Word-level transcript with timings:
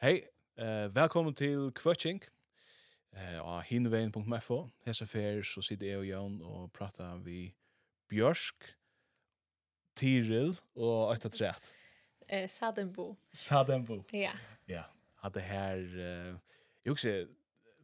Hei, 0.00 0.22
eh, 0.56 0.94
velkommen 0.94 1.34
til 1.36 1.66
Kvøtjink 1.76 2.24
eh, 3.12 3.34
av 3.36 3.58
hinvein.fo. 3.68 4.56
Hesa 4.86 5.04
fer 5.04 5.42
så 5.44 5.60
sitter 5.60 5.90
jeg 5.90 5.98
og 6.00 6.06
Jan 6.08 6.38
og 6.40 6.70
pratar 6.72 7.18
vi 7.20 7.50
Bjørsk, 8.08 8.70
Tiril 10.00 10.54
og 10.72 11.12
Øyta 11.12 11.28
Træt. 11.28 11.68
Eh, 12.30 12.48
Sadenbo. 12.48 13.10
Sadenbo. 13.28 14.00
Ja. 14.16 14.32
Ja, 14.72 14.86
hadde 15.20 15.44
her... 15.44 15.84
Eh, 15.84 16.56
jeg 16.80 16.96
husker, 16.96 17.28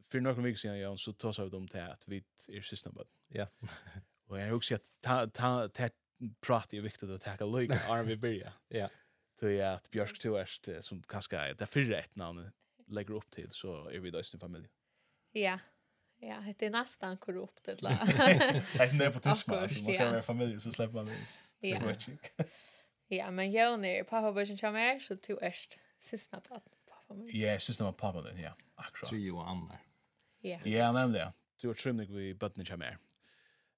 for 0.09 0.25
noen 0.25 0.49
viker 0.49 0.65
siden, 0.65 0.81
Jan, 0.81 0.97
så 0.97 1.13
tås 1.13 1.45
av 1.45 1.53
dem 1.53 1.69
til 1.69 1.85
at 1.85 2.09
vi 2.09 2.25
er 2.49 2.65
siste 2.65 2.97
bød. 2.97 3.13
Ja. 3.37 3.51
og 4.33 4.41
jeg 4.41 4.55
husker 4.57 4.81
at 4.81 4.95
ta, 5.05 5.27
ta, 5.27 5.57
ta, 5.69 5.93
prat 6.41 6.73
er 6.73 6.89
viktig 6.89 7.13
å 7.13 7.21
ta 7.21 7.37
look 7.45 7.77
arm 7.93 8.09
vi 8.09 8.17
byrja. 8.17 8.57
Ja 8.73 8.89
till 9.39 9.65
att 9.65 9.91
Björk 9.91 10.19
till 10.19 10.31
värst 10.31 10.69
som 10.81 11.03
kanske 11.03 11.37
är 11.37 11.55
det 11.55 11.67
förra 11.67 11.99
ett 11.99 12.17
namn 12.17 12.51
lägger 12.87 13.15
upp 13.15 13.31
till 13.31 13.51
så 13.51 13.89
är 13.89 13.99
vi 13.99 14.11
då 14.11 14.21
i 14.21 14.25
familj. 14.41 14.69
Ja. 15.33 15.59
Ja, 16.21 16.55
det 16.59 16.67
är 16.67 16.71
nästan 16.71 17.17
korrupt 17.17 17.65
det 17.65 17.83
la. 17.83 17.99
Nej, 18.79 18.93
nepotism. 18.93 19.51
Man 19.51 19.69
ska 19.69 20.11
vara 20.11 20.23
familj 20.23 20.61
så 20.61 20.73
släpper 20.73 20.95
man 20.95 21.07
det. 21.07 21.69
Ja. 21.69 21.95
Ja, 23.09 23.31
men 23.31 23.53
jag 23.53 23.81
när 23.81 24.03
pappa 24.03 24.33
börjar 24.33 24.57
komma 24.57 24.73
mer 24.73 24.99
så 24.99 25.17
till 25.17 25.39
ärst 25.41 25.79
sista 25.99 26.37
att 26.37 26.49
pappa. 26.49 26.71
Ja, 27.33 27.61
sista 27.61 27.85
var 27.85 27.93
pappa 27.93 28.23
den, 28.23 28.41
ja. 28.41 28.57
Akkurat. 28.75 29.11
Tre 29.11 29.31
och 29.31 29.49
Anna. 29.49 29.79
Ja. 30.41 30.59
Ja, 30.65 30.93
nämligen. 30.93 31.33
Du 31.61 31.67
har 31.67 31.75
trimning 31.75 32.17
vi 32.17 32.35
bötnen 32.35 32.67
kommer 32.67 32.85
här. 32.85 32.99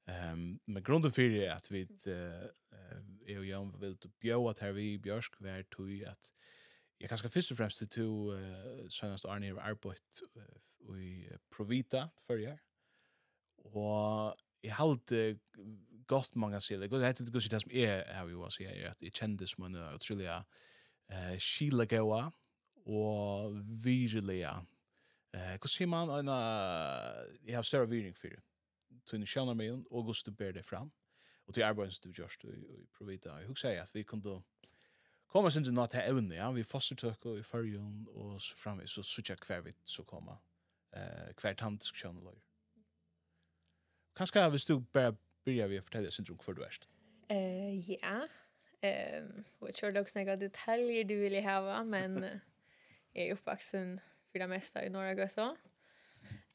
Ehm 0.08 0.60
men 0.66 0.82
grunden 0.82 1.12
för 1.12 1.22
det 1.22 1.48
att 1.48 1.70
vi 1.70 1.82
eh 2.06 2.48
är 3.26 3.42
ju 3.42 3.54
om 3.54 3.80
vill 3.80 3.92
att 3.92 4.18
bjöa 4.20 4.50
att 4.50 4.58
här 4.58 4.72
vi 4.72 4.98
björsk 4.98 5.40
vär 5.40 5.62
tog 5.62 6.04
att 6.04 6.32
jag 6.98 7.08
kanske 7.08 7.28
först 7.28 7.50
och 7.50 7.56
främst 7.56 7.78
till 7.78 7.88
to 7.88 8.32
eh 8.32 8.88
senast 8.88 9.24
Arne 9.24 9.52
har 9.52 9.60
arbetat 9.60 10.22
i 10.96 11.28
Provita 11.56 12.10
förr. 12.26 12.58
Och 13.56 14.36
jag 14.60 14.74
hade 14.74 15.38
godt 16.06 16.34
mange 16.34 16.60
sier 16.60 16.78
Det 16.78 16.90
Jeg 16.92 17.06
heter 17.06 17.24
det 17.24 17.32
går 17.32 17.40
det 17.40 17.60
som 17.60 17.70
är 17.70 18.14
har 18.14 18.26
vi 18.26 18.34
vad 18.34 18.52
säger 18.52 18.90
att 18.90 19.00
det 19.00 19.14
kändes 19.14 19.50
som 19.50 19.64
en 19.64 19.74
utrolig 19.94 20.28
uh, 20.28 21.38
skilegåa 21.38 22.32
og 22.86 23.52
virilega. 23.84 24.64
Uh, 25.36 25.56
Hvordan 25.58 25.68
sier 25.68 25.86
man 25.86 26.10
en 26.10 26.28
uh, 26.28 27.46
jeg 27.46 27.54
har 27.54 27.62
større 27.62 27.88
viring 27.88 28.16
for 28.16 28.28
det 28.28 28.47
tunne 29.06 29.26
kjønner 29.26 29.54
meg 29.54 29.70
den, 29.72 29.84
og 29.90 30.14
du 30.26 30.30
ber 30.32 30.52
det 30.52 30.64
fram. 30.66 30.92
Og 31.46 31.54
til 31.54 31.62
arbeidet 31.62 31.94
som 31.94 32.10
du 32.10 32.12
gjørst 32.12 32.44
i 32.44 32.84
Provida. 32.92 33.38
Jeg 33.40 33.46
husker 33.48 33.82
at 33.82 33.94
vi 33.94 34.02
kunne 34.02 34.42
komme 35.26 35.50
sin 35.50 35.64
til 35.64 35.72
noe 35.72 35.88
til 35.88 36.00
evne, 36.04 36.34
ja. 36.34 36.50
Vi 36.52 36.62
fostertøk 36.62 37.26
og 37.26 37.38
i 37.38 37.42
fargen, 37.42 38.06
og 38.10 38.40
så 38.40 38.56
framvis, 38.56 38.90
så 38.90 39.02
sutja 39.02 39.36
hver 39.46 39.60
vi 39.60 39.72
så 39.84 40.02
komme. 40.02 40.36
uh, 40.96 41.32
hver 41.40 41.52
tantisk 41.52 41.94
kjønner 42.00 42.22
løyer. 42.24 42.44
Kanskje 44.16 44.50
hvis 44.50 44.64
du 44.64 44.80
bare 44.80 45.16
begynner 45.44 45.68
vi 45.68 45.78
å 45.78 45.84
fortelle 45.84 46.10
sin 46.10 46.24
drunk 46.24 46.44
hver 46.44 46.56
du 46.56 46.62
erst. 46.64 46.88
Uh, 47.30 47.90
ja, 47.90 48.24
Ehm, 48.80 49.44
och 49.58 49.74
kör 49.74 49.92
dock 49.92 50.14
några 50.14 50.36
detaljer 50.36 51.04
du 51.04 51.16
vill 51.16 51.44
ha, 51.44 51.84
men 51.84 52.40
är 53.12 53.32
uppvuxen 53.32 54.00
för 54.32 54.38
det 54.38 54.46
mesta 54.46 54.84
i 54.84 54.90
norra 54.90 55.14
Göta. 55.14 55.56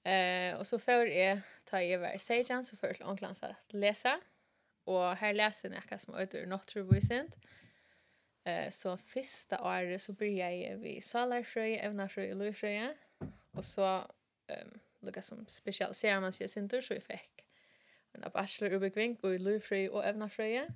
Eh, 0.04 0.56
och 0.56 0.68
så 0.68 0.80
får 0.80 1.08
jag 1.08 1.42
ta 1.66 1.82
i 1.82 1.94
över 1.94 2.18
sejan, 2.18 2.66
så 2.66 2.76
før 2.76 2.94
til 2.94 3.06
ånklans 3.06 3.44
att 3.44 3.74
läsa. 3.74 4.20
Och 4.86 5.16
här 5.16 5.34
läser 5.34 5.70
jeg 5.70 5.82
noe 5.92 6.00
som 6.00 6.14
not 6.14 6.22
utover 6.22 6.46
naturvisent. 6.46 7.38
Eh, 8.46 8.72
så 8.72 8.98
första 8.98 9.64
året 9.64 10.02
så 10.02 10.14
börjar 10.14 10.78
vi 10.78 10.96
ved 10.96 11.02
salarfrøy, 11.02 11.78
evnafrøy 11.80 12.32
og 12.32 12.38
lovfrøy. 12.38 12.94
och 13.54 13.66
så, 13.66 14.08
ehm 14.50 14.80
lukka 15.02 15.22
som 15.22 15.46
spesialiserer 15.48 16.20
man 16.20 16.32
seg 16.32 16.50
sin 16.50 16.70
tur, 16.70 16.82
så 16.82 16.94
jeg 16.94 17.04
fick 17.04 17.46
en 18.16 18.32
bachelor 18.32 18.76
ubekvink 18.78 19.24
og 19.24 19.36
i 19.36 19.38
lovfrøy 19.38 19.90
och 19.90 20.06
evnafrøy. 20.10 20.68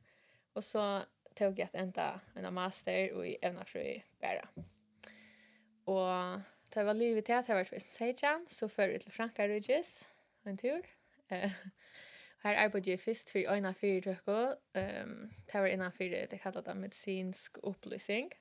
och 0.53 0.63
så 0.63 1.03
tog 1.35 1.59
jag 1.59 1.66
att 1.66 1.75
enda 1.75 2.19
en 2.35 2.53
master 2.53 3.13
och 3.13 3.28
i 3.28 3.38
evnafrøy 3.41 4.02
bara. 4.22 4.47
Och 5.85 6.41
Det 6.73 6.85
var 6.85 6.94
livet 6.94 7.25
til 7.25 7.33
at 7.39 7.47
jeg 7.47 7.55
var 7.55 7.63
til 7.63 7.81
Sejan, 7.81 8.47
så 8.47 8.67
før 8.67 8.95
ut 8.95 9.01
til 9.01 9.11
Frankarudges, 9.11 10.07
en 10.45 10.57
tur. 10.57 10.79
Uh, 11.31 11.51
her 12.44 12.57
arbeidde 12.57 12.89
jeg 12.89 13.00
først 13.00 13.31
for 13.31 13.53
øyne 13.55 13.73
fire 13.73 14.01
tøkker. 14.01 14.55
Um, 14.75 15.31
det 15.51 15.61
var 15.61 15.66
innenfor 15.66 16.03
det 16.03 16.39
kallet 16.41 16.66
det 16.66 16.78
medisinsk 16.78 17.57
opplysning. 17.63 18.31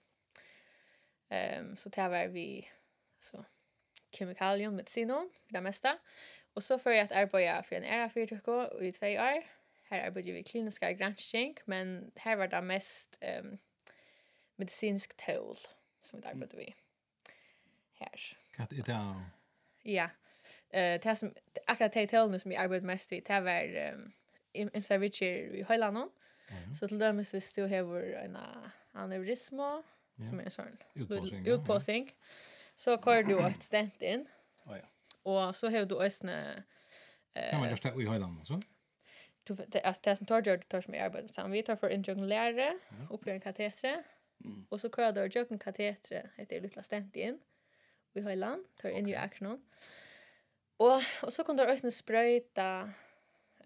Um, 1.31 1.76
så 1.76 1.88
det 1.88 2.10
var 2.10 2.26
vi 2.26 2.69
så, 3.20 3.42
kemikalium 4.12 4.72
medicinon, 4.72 5.31
for 5.43 5.53
det 5.53 5.62
meste. 5.62 5.88
Og 6.54 6.62
så 6.62 6.78
før 6.78 6.91
jeg 6.91 7.00
at 7.00 7.12
arbeidde 7.12 7.62
for 7.62 7.75
en 7.75 7.84
era 7.84 8.06
fire 8.06 8.41
og 8.47 8.84
i 8.84 8.93
tve 8.93 9.20
år. 9.20 9.43
Her 9.91 10.06
arbeidde 10.06 10.32
vi 10.32 10.43
klinisk 10.43 10.82
granskning, 10.98 11.56
men 11.66 12.12
her 12.16 12.37
var 12.37 12.47
det 12.47 12.64
mest 12.64 13.19
um, 13.41 13.58
medisinsk 14.56 15.19
tål 15.19 15.56
som 16.03 16.22
vi 16.22 16.26
arbeidde 16.26 16.56
vi. 16.56 16.64
Mm 16.64 16.86
her. 17.99 18.37
Hva 18.57 18.67
er 18.71 18.83
det? 18.83 19.01
Ja. 19.84 20.09
Eh 20.71 21.01
det 21.03 21.17
som 21.19 21.34
akkurat 21.67 21.93
det 21.93 22.07
tällen 22.09 22.41
som 22.41 22.53
jag 22.53 22.62
arbetar 22.62 22.87
mest 22.87 23.12
vid 23.12 23.25
det 23.27 23.41
var 23.41 23.93
um, 23.95 24.12
i 24.53 24.83
servicer 24.83 25.55
i 25.55 25.62
Höjlanon. 25.62 26.11
Så 26.81 26.89
till 26.89 26.99
dömes 26.99 27.35
vi 27.35 27.41
stod 27.41 27.71
här 27.71 27.83
var 27.83 28.01
en 28.01 28.39
aneurisma 28.93 29.83
som 30.17 30.41
är 30.41 30.45
en 30.45 30.51
sån 30.51 30.77
utpåsing. 31.47 32.06
ja. 32.06 32.27
Så 32.75 32.99
kör 33.03 33.23
du 33.23 33.41
ett 33.41 33.62
stent 33.62 34.03
in. 34.03 34.29
Oh, 34.65 34.77
ja. 34.77 34.87
Och 35.23 35.56
så 35.56 35.71
har 35.71 35.87
du 35.87 35.97
ösne 36.03 36.65
eh 37.35 37.51
Kan 37.51 37.61
man 37.61 37.71
just 37.71 37.83
det 37.83 38.03
i 38.03 38.06
Höjlanon 38.06 38.47
så? 38.47 38.61
Du 39.45 39.55
det 39.55 39.87
är 39.87 39.97
det 40.03 40.17
som 40.17 40.27
tar 40.27 40.43
du 40.43 40.59
tar 40.59 40.81
som 40.81 40.95
arbetar 40.95 41.29
så 41.29 41.49
vi 41.49 41.62
tar 41.62 41.77
för 41.77 41.91
en 41.91 42.03
jung 42.03 42.25
lärare 42.25 42.79
upp 43.11 43.27
i 43.27 43.31
en 43.31 43.41
katetre. 43.41 44.03
Mm. 44.45 44.67
Och 44.69 44.81
så 44.81 44.91
kör 44.91 45.12
då 45.12 45.21
jag 45.21 45.53
en 45.53 45.59
katetre 45.59 46.31
heter 46.37 46.61
lilla 46.61 46.83
stent 46.83 47.17
in. 47.17 47.29
Mm 47.29 47.41
i 48.16 48.22
høyland, 48.22 48.65
tar 48.81 48.88
in 48.88 49.09
ju 49.09 49.15
akron. 49.15 49.62
Och 50.77 51.03
och 51.22 51.32
så 51.32 51.44
kom 51.44 51.56
det 51.56 51.66
også 51.66 51.87
en 51.87 51.93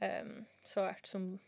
ehm 0.00 0.46
så 0.64 0.80
vart 0.80 1.06
som 1.06 1.38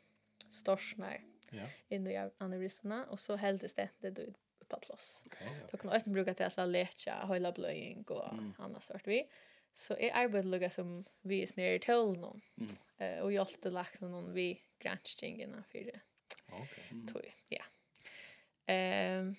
storsnar 0.50 1.20
ja. 1.52 1.66
in 1.88 2.06
i 2.06 2.30
aneurysmerna 2.38 3.04
och 3.04 3.20
så 3.20 3.36
heldes 3.36 3.74
det 3.74 3.88
det 4.00 4.34
på 4.68 4.80
plåss. 4.80 5.22
Okay, 5.26 5.48
okay. 5.64 5.78
Kan 5.78 5.91
også 5.91 6.10
bruka 6.10 6.34
till 6.34 6.46
att 6.46 6.68
lecha, 6.68 7.26
høyla 7.26 7.52
blöjning 7.52 8.04
och 8.08 8.32
mm. 8.32 8.54
annars 8.58 8.91
vi. 9.04 9.28
Så 9.74 9.94
är 9.94 10.10
arbetet 10.14 10.44
lugga 10.44 10.70
som 10.70 11.04
vi 11.22 11.42
är 11.42 11.48
nere 11.56 11.78
till 11.78 12.20
någon. 12.20 12.41
mm. 12.58 12.76
uh, 13.00 13.24
og 13.24 13.32
hjelpte 13.32 13.70
lagt 13.70 14.00
någon 14.00 14.32
vi 14.32 14.62
granskingene 14.78 15.64
för 15.68 15.78
det. 15.78 16.00
Okay. 16.46 16.84
Mm. 16.91 17.06
Tog, 17.06 17.34
ja. 17.48 17.64
Um, 19.18 19.36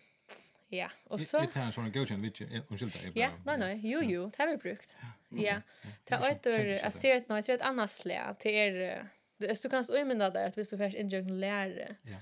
Ja, 0.78 0.92
och 1.04 1.22
så 1.22 1.40
Det 1.40 1.56
är 1.56 1.62
en 1.62 1.72
sån 1.72 1.92
godkänd 1.92 2.22
vitch. 2.22 2.42
Ursäkta, 2.42 3.00
jag 3.04 3.18
Ja, 3.18 3.30
nej 3.46 3.58
nej, 3.58 3.80
jo 3.84 4.02
jo, 4.04 4.32
det 4.38 4.44
har 4.44 4.48
vi 4.48 4.58
brukt. 4.58 4.98
Ja. 5.30 5.62
Ta 6.06 6.30
ett 6.30 6.48
ur 6.48 6.86
asterit 6.86 7.30
nej, 7.30 7.44
ett 7.48 7.62
annat 7.62 7.92
slä 7.92 8.36
till 8.40 8.52
er 8.52 9.08
du 9.38 9.70
kan 9.70 9.84
umynda 9.90 10.02
imminda 10.02 10.30
där 10.30 10.48
att 10.48 10.58
vi 10.58 10.66
står 10.66 10.78
först 10.78 10.98
injökt 10.98 11.30
lärare. 11.30 11.96
Ja. 12.04 12.18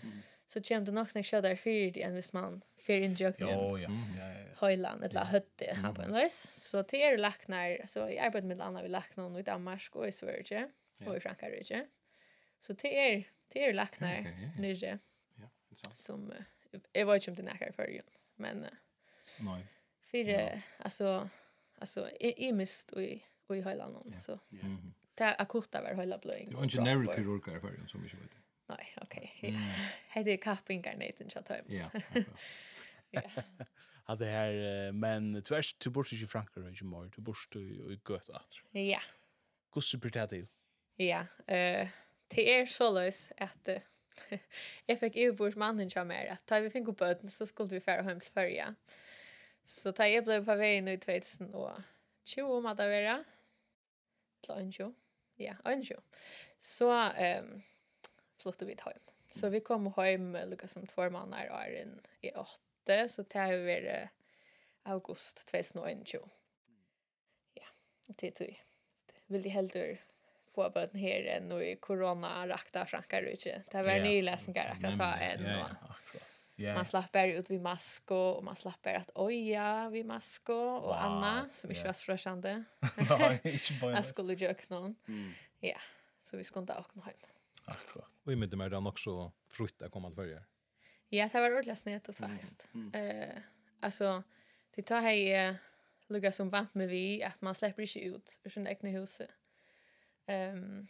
Så 0.48 0.62
kommer 0.62 0.86
det 0.86 0.92
nog 0.92 1.10
snäck 1.10 1.26
ködar 1.26 1.56
för 1.56 1.92
det 1.92 2.04
en 2.04 2.14
hvis 2.14 2.34
man 2.34 2.62
för 2.78 2.94
injökt. 2.94 3.40
Ja, 3.40 3.80
ja. 3.80 3.90
Höjland 4.56 5.04
eller 5.04 5.26
hötte 5.26 5.78
här 5.84 5.94
på 5.94 6.02
en 6.02 6.14
vis. 6.14 6.50
Så 6.54 6.84
till 6.84 7.00
er 7.00 7.18
lacknar 7.18 7.82
så 7.86 8.10
i 8.10 8.20
arbetet 8.20 8.46
med 8.46 8.62
andra 8.62 8.82
vi 8.84 8.90
lacknar 8.90 9.40
i 9.40 9.44
Danmark 9.44 9.96
och 9.96 10.08
i 10.08 10.12
Sverige 10.12 10.70
och 11.06 11.18
i 11.18 11.20
Frankrike. 11.20 11.88
Så 12.60 12.76
till 12.76 12.90
er 12.90 13.28
till 13.50 13.62
er 13.62 13.74
lacknar 13.74 14.28
nere. 14.60 15.00
Ja, 15.36 15.50
intressant. 15.70 15.98
Som 15.98 16.34
jag 16.94 17.06
var 17.06 17.16
ju 17.16 17.32
inte 17.32 17.44
nära 17.44 17.74
förrjun 17.74 18.04
men 18.42 18.66
nej. 19.40 19.68
För 20.12 20.18
ja. 20.18 20.62
alltså 20.78 21.30
alltså 21.80 22.10
i 22.20 22.54
mist 22.54 22.92
och 22.92 23.04
i 23.04 23.24
och 23.48 23.58
i 23.58 23.62
hela 23.62 23.90
någon 23.90 24.12
ja. 24.14 24.20
så. 24.20 24.40
Mm. 24.62 24.94
Det 25.14 25.24
är 25.24 25.42
akut 25.42 25.76
över 25.76 25.96
hela 25.96 26.18
blöjning. 26.18 26.50
Det 26.50 26.56
var 26.56 26.64
inte 26.64 26.82
nervig 26.82 27.10
kirurg 27.16 27.56
i 27.86 27.88
som 27.88 28.02
vi 28.02 28.08
vet. 28.08 28.32
Nej, 28.68 28.94
okej. 29.02 29.34
Okay. 29.38 29.50
Mm. 29.50 29.62
Hade 30.10 30.38
kappingar 30.38 30.96
nät 30.96 31.22
inte 31.22 31.38
jag 31.38 31.46
tar. 31.46 31.62
Ja. 31.68 31.90
Ja. 33.10 33.22
Hade 34.04 34.26
här 34.26 34.92
men 34.92 35.44
tvärs 35.44 35.74
till 35.74 35.92
bort 35.92 36.14
i 36.14 36.28
Frankrike 36.28 36.60
i 36.60 36.84
mer 36.84 37.10
till 37.10 37.24
bort 37.24 37.56
i 37.56 38.00
att. 38.30 38.54
Ja. 38.72 39.02
Hur 39.74 39.82
super 39.82 40.10
det 40.10 40.28
till? 40.28 40.48
Ja, 40.96 41.26
eh 41.48 41.88
det 42.36 42.60
är 42.60 42.66
så 42.66 42.92
lös 42.92 43.32
att 43.38 43.70
jag 44.86 45.00
fick 45.00 45.16
ju 45.16 45.32
bort 45.32 45.56
mannen 45.56 45.90
jag 45.96 46.08
mer. 46.08 46.38
Ta 46.46 46.60
vi 46.60 46.70
fick 46.70 46.88
upp 46.88 47.02
öden 47.02 47.30
så 47.30 47.46
skulle 47.46 47.70
vi 47.70 47.80
färra 47.80 48.02
hem 48.02 48.20
till 48.20 48.32
förja. 48.32 48.76
Så 49.64 49.92
ta 49.92 50.08
jag 50.08 50.24
blev 50.24 50.46
på 50.46 50.56
vägen 50.56 50.88
ut 50.88 51.08
vet 51.08 51.26
sen 51.26 51.54
och 51.54 51.72
tjo 52.24 52.58
om 52.58 52.66
att 52.66 52.78
vara. 52.78 53.24
Luncho. 54.48 54.94
Ja, 55.36 55.56
luncho. 55.66 55.96
Så 56.60 56.92
ehm 56.92 57.46
um, 57.46 57.62
flyttade 58.42 58.66
vi 58.66 58.76
hem. 58.86 59.00
Så 59.32 59.50
vi 59.50 59.60
kom 59.60 59.94
hem 59.94 60.38
lika 60.46 60.68
som 60.68 60.88
två 60.88 61.10
månader 61.10 61.50
och 61.50 61.62
är 61.62 61.82
in 61.82 62.02
i 62.22 62.32
åtta 62.32 63.08
så 63.10 63.24
tar 63.24 63.54
vi 63.54 63.80
det 63.80 64.10
august 64.84 65.48
2021. 65.48 66.24
Ja, 67.54 67.64
det 68.08 68.32
tror 68.32 68.50
jag. 68.50 68.60
Vill 69.28 69.42
det 69.42 69.50
helt 69.50 69.76
få 70.56 70.68
bøten 70.74 71.00
her 71.00 71.28
enn 71.38 71.52
i 71.62 71.76
korona-rakta 71.82 72.86
frankar 72.90 73.28
ut. 73.30 73.44
Det 73.46 73.72
var 73.74 73.96
yeah. 73.98 74.06
nye 74.06 74.22
lesninger 74.26 74.74
akkurat 74.74 75.00
ta 75.00 75.12
enn. 75.24 75.46
Ja, 75.48 75.68
akkurat. 75.90 76.38
Yeah. 76.62 76.76
Man 76.78 76.86
slapper 76.86 77.32
ut 77.40 77.50
vid 77.50 77.62
masko, 77.64 78.20
og 78.38 78.44
man 78.46 78.58
slapper 78.60 78.92
bare 78.92 79.06
at 79.06 79.12
oja 79.16 79.90
vid 79.90 80.06
masko, 80.06 80.54
og 80.54 80.90
wow. 80.92 80.98
Anna, 81.08 81.34
som 81.58 81.72
ikke 81.72 81.82
yeah. 81.82 81.90
var 81.90 81.98
så 81.98 82.10
frøsjande. 82.10 82.56
Nei, 83.00 83.34
ikke 83.56 83.80
bare. 83.80 83.96
Jeg 83.96 84.10
skulle 84.12 84.36
gjøre 84.38 84.68
noen. 84.74 84.98
Mm. 85.08 85.32
Ja, 85.66 85.80
så 86.22 86.38
vi 86.38 86.46
skulle 86.46 86.70
da 86.70 86.82
åkne 86.84 87.08
hjem. 87.08 87.30
Akkurat. 87.66 88.14
Och 88.26 88.32
i 88.34 88.36
mitt 88.36 88.54
med 88.54 88.72
den 88.72 88.88
också 88.88 89.32
frukt 89.48 89.82
att 89.82 89.92
komma 89.92 90.10
till 90.10 90.16
följa. 90.16 90.44
Ja, 91.10 91.30
det 91.32 91.40
var 91.40 91.52
ordentligt 91.52 91.78
snett 91.78 92.10
och 92.10 92.16
faktiskt. 92.16 92.68
Mm. 92.74 92.94
Eh, 92.94 93.38
alltså 93.80 94.24
det 94.76 94.82
tar 94.82 95.02
hej 95.02 95.56
lugga 96.08 96.32
som 96.32 96.50
vant 96.50 96.74
med 96.74 96.90
vi 96.90 97.24
att 97.24 97.42
man 97.42 97.56
släpper 97.56 97.82
inte 97.82 98.00
ut 98.00 98.40
ur 98.44 98.50
sin 98.50 98.68
egna 98.68 98.90
huset. 98.90 99.30
Um, 100.28 100.88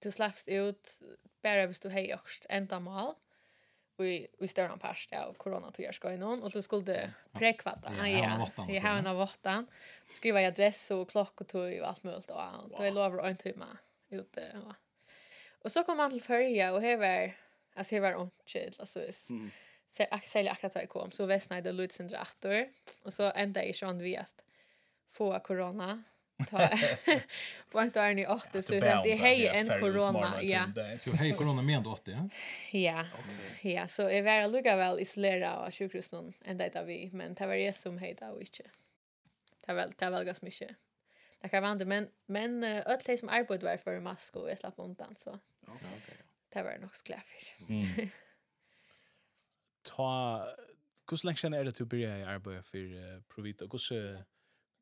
du 0.00 0.10
slappst 0.10 0.48
ut 0.48 0.92
bara 1.44 1.66
hvis 1.68 1.82
du 1.82 1.90
hei 1.92 2.06
åkst 2.14 2.46
enda 2.48 2.78
mal 2.80 3.14
i, 4.00 4.24
i 4.24 4.48
større 4.48 4.78
parst 4.80 5.12
av 5.12 5.34
koronatøyer 5.36 5.92
skal 5.92 6.14
innom, 6.16 6.40
og 6.40 6.54
du 6.54 6.62
skulle 6.64 6.94
prekvata. 7.36 7.92
Ja, 7.98 8.06
ja, 8.08 8.46
i 8.72 8.78
haven 8.80 9.08
av 9.10 9.18
våttan. 9.20 9.66
Skriva 10.08 10.40
i 10.40 10.48
adress 10.48 10.86
og 10.96 11.10
klokk 11.10 11.42
og 11.44 11.50
tøy 11.50 11.82
og 11.82 11.88
alt 11.90 12.06
mulig, 12.06 12.22
og 12.30 12.70
du 12.78 12.80
er 12.80 12.94
lover 12.96 13.20
en 13.20 13.34
øyntyma 13.34 13.68
ute. 14.16 14.46
Og 14.62 14.72
og 15.60 15.70
så 15.70 15.82
kom 15.84 15.98
han 16.00 16.12
til 16.12 16.22
førje, 16.24 16.70
og 16.72 16.80
her 16.80 16.96
var, 17.00 17.34
altså 17.76 17.94
her 17.94 18.06
var 18.06 18.20
ordentlig, 18.20 18.70
altså 18.80 19.04
hvis 19.04 19.30
Mm. 19.30 19.50
Særlig 20.24 20.50
akkurat 20.50 20.74
da 20.74 20.80
jag 20.80 20.88
kom, 20.88 21.10
så 21.10 21.26
vesna 21.26 21.56
jeg 21.56 21.64
det 21.64 21.72
lydsyndre 21.74 22.18
atter, 22.18 22.68
Och 23.02 23.12
så 23.12 23.32
ända 23.34 23.64
i 23.64 23.70
ikke 23.70 23.92
vi 23.92 24.16
att 24.16 24.44
få 25.10 25.40
corona. 25.40 26.04
Point 27.70 27.96
är 27.96 28.14
ni 28.14 28.26
8 28.26 28.62
så 28.62 28.74
att 28.74 29.04
det 29.04 29.14
hej 29.14 29.46
en 29.46 29.68
corona 29.80 30.42
ja. 30.42 30.66
Du 31.04 31.12
hej 31.16 31.32
corona 31.32 31.62
med 31.62 31.86
8 31.86 32.10
ja. 32.10 32.28
Ja. 32.70 33.06
Ja, 33.60 33.86
så 33.86 34.08
är 34.08 34.22
väl 34.22 34.52
lugga 34.52 34.76
väl 34.76 35.00
isolera 35.00 35.58
och 35.58 35.74
sjukhus 35.74 36.12
någon 36.12 36.32
ända 36.44 36.68
där 36.68 36.84
vi 36.84 37.10
men 37.12 37.34
det 37.34 37.46
var 37.46 37.54
det 37.54 37.76
som 37.76 37.98
hej 37.98 38.16
och 38.20 38.40
inte. 38.40 38.62
Det 39.66 39.72
väl 39.74 39.92
det 39.98 40.10
väl 40.10 40.24
gas 40.24 40.42
mycket. 40.42 40.70
Det 41.40 41.48
kan 41.48 41.62
vara 41.62 41.74
men 41.74 42.08
men 42.26 42.64
öll 42.64 43.00
hej 43.06 43.18
som 43.18 43.28
arbetade 43.28 43.70
var 43.70 43.76
för 43.76 44.00
mask 44.00 44.36
och 44.36 44.58
slapp 44.58 44.74
undan 44.76 45.14
så. 45.16 45.30
Okej 45.30 45.88
okej. 46.02 46.16
Det 46.48 46.62
var 46.62 46.78
nog 46.78 46.96
sklär 46.96 47.22
för. 47.26 48.08
Ta 49.82 50.46
hur 51.10 51.26
länge 51.26 51.36
sedan 51.36 51.54
är 51.54 51.64
det 51.64 51.78
du 51.78 51.84
började 51.84 52.28
arbeta 52.28 52.62
för 52.62 53.22
Provita? 53.34 53.64
Hur 53.64 54.24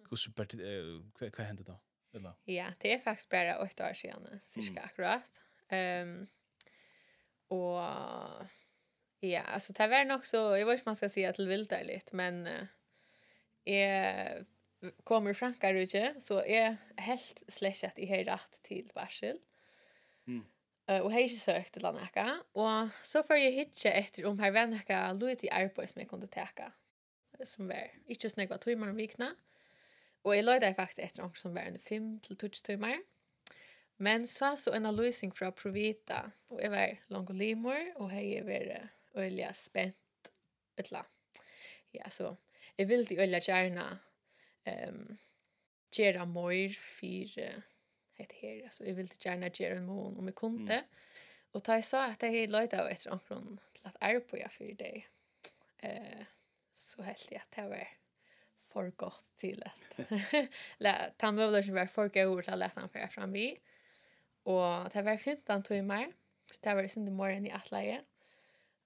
Hvordan 0.08 0.60
hva, 1.18 1.30
vad 1.36 1.46
hände 1.46 1.62
då? 1.62 1.80
Eller? 2.14 2.32
Ja, 2.44 2.72
det 2.78 2.92
är 2.92 2.98
faktiskt 2.98 3.28
bara 3.28 3.58
åtta 3.62 3.90
år 3.90 3.92
sedan, 3.92 4.40
cirka 4.46 4.70
mm. 4.70 4.84
akkurat. 4.84 5.40
Um, 5.70 6.26
och 7.48 7.82
ja, 9.20 9.40
alltså 9.40 9.72
det 9.72 9.86
var 9.86 10.04
nog 10.04 10.26
så, 10.26 10.36
jag 10.36 10.66
vet 10.66 10.78
inte 10.78 10.88
om 10.88 10.90
man 10.90 10.96
ska 10.96 11.08
säga 11.08 11.32
till 11.32 11.44
det 11.44 11.50
vil 11.50 11.66
der 11.66 12.00
men 12.12 12.46
uh, 12.46 12.66
jag 13.64 14.44
kommer 15.04 15.34
frankar 15.34 15.74
ikke, 15.74 16.14
så 16.20 16.42
är 16.42 16.76
helt 16.96 17.42
slett 17.48 17.98
i 17.98 18.06
jeg 18.06 18.26
rätt 18.26 18.62
till 18.62 18.90
varsel. 18.94 19.38
Mm. 20.26 20.44
Uh, 20.90 21.00
og 21.02 21.12
har 21.12 21.20
ikke 21.20 21.40
søkt 21.40 21.72
til 21.72 21.86
annaka, 21.86 22.38
og 22.54 22.88
så 23.02 23.22
får 23.22 23.34
jeg 23.34 23.52
hitje 23.52 23.92
etter 23.92 24.26
om 24.28 24.38
her 24.38 24.50
vennaka 24.50 25.12
lov 25.12 25.36
til 25.36 25.52
arbeid 25.52 25.90
som 25.90 26.00
jeg 26.00 26.08
kunne 26.08 26.28
teka, 26.32 26.70
som 27.44 27.68
var 27.68 27.90
ikke 28.08 28.30
snakka 28.30 28.56
timer 28.62 28.88
om 28.88 28.96
vikna, 28.96 29.34
Og 30.28 30.36
jeg 30.36 30.44
løyde 30.44 30.74
faktisk 30.76 31.00
etter 31.04 31.24
om 31.24 31.34
som 31.34 31.54
var 31.56 31.70
en 31.70 31.80
5-12 31.80 32.62
timer. 32.66 32.98
Men 33.98 34.26
så 34.26 34.56
så 34.56 34.74
en 34.76 34.86
løsning 34.94 35.32
fra 35.34 35.50
Provita, 35.50 36.20
og 36.48 36.60
jeg 36.62 36.70
var 36.70 36.98
langt 37.08 37.30
og 37.30 37.36
limor, 37.36 37.80
og 37.96 38.12
jeg 38.12 38.46
var 38.46 38.90
øyelig 39.16 39.48
spent, 39.54 40.30
etla. 40.78 41.02
Ja, 41.94 42.10
så 42.10 42.34
jeg 42.78 42.88
ville 42.88 43.06
til 43.06 43.18
øyelig 43.18 43.42
gjerne 43.42 43.98
um, 44.68 45.18
gjøre 45.96 46.26
mer 46.26 46.76
for 46.78 47.40
heter 48.18 48.36
her, 48.40 48.64
altså 48.64 48.84
jeg 48.84 48.96
ville 48.96 49.20
gjerne 49.22 49.50
gjøre 49.50 49.80
mån 49.80 50.18
om 50.18 50.26
jeg 50.26 50.34
kunne. 50.34 50.80
Mm. 50.80 50.86
Og 51.52 51.66
da 51.66 51.78
jeg 51.78 51.84
sa 51.84 52.04
at 52.10 52.22
jeg 52.22 52.50
løyde 52.50 52.90
etter 52.90 53.10
om 53.10 53.58
til 53.74 53.86
at 53.86 53.96
jeg 54.00 54.14
er 54.14 54.20
på 54.20 54.36
jeg 54.36 54.50
for 54.50 54.74
deg, 54.78 55.06
uh, 55.82 56.24
så 56.74 57.02
helt 57.02 57.30
jeg 57.30 57.40
at 57.40 57.56
det 57.56 57.70
var 57.70 57.96
för 58.72 58.90
gott 58.90 59.32
till 59.36 59.62
att 59.62 60.10
lä 60.78 61.12
ta 61.16 61.32
behövde 61.32 61.62
som 61.62 61.74
var 61.74 61.86
för 61.86 62.08
god 62.08 62.44
till 62.44 62.52
att 62.52 62.58
lätta 62.58 62.80
han 62.80 62.88
för 62.88 63.06
fram 63.06 63.32
vi. 63.32 63.58
Och 64.42 64.90
det 64.92 65.02
var 65.02 65.16
15 65.16 65.62
timmar. 65.62 66.12
Så 66.50 66.58
det 66.60 66.74
var 66.74 66.82
ju 66.82 66.88
inte 66.96 67.12
mer 67.12 67.46
i 67.46 67.50
attläge. 67.50 68.00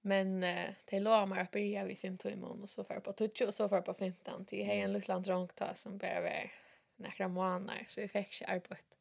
Men 0.00 0.42
eh, 0.42 0.70
det 0.84 1.00
låg 1.00 1.28
mig 1.28 1.40
att 1.40 1.50
börja 1.50 1.84
vid 1.84 1.98
5 1.98 2.18
timmar 2.18 2.48
och 2.48 2.68
så 2.68 2.84
för 2.84 3.00
på 3.00 3.12
tutsch 3.12 3.42
och 3.42 3.54
så 3.54 3.68
för 3.68 3.80
på 3.80 3.94
15 3.94 4.44
till 4.44 4.66
hej 4.66 4.80
en 4.80 4.92
liten 4.92 5.22
drunk 5.22 5.54
ta 5.54 5.74
som 5.74 5.98
bara 5.98 6.20
var 6.20 6.50
några 6.96 7.28
månader 7.28 7.86
så 7.88 8.00
vi 8.00 8.08
fick 8.08 8.32
sig 8.32 8.46
arbete. 8.46 8.96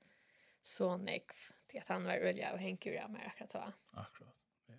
Så 0.62 0.98
nekv 0.98 1.33
till 1.68 1.80
att 1.80 1.88
han 1.88 2.04
var 2.04 2.13
ölja 2.13 2.54
och 2.54 2.60
hänkur 2.60 2.94
jag 2.94 3.10
med 3.10 3.22
akkurat 3.28 3.50
ta. 3.50 3.74
Akkurat. 3.92 4.36
Ja. 4.68 4.75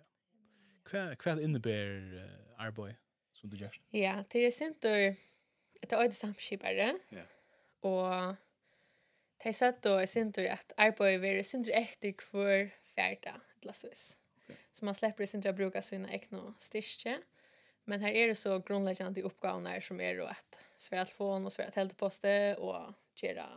Vad 0.93 1.25
vad 1.25 1.39
innebär 1.41 2.13
uh, 2.13 2.29
arbete 2.57 2.95
som 3.33 3.49
du 3.49 3.57
gör. 3.57 3.81
Ja, 3.89 4.23
det 4.29 4.39
är 4.39 4.63
inte 4.63 5.15
Det 5.83 5.99
er 5.99 6.11
samskipare. 6.15 6.93
Ja. 7.11 7.25
Og 7.83 8.35
det 9.43 9.55
satt 9.55 9.85
og 9.85 9.99
jeg 9.99 10.09
synes 10.09 10.37
at 10.37 10.73
arbeidet 10.77 11.21
vil 11.21 11.43
synes 11.45 11.69
etter 11.69 12.13
hver 12.31 12.69
fjerde, 12.95 13.33
eller 13.61 13.73
så 13.73 13.89
vis. 13.89 14.17
Så 14.73 14.85
man 14.85 14.95
slipper 14.95 15.27
synes 15.29 15.45
å 15.45 15.55
bruke 15.55 15.81
sine 15.81 16.09
egne 16.13 16.53
styrke. 16.59 17.17
Men 17.85 18.01
her 18.01 18.15
er 18.15 18.31
det 18.31 18.37
så 18.39 18.59
grunnleggende 18.63 19.25
oppgavene 19.27 19.75
som 19.83 19.99
er 19.99 20.21
at 20.23 20.59
svære 20.79 21.05
telefon 21.05 21.45
og 21.45 21.51
svære 21.51 21.73
telteposte 21.75 22.33
og 22.57 22.93
gjøre 23.19 23.47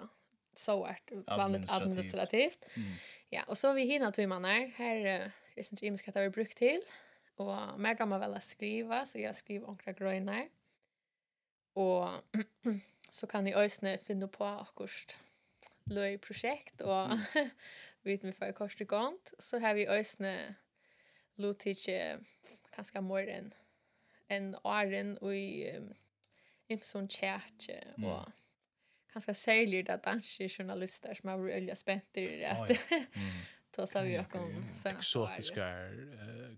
så 0.56 0.78
vart 0.80 1.12
vanligt 1.28 1.70
administrativt. 1.70 2.64
Mm. 2.74 2.92
Ja, 3.30 3.42
och 3.46 3.58
så 3.58 3.72
vi 3.72 3.84
hinner 3.84 4.10
till 4.10 4.28
man 4.28 4.44
här. 4.44 4.72
Här 4.76 4.96
är 4.96 5.32
det 5.54 6.08
at 6.08 6.14
det 6.14 6.20
har 6.20 6.28
brukt 6.28 6.58
till. 6.58 6.80
Och 7.36 7.80
mer 7.80 7.94
kan 7.94 8.10
vel 8.10 8.34
å 8.34 8.40
skriva, 8.40 9.06
så 9.06 9.18
jag 9.18 9.36
skriver 9.36 9.68
onkra 9.68 9.92
grönar. 9.92 10.48
Og 11.76 12.22
så 13.18 13.26
kan 13.26 13.46
jeg 13.46 13.58
øsne 13.64 13.98
finne 14.02 14.28
på 14.28 14.44
akkurat 14.44 15.16
løy 15.86 16.16
prosjekt, 16.18 16.80
og 16.82 17.12
mm. 17.12 17.50
vet 18.08 18.24
vi 18.24 18.32
får 18.32 18.56
kors 18.56 18.74
til 18.76 18.88
gant, 18.90 19.34
så 19.38 19.60
har 19.62 19.76
vi 19.78 19.86
øsne 19.90 20.32
lot 21.36 21.66
ikke 21.66 22.18
kanskje 22.74 23.02
mer 23.04 23.30
enn 23.30 23.52
en 24.32 24.54
åren 24.66 25.14
og 25.22 25.36
i 25.36 25.68
um, 25.76 25.92
Imson 26.68 27.06
Kjærtje, 27.08 27.78
mm. 27.96 28.04
og 28.04 28.32
ganska 29.12 29.32
særlig 29.32 29.86
det 29.86 30.00
danske 30.04 30.50
journalister 30.58 31.14
som 31.14 31.30
har 31.30 31.38
vært 31.38 31.56
öliga 31.56 31.74
spent 31.74 32.16
i 32.16 32.24
det 32.24 32.44
att 32.44 32.70
ta 33.76 33.86
sig 33.86 34.00
av 34.00 34.24
ökon 34.24 34.74
sådana 34.74 34.98
exotiska 34.98 35.90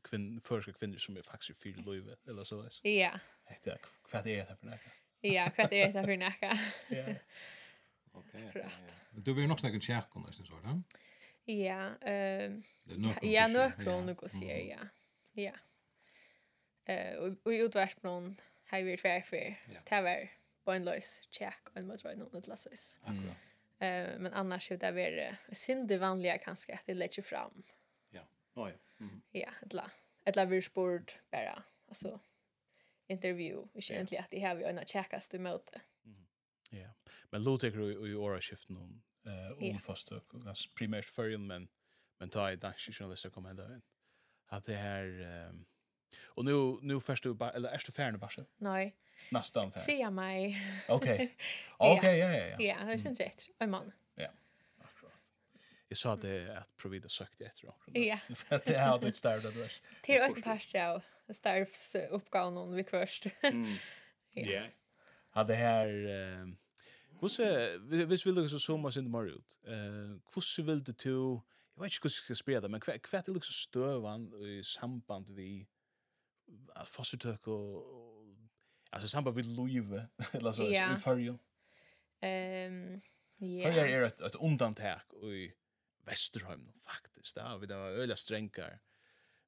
kvinn, 0.05 0.41
förska 0.41 0.73
kvinnor 0.73 0.99
som 0.99 1.17
är 1.17 1.23
faktiskt 1.23 1.63
fyra 1.63 1.83
löjve 1.87 2.17
eller 2.29 2.45
så 2.45 2.63
där. 2.63 2.87
Ja. 2.89 3.19
Vad 4.13 4.27
är 4.27 4.37
det 4.37 4.43
här 4.49 4.57
för 4.57 4.67
något? 4.67 4.81
Ja, 5.21 5.51
kvart 5.51 5.73
är 5.73 5.93
det 5.93 6.05
för 6.05 6.17
näka. 6.17 6.59
Ja. 6.91 7.05
Okej. 8.13 8.51
ja. 8.55 8.71
Du 9.11 9.35
vill 9.35 9.49
nog 9.49 9.61
snacka 9.61 9.81
kärkon 9.81 10.23
nästan 10.23 10.47
så, 10.47 10.55
va? 10.55 10.83
Ja, 11.45 11.91
ehm 12.01 12.63
Ja, 13.23 13.49
nu 13.49 13.73
kron 13.85 14.07
nu 14.07 14.15
går 14.15 14.31
ja. 14.43 14.79
Ja. 15.33 15.53
Eh 16.85 17.19
och 17.45 17.53
i 17.53 17.59
utvärsbron 17.59 18.41
har 18.67 18.83
vi 18.83 18.97
tvär 18.97 19.21
för. 19.21 19.55
Det 19.89 20.03
var 20.03 20.31
på 20.65 20.73
en 20.73 21.01
check 21.31 21.69
och 21.69 21.77
en 21.77 21.87
mot 21.87 22.05
right 22.05 22.19
något 22.19 22.47
lasses. 22.47 22.99
Akkurat. 23.03 23.37
Eh 23.79 24.19
men 24.19 24.33
annars 24.33 24.71
är 24.71 24.77
det 24.77 24.91
väl 24.91 25.37
synd 25.53 25.89
det 25.89 25.99
vanliga 25.99 26.39
kanske 26.39 26.75
att 26.75 26.87
det 26.87 26.95
lägger 26.95 27.23
fram. 27.23 27.63
Ja. 28.11 28.23
Ja. 28.55 28.71
Ja, 29.31 29.51
ett 29.63 29.73
la. 29.73 29.91
Ett 30.25 30.37
la 30.37 30.45
vi 30.45 30.63
sport 30.63 31.19
bara. 31.31 31.63
Alltså 31.89 32.21
intervju. 33.09 33.69
Ikke 33.75 33.93
yeah. 33.93 34.01
egentlig 34.01 34.19
at 34.19 34.31
de 34.33 34.41
har 34.41 34.55
vi 34.55 34.65
øyne 34.69 34.85
tjekkast 34.85 35.33
du 35.33 35.39
møte. 35.39 35.81
Mm. 36.05 36.27
Ja, 36.73 36.79
yeah. 36.79 36.91
men 37.33 37.43
lo 37.43 37.57
teker 37.57 37.79
du 37.79 38.07
i 38.07 38.15
åreskiften 38.15 38.77
om, 38.77 39.03
uh, 39.27 39.51
om 39.57 39.65
yeah. 39.65 39.81
fast 39.81 40.13
og 40.13 40.23
ganske 40.45 40.73
primært 40.77 41.09
førjen, 41.09 41.47
men, 41.47 41.69
men 42.21 42.31
ta 42.31 42.49
i 42.53 42.57
danske 42.57 42.93
journalister 42.93 43.31
kom 43.31 43.49
henda 43.49 43.69
inn. 43.75 43.83
At 44.51 44.67
det 44.67 44.77
her... 44.77 45.49
Um, 45.49 45.67
och 46.25 46.45
nu 46.45 46.79
nu 46.83 47.01
först 47.01 47.25
du 47.25 47.35
bara 47.35 47.51
eller 47.51 47.69
är 47.69 47.83
du 47.87 47.93
färdig 47.93 48.21
bara? 48.21 48.45
Nej. 48.57 48.97
Nästan 49.31 49.73
färdig. 49.73 49.85
Tre 49.85 50.11
maj. 50.11 50.57
Okej. 50.89 51.37
Okej, 51.79 52.19
ja 52.19 52.33
ja 52.33 52.47
ja. 52.47 52.57
Ja, 52.59 52.85
det 52.85 52.99
syns 52.99 53.21
rätt. 53.21 53.49
En 53.59 53.71
man. 53.71 53.93
Jag 55.89 55.99
sa 55.99 56.17
det 56.17 56.59
att 56.59 56.77
Provida 56.77 57.09
sökte 57.09 57.45
efter 57.45 57.67
dem. 57.67 57.75
Ja. 57.93 58.19
Det 58.65 58.79
hade 58.79 59.09
ett 59.09 59.15
starv 59.15 59.43
det 59.43 59.51
värst. 59.51 59.83
Det 60.07 60.17
är 60.19 60.29
också 60.29 60.43
past 60.43 60.75
av 60.75 61.03
Starvs 61.35 61.97
uppgav 62.11 62.53
någon 62.53 62.75
vi 62.75 62.85
kvörst. 62.85 63.27
Ja. 64.35 64.63
Ja, 65.35 65.45
det 65.45 65.55
här... 65.55 65.89
Hvordan, 67.19 68.07
hvis 68.07 68.27
vi 68.27 68.31
lukker 68.31 68.49
så 68.49 68.59
zooma 68.59 68.91
sin 68.91 69.11
mer 69.11 69.27
ut, 69.27 69.59
hvordan 70.33 70.67
vil 70.67 70.87
du 70.87 70.93
to, 70.93 71.43
jeg 71.77 71.83
vet 71.83 71.93
ikke 71.93 72.01
hvordan 72.03 72.15
jeg 72.15 72.23
skal 72.23 72.37
spela 72.37 72.61
det, 72.61 72.71
men 72.71 72.83
hva 72.85 72.95
er 72.95 73.23
det 73.27 73.35
liksom 73.35 73.57
støvan 73.57 74.29
i 74.47 74.63
samband 74.63 75.33
vi 75.35 75.67
fostertøk 76.85 77.49
og, 77.49 78.29
altså 78.93 79.09
samband 79.09 79.35
vi 79.35 79.43
loive, 79.43 80.07
eller 80.35 80.53
så, 80.53 80.69
i 80.69 81.01
fyrjo? 81.03 81.39
Ehm 82.23 83.01
ja. 83.41 83.67
Fyrjo 83.67 83.83
er 83.83 84.07
et, 84.07 84.21
et 84.27 84.35
undantak 84.35 85.13
i 85.23 85.49
Vesterheim 86.09 86.73
faktisk. 86.85 87.37
Da 87.37 87.57
vi 87.57 87.67
da 87.67 87.77
var 87.77 87.91
øyla 87.91 88.17
strengar, 88.17 88.79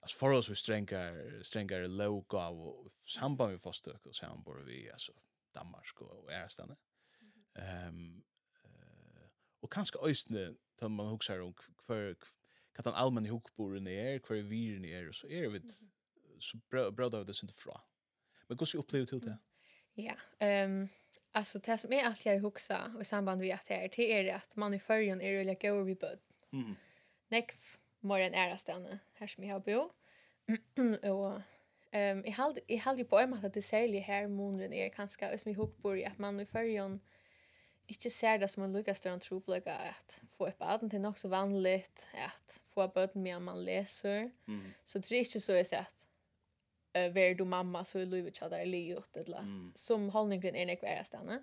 Alltså 0.02 0.18
för 0.18 0.32
oss 0.32 0.50
vi 0.50 0.54
strengare 0.54 1.44
strengare 1.44 1.86
låg 1.86 2.34
av 2.34 2.60
och 2.68 2.92
samband 3.06 3.50
med 3.50 3.60
fastök 3.60 4.06
och 4.06 4.16
sen 4.16 4.44
vi 4.66 4.90
alltså 4.90 5.12
Danmark 5.54 6.00
och 6.00 6.32
Ärstane. 6.32 6.76
Ehm 7.54 8.22
eh 8.64 9.30
och 9.62 9.72
kanske 9.72 9.98
östne 9.98 10.54
tar 10.76 10.88
man 10.88 11.06
huxar 11.06 11.40
om 11.40 11.54
för 11.86 12.16
kan 12.74 12.84
han 12.84 12.94
allmän 12.94 13.26
ihopboren 13.26 13.86
är 13.86 14.18
kvar 14.18 14.36
vi 14.36 14.94
är 14.94 15.08
och 15.08 15.14
så 15.14 15.28
är 15.28 15.48
vi 15.48 15.60
så 16.38 16.56
bra 16.90 17.08
då 17.08 17.24
det 17.24 17.42
inte 17.42 17.54
fra. 17.54 17.80
Men 18.46 18.58
hur 18.58 18.66
så 18.66 18.78
uppleva 18.78 19.06
till 19.06 19.20
det? 19.20 19.38
Ja, 19.94 20.16
ehm 20.38 20.88
Alltså 21.32 21.58
det 21.58 21.78
som 21.78 21.92
är 21.92 22.04
allt 22.04 22.26
jag 22.26 22.40
huxar 22.40 22.92
och 22.96 23.02
i 23.02 23.04
samband 23.04 23.40
med 23.40 23.54
att 23.54 23.66
det 23.66 23.74
är 23.74 23.88
det 23.96 24.28
är 24.28 24.34
att 24.34 24.56
man 24.56 24.74
i 24.74 24.80
förrjun 24.80 25.20
är 25.20 25.32
rulliga 25.32 25.70
gård 25.70 25.86
vid 25.86 25.98
böd. 25.98 26.18
Mm. 26.52 26.76
Nek 27.30 27.54
mer 28.00 28.20
än 28.20 28.34
ära 28.34 28.56
stanna 28.56 28.98
här 29.14 29.26
som 29.26 29.44
jag 29.44 29.54
har 29.54 29.60
bo. 29.60 29.90
og 31.10 31.42
um, 31.92 32.22
jeg 32.24 32.34
held, 32.36 32.58
jeg 32.68 32.82
held 32.82 32.98
jo 32.98 33.06
på 33.10 33.20
meg 33.26 33.44
at 33.44 33.54
det 33.54 33.64
säljer 33.64 34.02
här 34.02 34.26
månaden 34.28 34.72
är 34.72 34.88
kanskje, 34.88 35.38
som 35.38 35.48
jeg 35.48 35.56
hukker 35.56 35.82
på, 35.82 35.90
att 36.06 36.18
man 36.18 36.40
i 36.40 36.44
førjen 36.44 37.00
inte 37.90 38.10
ser 38.10 38.38
det 38.38 38.48
som 38.48 38.62
en 38.62 38.72
lukka 38.72 38.94
større 38.94 39.18
enn 39.18 39.22
trobløkka 39.24 39.72
at 39.90 40.20
få 40.36 40.46
opp 40.46 40.62
aden 40.62 40.90
til 40.90 41.00
nok 41.02 41.18
så 41.18 41.28
vanligt 41.28 42.06
att 42.14 42.60
få 42.74 42.84
opp 42.84 42.96
aden 42.96 43.22
med 43.22 43.42
man 43.42 43.64
läser. 43.64 44.30
Mm. 44.46 44.72
Så 44.84 44.98
det 44.98 45.12
är 45.12 45.18
inte 45.18 45.40
så 45.40 45.52
jeg 45.52 45.66
ser 45.66 45.86
eh 46.94 47.06
uh, 47.06 47.14
vær 47.14 47.34
du 47.34 47.44
mamma 47.44 47.84
så 47.84 47.98
er 47.98 48.04
livet 48.04 48.34
tjadar 48.34 48.64
livet 48.64 49.16
eller 49.16 49.40
mm. 49.40 49.72
som 49.76 50.08
hållningen 50.08 50.54
är 50.54 50.64
nek 50.64 50.82
være 50.82 51.04
stedene. 51.04 51.42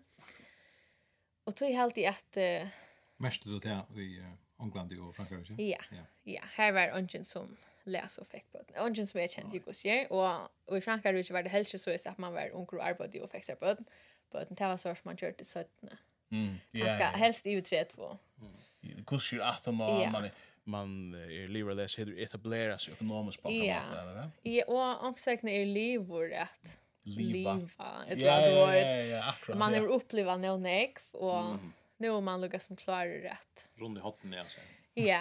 Og 1.45 1.55
tog 1.55 1.67
helt 1.67 1.97
i 1.97 2.05
att 2.05 2.37
uh, 2.37 2.69
Mest 3.17 3.43
du 3.43 3.59
det 3.59 3.81
i 3.95 4.19
uh, 4.19 4.33
England 4.59 4.99
og 4.99 5.15
Frankrike? 5.15 5.55
Ja, 5.59 5.81
ja. 5.91 6.03
ja. 6.25 6.41
her 6.57 6.71
var 6.71 6.97
ungen 6.97 7.25
som 7.25 7.57
läs 7.83 8.17
och 8.17 8.27
fick 8.27 8.51
på. 8.51 8.59
Ungen 8.85 9.07
som 9.07 9.19
jeg 9.19 9.29
kjente 9.29 9.57
i 9.57 9.59
Gossier, 9.59 10.11
og, 10.11 10.49
och 10.65 10.77
i 10.77 10.81
Frankrike 10.81 11.33
var 11.33 11.41
det 11.41 11.51
helt 11.51 11.69
så 11.69 11.91
at 12.05 12.19
man 12.19 12.33
var 12.33 12.49
unger 12.53 12.79
og 12.79 12.89
arbeidde 12.89 13.21
og 13.21 13.29
fikk 13.29 13.43
seg 13.43 13.57
på 13.57 13.65
det. 13.65 13.85
På 14.31 14.39
det 14.39 14.59
var 14.59 14.77
så 14.77 14.89
att 14.89 15.05
man 15.05 15.17
körde 15.17 15.45
så 15.45 15.59
att 15.59 15.93
Mm, 16.29 16.59
yeah, 16.73 16.87
man 16.87 16.95
ska 16.97 17.05
helst 17.17 17.45
i 17.47 17.51
utredt 17.51 17.95
på. 17.95 18.17
Mm. 18.41 19.03
Gossier 19.05 19.41
att 19.41 19.65
man 19.65 20.01
ja. 20.01 20.11
man 20.11 20.29
man 20.63 21.13
är 21.13 21.47
lever 21.47 21.73
less 21.73 21.99
hur 21.99 22.19
etableras 22.19 22.81
sig 22.81 22.93
ekonomiskt 22.93 23.41
på 23.41 23.49
något 23.49 23.57
eller 23.57 24.15
va? 24.15 24.31
Ja, 24.43 24.63
och 24.67 25.07
också 25.07 25.29
är 25.31 25.65
lever 25.65 26.41
att 26.41 26.77
leva. 27.03 27.69
Ja, 27.77 28.03
ja, 28.15 28.75
ja, 28.75 29.03
ja, 29.03 29.29
akkurat. 29.29 29.59
Man 29.59 29.73
är 29.73 29.87
uppleva 29.87 30.37
någon 30.37 30.65
ek 30.65 30.97
och 31.11 31.55
nu 31.97 32.07
är 32.07 32.21
man 32.21 32.41
lukas 32.41 32.65
som 32.65 32.75
klarar 32.75 33.07
rätt. 33.07 33.69
Rund 33.75 33.97
i 33.97 34.01
hotten 34.01 34.33
igen 34.33 34.45
så. 34.49 34.59
Ja. 34.93 35.19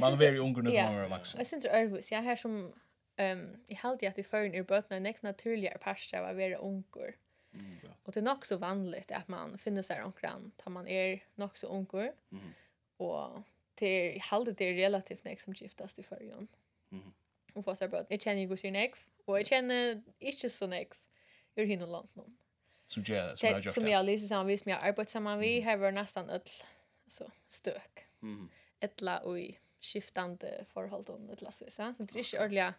Man 0.00 0.22
är 0.22 0.32
ju 0.32 0.38
ung 0.38 0.54
nu 0.62 0.70
när 0.70 1.08
man 1.08 1.20
är 1.20 1.38
Jag 1.38 1.46
syns 1.46 1.64
Örhus, 1.64 2.12
jag 2.12 2.22
här 2.22 2.36
som 2.36 2.72
ehm 3.16 3.64
i 3.66 3.74
halt 3.74 4.02
att 4.02 4.18
i 4.18 4.22
förn 4.22 4.54
ur 4.54 4.62
bötna 4.62 4.98
näck 4.98 5.22
naturliga 5.22 5.78
pasta 5.78 6.22
var 6.22 6.34
vara 6.34 6.56
unkor. 6.56 7.14
Mm, 7.54 7.78
ja. 7.82 7.88
Och 8.02 8.12
det 8.12 8.20
är 8.20 8.24
nog 8.24 8.46
så 8.46 8.56
vanligt 8.56 9.10
att 9.10 9.28
man 9.28 9.58
finner 9.58 9.82
sig 9.82 10.02
omkring 10.02 10.52
tar 10.56 10.70
man 10.70 10.88
är 10.88 11.24
nog 11.34 11.58
så 11.58 11.66
unkor. 11.66 12.12
Mm. 12.32 12.52
Och 12.96 13.42
det 13.74 14.12
i 14.12 14.18
halt 14.18 14.58
det 14.58 14.64
är 14.64 14.74
relativt 14.74 15.24
nek 15.24 15.40
som 15.40 15.52
giftas 15.52 15.98
i 15.98 16.02
förn. 16.02 16.48
Mm. 16.90 17.12
Och 17.52 17.64
fast 17.64 17.80
jag 17.80 17.90
bara 17.90 18.04
jag 18.08 18.20
känner 18.20 18.40
ju 18.40 18.48
går 18.48 18.56
sin 18.56 18.72
nek 18.72 18.94
och 19.24 19.38
jag 19.38 19.46
känner 19.46 20.02
inte 20.18 20.50
så 20.50 20.66
nek 20.66 20.92
ur 21.54 21.66
hinna 21.66 21.86
långt 21.86 22.16
någon 22.16 22.36
som 22.92 23.02
gör 23.02 23.34
som 23.34 23.48
jag 23.48 23.64
gör. 23.64 23.72
Som 23.72 23.88
jag 23.88 24.06
lyser 24.06 24.28
samman 24.28 24.46
vid, 24.46 24.60
som 24.60 24.70
jag 24.72 24.82
arbetar 24.82 25.10
samman 25.10 25.38
vid, 25.38 25.62
här 25.62 25.76
var 25.76 25.92
nästan 25.92 26.30
ett 26.30 26.64
alltså 27.04 27.30
stök. 27.48 28.06
Mm. 28.22 28.48
Ettla 28.80 29.18
och 29.18 29.38
i 29.38 29.58
skiftande 29.80 30.64
förhåll 30.72 31.04
om 31.08 31.30
ettla 31.30 31.52
så 31.52 31.64
så 31.68 31.82
det 31.82 31.88
är 31.88 32.00
inte 32.00 32.38
ordentligt. 32.38 32.74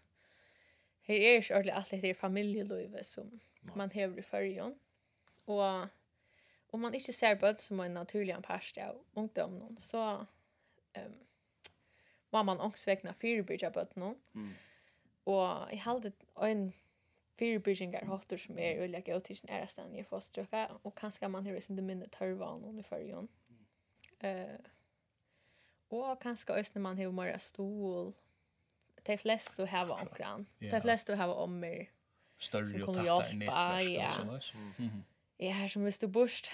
Här 1.02 1.16
är 1.16 1.36
inte 1.36 1.54
ordentligt 1.54 1.76
allt 1.76 2.02
det 2.02 2.14
familjelivet 2.14 3.06
som 3.06 3.40
man 3.62 3.92
har 3.94 4.20
i 4.20 4.22
fyrjon. 4.22 4.80
Och 5.46 5.88
om 6.74 6.82
man 6.82 6.94
inte 6.94 7.14
ser 7.14 7.36
bøtt 7.36 7.62
som 7.62 7.80
en 7.80 7.94
naturlig 7.94 8.36
parst 8.44 8.78
av 8.78 9.04
ungdommen, 9.14 9.78
så 9.82 10.26
um, 10.98 11.14
må 12.30 12.44
man 12.44 12.60
också 12.60 12.90
vägna 12.90 13.14
fyrebyrja 13.14 13.70
bøtt 13.70 13.96
någon. 13.96 14.16
Mm. 14.36 14.54
Og 15.26 15.70
jeg 15.72 15.82
halte 15.82 16.12
en 16.42 16.74
fyrebyggingar 17.40 18.06
hotter 18.06 18.38
som 18.38 18.60
er, 18.60 18.84
ulike 18.84 19.16
och 19.16 19.24
tills 19.24 19.44
nära 19.44 19.68
stan 19.68 19.96
i 19.96 20.04
foströka 20.04 20.68
og 20.84 20.96
kanskje 20.96 21.28
man 21.28 21.46
har 21.46 21.56
inte 21.56 21.82
minne 21.82 22.08
tørva 22.08 22.46
av 22.46 22.62
noen 22.62 22.80
i 22.80 22.84
førjon. 22.84 23.30
Uh, 24.24 24.60
og 25.90 26.20
kanskje 26.20 26.54
også 26.54 26.72
når 26.76 26.82
man 26.82 26.98
har 26.98 27.12
mer 27.12 27.38
stol. 27.38 28.14
De 29.08 29.18
fleste 29.18 29.62
du 29.62 29.68
har 29.68 29.90
omkran. 29.90 30.48
De 30.62 30.82
fleste 30.82 31.12
du 31.12 31.18
har 31.18 31.34
ommer, 31.34 31.78
mer 31.78 31.90
större 32.38 32.84
och 32.84 32.96
tätare 32.96 33.36
nätverk 33.36 34.36
och 34.36 34.44
sånt 34.44 34.78
där. 34.78 35.04
Ja, 35.38 35.52
här 35.52 35.68
som 35.68 35.84
hvis 35.84 35.98
du 36.00 36.08
borst 36.08 36.52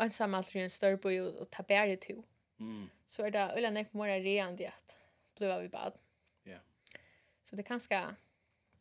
ensam 0.00 0.34
allt 0.34 0.56
en 0.56 0.70
större 0.70 0.96
på 0.96 1.08
og 1.08 1.50
ta 1.50 1.62
bære 1.62 1.96
to, 1.96 2.24
Mm. 2.62 2.90
Så 3.06 3.26
er 3.26 3.30
det 3.30 3.50
ölen 3.56 3.74
nek 3.74 3.94
mer 3.94 4.20
reand 4.22 4.60
at 4.60 4.74
att 4.74 4.96
bliva 5.36 5.58
vi 5.60 5.68
bad. 5.68 5.98
Ja. 6.44 6.58
Så 7.42 7.56
det 7.56 7.62
kanske 7.62 8.16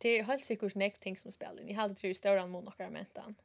det 0.02 0.20
är 0.20 0.24
helt 0.24 0.46
säkert 0.46 0.76
näck 0.76 1.00
ting 1.00 1.18
som 1.18 1.32
spelar 1.32 1.62
in. 1.62 1.68
Jag 1.68 1.76
hade 1.76 1.96
tror 1.96 2.14
stora 2.14 2.48
mål 2.48 2.64
några 2.64 2.90
mentan. 2.90 3.36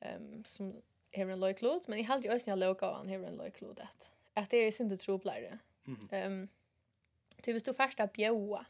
Ehm 0.00 0.34
um, 0.34 0.44
som 0.44 0.82
har 1.16 1.26
en 1.26 1.40
lojklot, 1.40 1.88
men 1.88 1.98
jag 1.98 2.06
hade 2.06 2.28
ju 2.28 2.34
också 2.34 2.50
en 2.50 2.58
lojk 2.60 2.82
av 2.82 2.94
han 2.94 3.08
en 3.08 3.36
lojklot 3.36 3.80
att 3.80 4.10
att 4.34 4.50
det 4.50 4.56
är 4.56 4.72
synd 4.72 4.92
att 4.92 5.00
tro 5.00 5.20
Ehm 6.10 6.32
um, 6.32 6.48
det 7.36 7.52
vill 7.52 7.62
du 7.62 7.74
fast 7.74 8.00
att 8.00 8.12
bjöa 8.12 8.66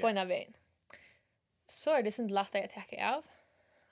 på 0.00 0.08
en 0.08 0.18
av 0.18 0.30
en. 0.30 0.56
Så 1.66 1.90
är 1.90 2.02
det 2.02 2.12
synd 2.12 2.30
lätt 2.30 2.54
att 2.54 2.70
täcka 2.70 3.16
av. 3.16 3.24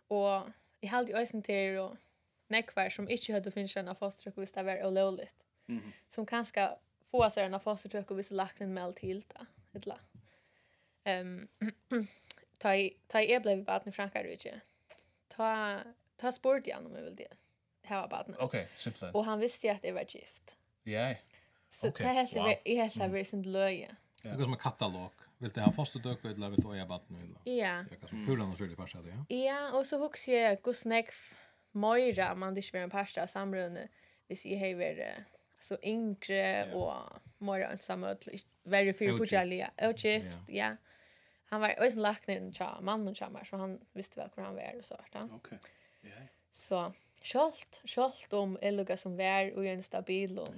Och 0.08 0.50
jag 0.80 0.88
hade 0.88 1.12
ju 1.12 1.22
också 1.22 1.42
till 1.42 1.78
och 1.78 1.96
näckvar 2.46 2.90
som 2.90 3.08
inte 3.08 3.32
hade 3.32 3.50
funnits 3.50 3.76
en 3.76 3.96
fostertryck 3.96 4.38
visst 4.38 4.54
det 4.54 4.62
var 4.62 4.86
olovligt. 4.86 5.44
Mm. 5.68 5.92
Som 6.08 6.26
kanske 6.26 6.70
få 7.10 7.30
sig 7.30 7.44
en 7.44 7.60
fostertryck 7.60 8.10
och 8.10 8.18
visst 8.18 8.30
lagt 8.30 8.60
en 8.60 8.74
mail 8.74 8.94
till 8.94 9.20
det. 9.20 9.46
Ett 9.78 9.86
la. 9.86 9.98
Ehm 11.08 11.48
ta 12.58 12.68
ta 13.06 13.22
jag 13.22 13.42
blev 13.42 13.64
barn 13.64 13.88
i 13.88 13.92
Frankrike. 13.92 14.60
Ta 15.28 15.80
ta 16.16 16.32
sport 16.32 16.66
igen 16.66 16.86
om 16.86 16.94
jag 16.94 17.02
vill 17.02 17.16
det. 17.16 17.32
Här 17.82 18.00
var 18.00 18.08
baden. 18.08 18.34
Okej, 18.38 18.68
simpelt. 18.74 19.14
Och 19.14 19.24
han 19.24 19.40
visste 19.40 19.72
att 19.72 19.82
det 19.82 19.92
var 19.92 20.04
gift. 20.08 20.56
Ja. 20.82 21.14
Så 21.68 21.90
det 21.90 22.04
helt 22.04 22.36
wow. 22.36 22.54
i 22.64 22.74
hela 22.74 23.08
versen 23.08 23.42
löje. 23.42 23.96
Det 24.22 24.28
går 24.28 24.42
som 24.42 24.52
en 24.52 24.58
katalog. 24.58 25.10
Vill 25.38 25.50
det 25.50 25.60
ha 25.60 25.72
första 25.72 25.98
dök 25.98 26.24
vid 26.24 26.38
lavet 26.38 26.64
och 26.64 26.76
jag 26.76 26.88
barn 26.88 27.00
nu. 27.08 27.52
Ja. 27.52 27.84
Jag 27.90 28.10
kan 28.10 28.26
pula 28.26 28.46
något 28.46 28.58
sådär 28.58 28.74
passa 28.74 29.02
det, 29.02 29.08
ja. 29.08 29.36
Ja, 29.36 29.78
och 29.78 29.86
så 29.86 29.98
hooks 29.98 30.28
jag 30.28 30.62
gusnek 30.62 31.10
Moira 31.72 32.34
man 32.34 32.54
det 32.54 32.74
är 32.74 32.76
en 32.76 32.90
pasta 32.90 33.26
samrunde. 33.26 33.88
Vi 34.28 34.36
ser 34.36 34.56
hej 34.56 34.74
vidare 34.74 35.24
så 35.58 35.76
yngre 35.82 36.72
och 36.74 36.92
og 36.92 37.20
mer 37.38 37.60
ensamma 37.60 38.16
väldigt 38.64 38.98
för 38.98 39.18
fortjälliga 39.18 39.70
och 39.76 39.98
skift 39.98 40.38
ja 40.48 40.76
han 41.48 41.60
var 41.60 41.74
ösen 41.78 42.02
lagt 42.02 42.26
ner 42.26 42.36
en 42.36 42.52
cha 42.52 42.80
man 42.80 43.08
och 43.08 43.18
chamar 43.18 43.44
så 43.44 43.56
han 43.56 43.80
visste 43.92 44.20
väl 44.20 44.30
hur 44.34 44.42
han 44.42 44.54
var 44.54 44.74
och 44.78 44.84
så 44.84 44.96
där. 45.12 45.28
Okej. 45.32 45.58
Ja. 46.00 46.10
Så 46.50 46.92
skolt 47.22 47.80
skolt 47.84 48.32
om 48.32 48.58
Eluga 48.62 48.96
som 48.96 49.16
var 49.16 49.56
och 49.56 49.66
en 49.66 49.82
stabil 49.82 50.38
och 50.38 50.54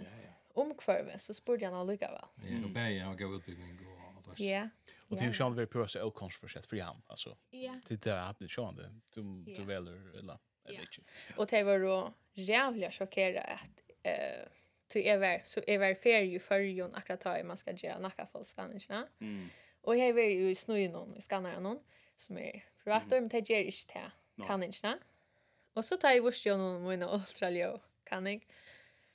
omkvarve 0.55 1.19
så 1.19 1.35
spurgade 1.35 1.77
han 1.77 1.89
Eluga 1.89 2.11
väl. 2.11 2.51
Ja, 2.51 2.65
och 2.65 2.71
bäja 2.71 3.05
har 3.05 3.15
gått 3.15 3.39
utbildning 3.39 3.79
och 3.87 4.39
Ja. 4.39 4.69
Och 5.09 5.17
det 5.17 5.23
är 5.23 5.27
ju 5.27 5.33
sjön 5.33 5.55
vi 5.55 5.67
prösa 5.67 6.05
och 6.05 6.15
konstprojekt 6.15 6.67
för 6.67 6.81
han 6.81 7.03
alltså. 7.07 7.37
Ja. 7.51 7.81
Det 7.89 8.03
där 8.03 8.35
det 8.39 8.49
sjön 8.49 8.77
det. 8.77 8.91
Du 9.15 9.23
du 9.57 9.65
väljer 9.65 10.19
eller 10.19 10.39
eller 10.65 10.81
inte. 10.81 11.03
Och 11.37 11.47
det 11.47 11.63
var 11.63 11.79
då 11.79 12.15
jävla 12.33 12.91
chockerad 12.91 13.37
att 13.37 13.81
eh 14.03 14.49
till 14.89 15.07
ever 15.07 15.43
så 15.45 15.61
ever 15.61 15.95
fair 15.95 16.23
ju 16.23 16.41
för 16.41 16.61
ju 16.61 16.95
akkurat 16.95 17.21
ta 17.21 17.39
i 17.39 17.45
man 17.45 17.57
ska 17.57 17.73
göra 17.73 17.99
nacka 17.99 18.27
inte. 18.27 19.07
Mm. 19.21 19.49
Og 19.89 19.99
jeg 19.99 20.15
var 20.17 20.29
jo 20.29 20.49
i 20.51 20.57
snøy 20.59 20.89
noen, 20.93 21.15
i 21.17 21.25
skannere 21.25 21.61
noen, 21.65 21.81
som 22.21 22.39
er 22.41 22.63
privator, 22.83 23.17
mm. 23.21 23.27
men 23.27 23.31
det 23.33 23.47
gjør 23.49 23.71
ikke 23.71 23.95
det. 23.95 24.09
Kan 24.47 24.65
ikke 24.65 24.89
det. 24.89 24.97
Og 25.79 25.87
så 25.87 25.97
tar 26.01 26.17
jeg 26.17 26.25
vurs 26.25 26.41
jo 26.45 26.57
noen 26.59 26.83
mine 26.85 27.09
ultraljå, 27.09 27.71
kan 28.09 28.27
jeg. 28.29 28.43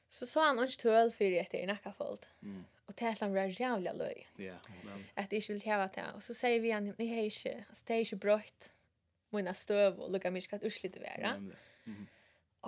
Så 0.10 0.28
så 0.30 0.46
han 0.46 0.62
ikke 0.64 0.86
tøl 0.86 1.12
for 1.14 1.38
etter 1.42 1.60
i 1.60 1.68
nakkafold. 1.70 2.26
Mm. 2.46 2.64
Og 2.86 2.94
det 3.00 3.08
er 3.10 3.20
han 3.20 3.34
var 3.34 3.52
jævlig 3.52 3.94
løy. 3.98 4.24
Ja, 4.40 4.58
men. 4.86 5.06
At 5.18 5.34
jeg 5.34 5.42
ikke 5.42 5.54
vil 5.54 5.62
tjeva 5.62 5.88
det. 5.96 6.06
Og 6.14 6.24
så 6.24 6.36
sier 6.38 6.62
vi 6.62 6.74
han, 6.74 6.94
jeg 6.98 7.10
har 7.10 7.30
ikke, 7.30 7.56
altså 7.70 7.84
det 7.88 7.96
er 7.96 8.06
ikke 8.06 8.22
brøtt 8.28 8.72
mine 9.36 9.54
støv 9.58 10.00
og 10.00 10.12
lukka 10.14 10.32
mye 10.32 10.56
at 10.56 10.66
urslitt 10.66 11.00
være. 11.02 11.34
Mm. 11.86 12.06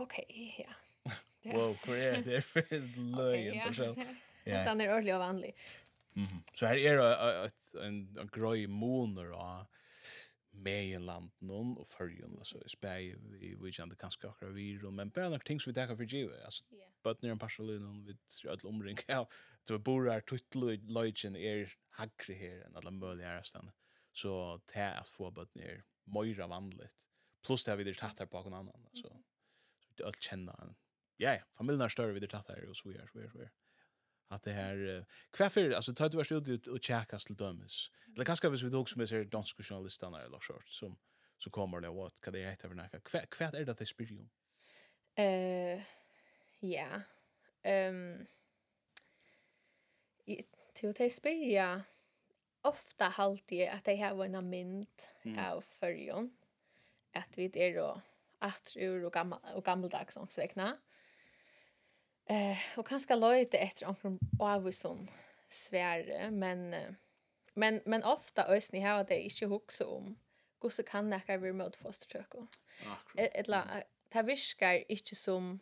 Ok, 0.02 0.18
ja. 0.60 0.74
wow, 1.56 1.76
hvor 1.84 1.96
er 1.96 2.22
det 2.26 2.44
for 2.44 2.66
løy, 3.18 3.54
interessant. 3.54 4.02
Ja. 4.46 4.64
Det 4.66 4.82
er 4.82 4.94
ordentlig 4.94 5.14
og 5.16 5.22
vanlig. 5.22 5.54
Mm. 6.18 6.44
Så 6.58 6.68
her 6.72 6.82
er 6.82 7.46
et 7.46 7.76
en 7.84 7.98
en 8.18 8.32
grøy 8.34 8.66
moner 8.68 9.34
og 9.38 9.68
Meiland 10.58 11.30
non 11.46 11.76
og 11.78 11.88
Førjun 11.94 12.38
så 12.46 12.60
spæi 12.70 13.14
vi 13.32 13.54
vi 13.62 13.72
kan 13.72 13.90
det 13.90 14.00
kanskje 14.02 14.30
akkurat 14.30 14.56
vi 14.56 14.80
men 14.92 15.12
bare 15.12 15.30
nok 15.30 15.46
ting 15.46 15.62
som 15.62 15.70
vi 15.72 15.76
tar 15.76 15.96
for 15.96 16.06
giv 16.06 16.32
altså 16.44 16.64
but 17.04 17.22
near 17.22 17.36
partially 17.36 17.78
non 17.80 18.04
við 18.08 18.50
alt 18.50 18.66
omring 18.66 18.98
ja 19.10 19.24
to 19.68 19.78
borar 19.78 20.22
tutlu 20.22 20.78
lodgen 20.88 21.36
er 21.36 21.70
hagri 22.00 22.34
her 22.34 22.66
enn 22.66 22.76
alla 22.76 22.92
möguliga 22.92 23.44
stanna 23.44 23.74
så 24.14 24.60
ta 24.68 24.90
at 25.00 25.08
få 25.08 25.32
but 25.32 25.54
near 25.56 25.84
moira 26.06 26.48
vanligt. 26.48 26.96
Plus 27.46 27.64
det 27.64 27.72
har 27.72 27.78
vi 27.78 27.84
det 27.84 27.98
tatt 27.98 28.20
her 28.20 28.26
bakom 28.26 28.54
annan 28.54 28.90
så 28.94 29.14
så 29.98 30.06
alt 30.06 30.20
kjenner 30.20 30.74
ja 31.20 31.34
ja 31.38 31.44
familjen 31.58 31.86
er 31.86 31.94
større 31.94 32.14
vi 32.14 32.20
det 32.20 32.32
tatt 32.34 32.50
her 32.50 32.70
og 32.70 32.76
så 32.76 32.90
vi 32.90 32.98
er 32.98 33.08
så 33.08 33.20
vi 33.20 33.26
er 33.26 33.30
så 33.30 33.38
vi 33.38 33.46
er 33.46 33.54
att 34.28 34.42
det 34.42 34.52
här 34.52 35.06
kvaffir 35.32 35.72
alltså 35.72 35.94
tar 35.94 36.10
du 36.10 36.18
vart 36.18 36.32
ut 36.32 36.68
och 36.68 36.84
checkas 36.84 37.26
till 37.26 37.36
dömes 37.36 37.92
eller 38.16 38.26
kanske 38.26 38.50
vis 38.50 38.64
vi 38.64 38.70
då 38.70 38.80
också 38.80 38.98
med 38.98 39.10
sig 39.10 39.26
danska 39.26 39.64
journalisten 39.64 40.12
där 40.12 40.20
eller 40.20 40.40
short 40.40 40.68
som 40.68 40.98
så 41.38 41.50
kommer 41.50 41.80
det 41.80 41.90
vad 41.90 42.22
kan 42.22 42.34
det 42.34 42.40
heta 42.40 42.68
för 42.68 42.76
näka 42.76 43.00
kvat 43.30 43.54
är 43.54 43.66
det 43.66 43.72
att 43.72 43.78
det 43.78 43.86
spyr 43.86 44.12
ju. 44.12 44.26
eh 45.24 45.82
ja. 46.60 47.02
Ehm 47.64 48.28
till 50.74 51.06
att 51.06 51.12
spyrja 51.12 51.84
ofta 52.62 53.06
halt 53.06 53.52
jag 53.52 53.68
att 53.68 53.84
det 53.84 53.96
har 53.96 54.26
en 54.26 54.50
mynd 54.50 54.88
av 55.38 55.62
förjon 55.62 56.38
att 57.14 57.38
vi 57.38 57.52
är 57.54 57.76
då 57.76 58.02
att 58.40 58.74
ur 58.76 59.06
och 59.06 59.14
gamla 59.14 59.40
och 59.56 59.66
gammaldags 59.66 60.18
omsväckna. 60.18 60.78
Eh, 62.30 62.58
och 62.76 62.88
kanske 62.88 63.16
lite 63.16 63.58
efter 63.58 63.88
omkring 63.88 64.20
avvison 64.40 65.10
sväre, 65.48 66.32
men 66.32 66.76
men 67.54 67.82
men 67.86 68.04
ofta 68.04 68.46
ösni 68.46 68.80
har 68.80 69.04
det 69.04 69.22
inte 69.22 69.46
huxa 69.46 69.86
om 69.86 70.16
hur 70.62 70.70
så 70.70 70.84
kan 70.84 71.10
det 71.10 71.22
här 71.28 71.40
remote 71.40 71.78
fostertök. 71.78 72.28
Ett 73.18 73.48
la 73.48 73.64
det 74.10 74.22
viskar 74.22 74.92
inte 74.92 75.16
som 75.16 75.60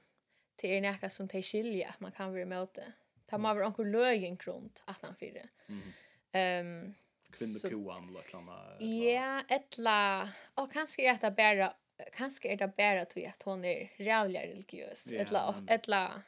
till 0.55 0.69
er 0.69 0.81
näka 0.81 1.10
som 1.10 1.27
till 1.27 1.43
skilja 1.43 1.89
att 1.89 2.00
man 2.00 2.12
kan 2.12 2.34
vara 2.34 2.45
med 2.45 2.67
det. 2.74 2.91
Det 3.25 3.38
må 3.38 3.50
över 3.50 3.65
onkel 3.65 3.88
lögen 3.88 4.38
krunt 4.38 4.84
att 4.86 5.01
han 5.01 5.15
fyra. 5.15 5.41
Mm. 5.67 5.93
Ehm 6.31 6.81
um, 6.81 6.93
kvinnokoan 7.31 8.10
eller 8.10 8.36
annat. 8.36 8.81
Ja, 8.81 9.41
ettla 9.50 10.29
och 10.55 10.72
kanske 10.72 11.01
är 11.01 11.17
det 11.22 11.31
bara 11.31 11.74
kanske 12.13 12.53
är 12.53 12.57
det 12.57 12.67
bara 12.77 13.01
att 13.01 13.43
hon 13.43 13.65
är 13.65 13.91
rävlig 13.98 14.39
religiös. 14.39 15.12
Ettla 15.12 15.65
ettla 15.67 16.22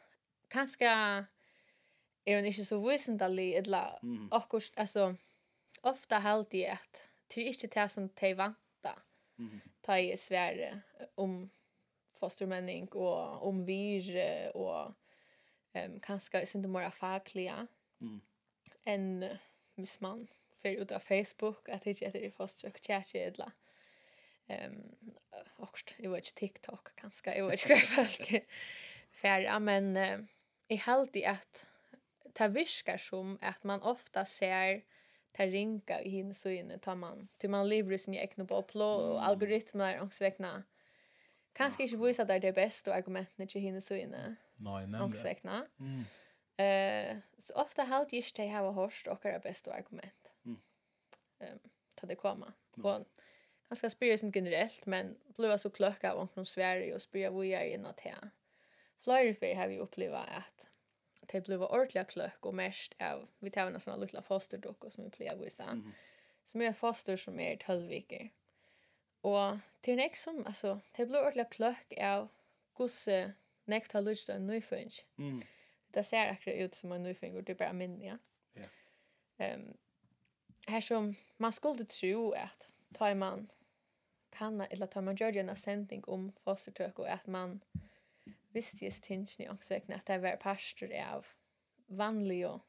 kanske 0.47 0.87
är 2.25 2.35
hon 2.35 2.45
inte 2.45 2.65
så 2.65 2.89
visendelig, 2.89 3.53
eller 3.55 3.99
mm. 4.03 4.27
akkurat, 4.31 4.71
altså, 4.75 5.15
ofte 5.83 6.19
heldig 6.19 6.65
at 6.65 7.09
det 7.27 7.43
er 7.43 7.47
inte 7.47 7.67
det 7.67 7.91
som 7.91 8.09
de 8.09 8.33
vantar, 8.35 9.03
mm. 9.39 9.61
ta 9.83 9.97
i 9.97 10.17
Sverige 10.17 10.81
om 11.15 11.49
fostermänning 12.13 12.87
och 12.87 13.47
om 13.47 13.65
vir 13.65 14.51
och 14.55 14.93
um, 15.73 15.99
kanskje 15.99 16.45
inte 16.55 16.69
mer 16.69 16.89
faglige 16.89 17.67
mm. 18.01 18.21
enn 18.85 19.25
hvis 19.75 20.01
man 20.01 20.27
fer 20.61 20.81
ut 20.81 20.91
av 20.91 20.99
Facebook 20.99 21.69
att 21.69 21.83
det 21.83 22.01
inte 22.01 22.25
är 22.25 22.31
foster 22.31 22.67
och 22.67 22.79
kjærkje 22.81 23.25
eller 23.25 23.51
Ehm 24.49 24.73
um, 24.73 25.15
och 25.57 25.93
jag 25.97 26.11
vet 26.11 26.35
TikTok 26.35 26.95
kanske 26.95 27.35
jag 27.35 27.49
vet 27.49 27.61
inte 27.61 27.75
hur 27.75 28.05
folk 28.05 28.45
färra 29.21 29.59
men 29.59 29.97
uh, 29.97 30.19
jag 30.67 30.77
helt 30.77 31.15
i 31.15 31.25
att 31.25 31.67
ta 32.33 32.47
viskar 32.47 32.97
som 32.97 33.37
att 33.41 33.63
man 33.63 33.81
ofta 33.81 34.25
ser 34.25 34.83
ta 35.31 35.45
ringa 35.45 36.01
i 36.01 36.09
hin 36.09 36.33
så 36.33 36.49
inne 36.49 36.77
tar 36.77 36.95
man 36.95 37.27
till 37.37 37.49
man 37.49 37.69
lever 37.69 37.93
i 37.93 37.97
sin 37.97 38.13
egen 38.13 38.45
bubbla 38.45 38.85
och 38.85 39.25
algoritmer 39.25 40.01
och 40.01 40.13
svekna. 40.13 40.47
väckna. 40.47 40.63
Kanske 41.53 41.83
inte 41.83 41.97
visa 41.97 42.25
där 42.25 42.39
det 42.39 42.53
bästa 42.53 42.93
argumenten 42.93 43.41
inte 43.41 43.59
hinner 43.59 43.79
så 43.79 43.95
inne. 43.95 44.35
Nej, 44.55 44.87
nämligen. 44.87 45.05
Och 45.05 45.15
så. 45.17 45.67
Mm. 45.79 46.03
Eh, 46.57 47.17
så 47.37 47.53
ofta 47.53 47.83
halt 47.83 48.09
det 48.09 48.17
inte 48.17 48.41
har 48.43 48.71
hörst 48.71 49.07
och 49.07 49.19
det 49.23 49.39
bästa 49.43 49.73
argument. 49.73 50.31
Mm. 50.45 50.59
Ehm, 51.39 51.59
ta 51.95 52.07
det 52.07 52.15
komma. 52.15 52.53
Och 52.83 53.05
ganska 53.69 53.89
spyrir 53.89 54.17
sin 54.17 54.31
generellt, 54.35 54.85
men 54.85 55.17
blev 55.37 55.57
så 55.57 55.69
klöka 55.69 56.13
av 56.13 56.27
från 56.27 56.45
Sverige 56.45 56.95
och 56.95 57.01
spyrir 57.01 57.29
vad 57.29 57.45
jag 57.45 57.61
är 57.61 57.73
innan 57.73 57.93
det. 58.03 58.29
Fløyre 59.03 59.33
fyrir 59.33 59.55
har 59.55 59.67
vi 59.67 59.79
uppleva 59.79 60.23
at 60.39 60.67
det 61.31 61.43
blev 61.43 61.61
ordentliga 61.61 62.03
klöck 62.03 62.45
och 62.45 62.55
mest 62.55 62.95
av, 62.99 63.27
vi 63.39 63.49
tar 63.49 63.67
en 63.67 63.79
sån 63.79 63.99
lilla 63.99 64.21
fosterdockor 64.21 64.89
som 64.89 65.03
vi 65.03 65.09
plejer 65.09 65.33
att 65.33 65.41
visa, 65.41 65.63
mm 65.63 65.81
-hmm. 65.81 65.91
som 66.45 66.61
är 66.61 66.73
foster 66.73 67.17
som 67.17 67.39
är 67.39 67.57
12 67.57 67.87
veckor. 67.87 68.29
Och 69.21 69.57
till 69.81 69.95
näst 69.95 70.23
som, 70.23 70.45
alltså, 70.45 70.79
det 70.95 71.05
blev 71.05 71.21
ordentliga 71.21 71.45
klöck 71.45 71.93
av 71.97 72.27
gosse 72.73 73.33
näkt 73.65 73.91
har 73.91 74.01
lust 74.01 74.29
en 74.29 74.47
nyfung. 74.47 74.91
Mm. 75.17 75.41
Det 75.91 76.03
ser 76.03 76.31
akkurat 76.31 76.57
ut 76.57 76.75
som 76.75 76.91
en 76.91 77.03
nyfung 77.03 77.35
och 77.35 77.43
det 77.43 77.51
er 77.51 77.57
bare 77.57 77.73
minne, 77.73 78.05
Ja. 78.05 78.17
Yeah. 79.39 79.59
Um, 79.59 79.77
här 80.67 80.81
som 80.81 81.15
man 81.37 81.53
skulle 81.53 81.85
tro 81.85 82.31
att 82.31 82.67
tar 82.93 83.15
man 83.15 83.51
kan, 84.29 84.61
eller 84.61 84.87
tar 84.87 85.01
man 85.01 85.15
gör 85.15 85.37
en 85.37 85.55
sändning 85.55 86.03
om 86.07 86.31
fostertök 86.43 86.99
och 86.99 87.09
att 87.09 87.27
man 87.27 87.59
visste 88.49 88.85
just 88.85 89.03
tingen 89.03 89.27
i 89.37 89.49
omsökna 89.49 89.95
att 89.95 90.05
det 90.05 90.17
var 90.17 90.35
pastor 90.35 90.93
av 91.13 91.25
vanlig 91.87 92.47
och 92.47 92.61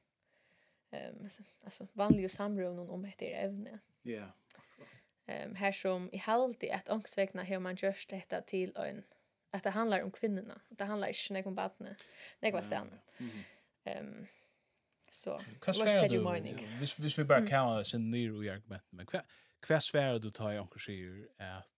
um, 0.90 1.28
alltså 1.64 1.86
vanlig 1.92 2.24
och 2.24 2.30
samråd 2.30 2.90
om 2.90 3.04
ett 3.04 3.22
ämne. 3.22 3.78
Ja. 4.02 4.12
Yeah. 4.12 4.30
Ehm 5.26 5.50
um, 5.50 5.54
här 5.54 5.72
som 5.72 6.10
i 6.12 6.18
halt 6.18 6.62
i 6.62 6.70
att 6.70 6.88
omsökna 6.88 7.42
hur 7.42 7.58
man 7.58 7.76
görs 7.76 8.06
detta 8.06 8.40
till 8.40 8.76
en 8.76 9.04
att 9.50 9.62
det 9.62 9.70
handlar 9.70 10.02
om 10.02 10.10
kvinnorna. 10.10 10.60
Det 10.68 10.84
handlar 10.84 11.08
inte 11.08 11.46
om 11.46 11.54
barnen. 11.54 11.94
Det 12.40 12.52
var 12.52 12.62
sen. 12.62 12.90
Ehm 13.84 14.26
så 15.10 15.40
vad 15.66 15.76
ska 15.76 16.08
du 16.08 16.22
mening? 16.22 16.66
hvis 16.78 16.98
vis 16.98 17.18
vi 17.18 17.24
bara 17.24 17.46
kan 17.46 17.78
oss 17.80 17.94
en 17.94 18.10
ny 18.10 18.50
argumenten, 18.50 18.88
men 18.90 19.06
kvar 19.06 19.22
kvar 19.60 19.80
svär 19.80 20.18
du 20.18 20.30
tar 20.30 20.52
jag 20.52 20.64
också 20.64 20.78
säger 20.78 21.28
att 21.38 21.68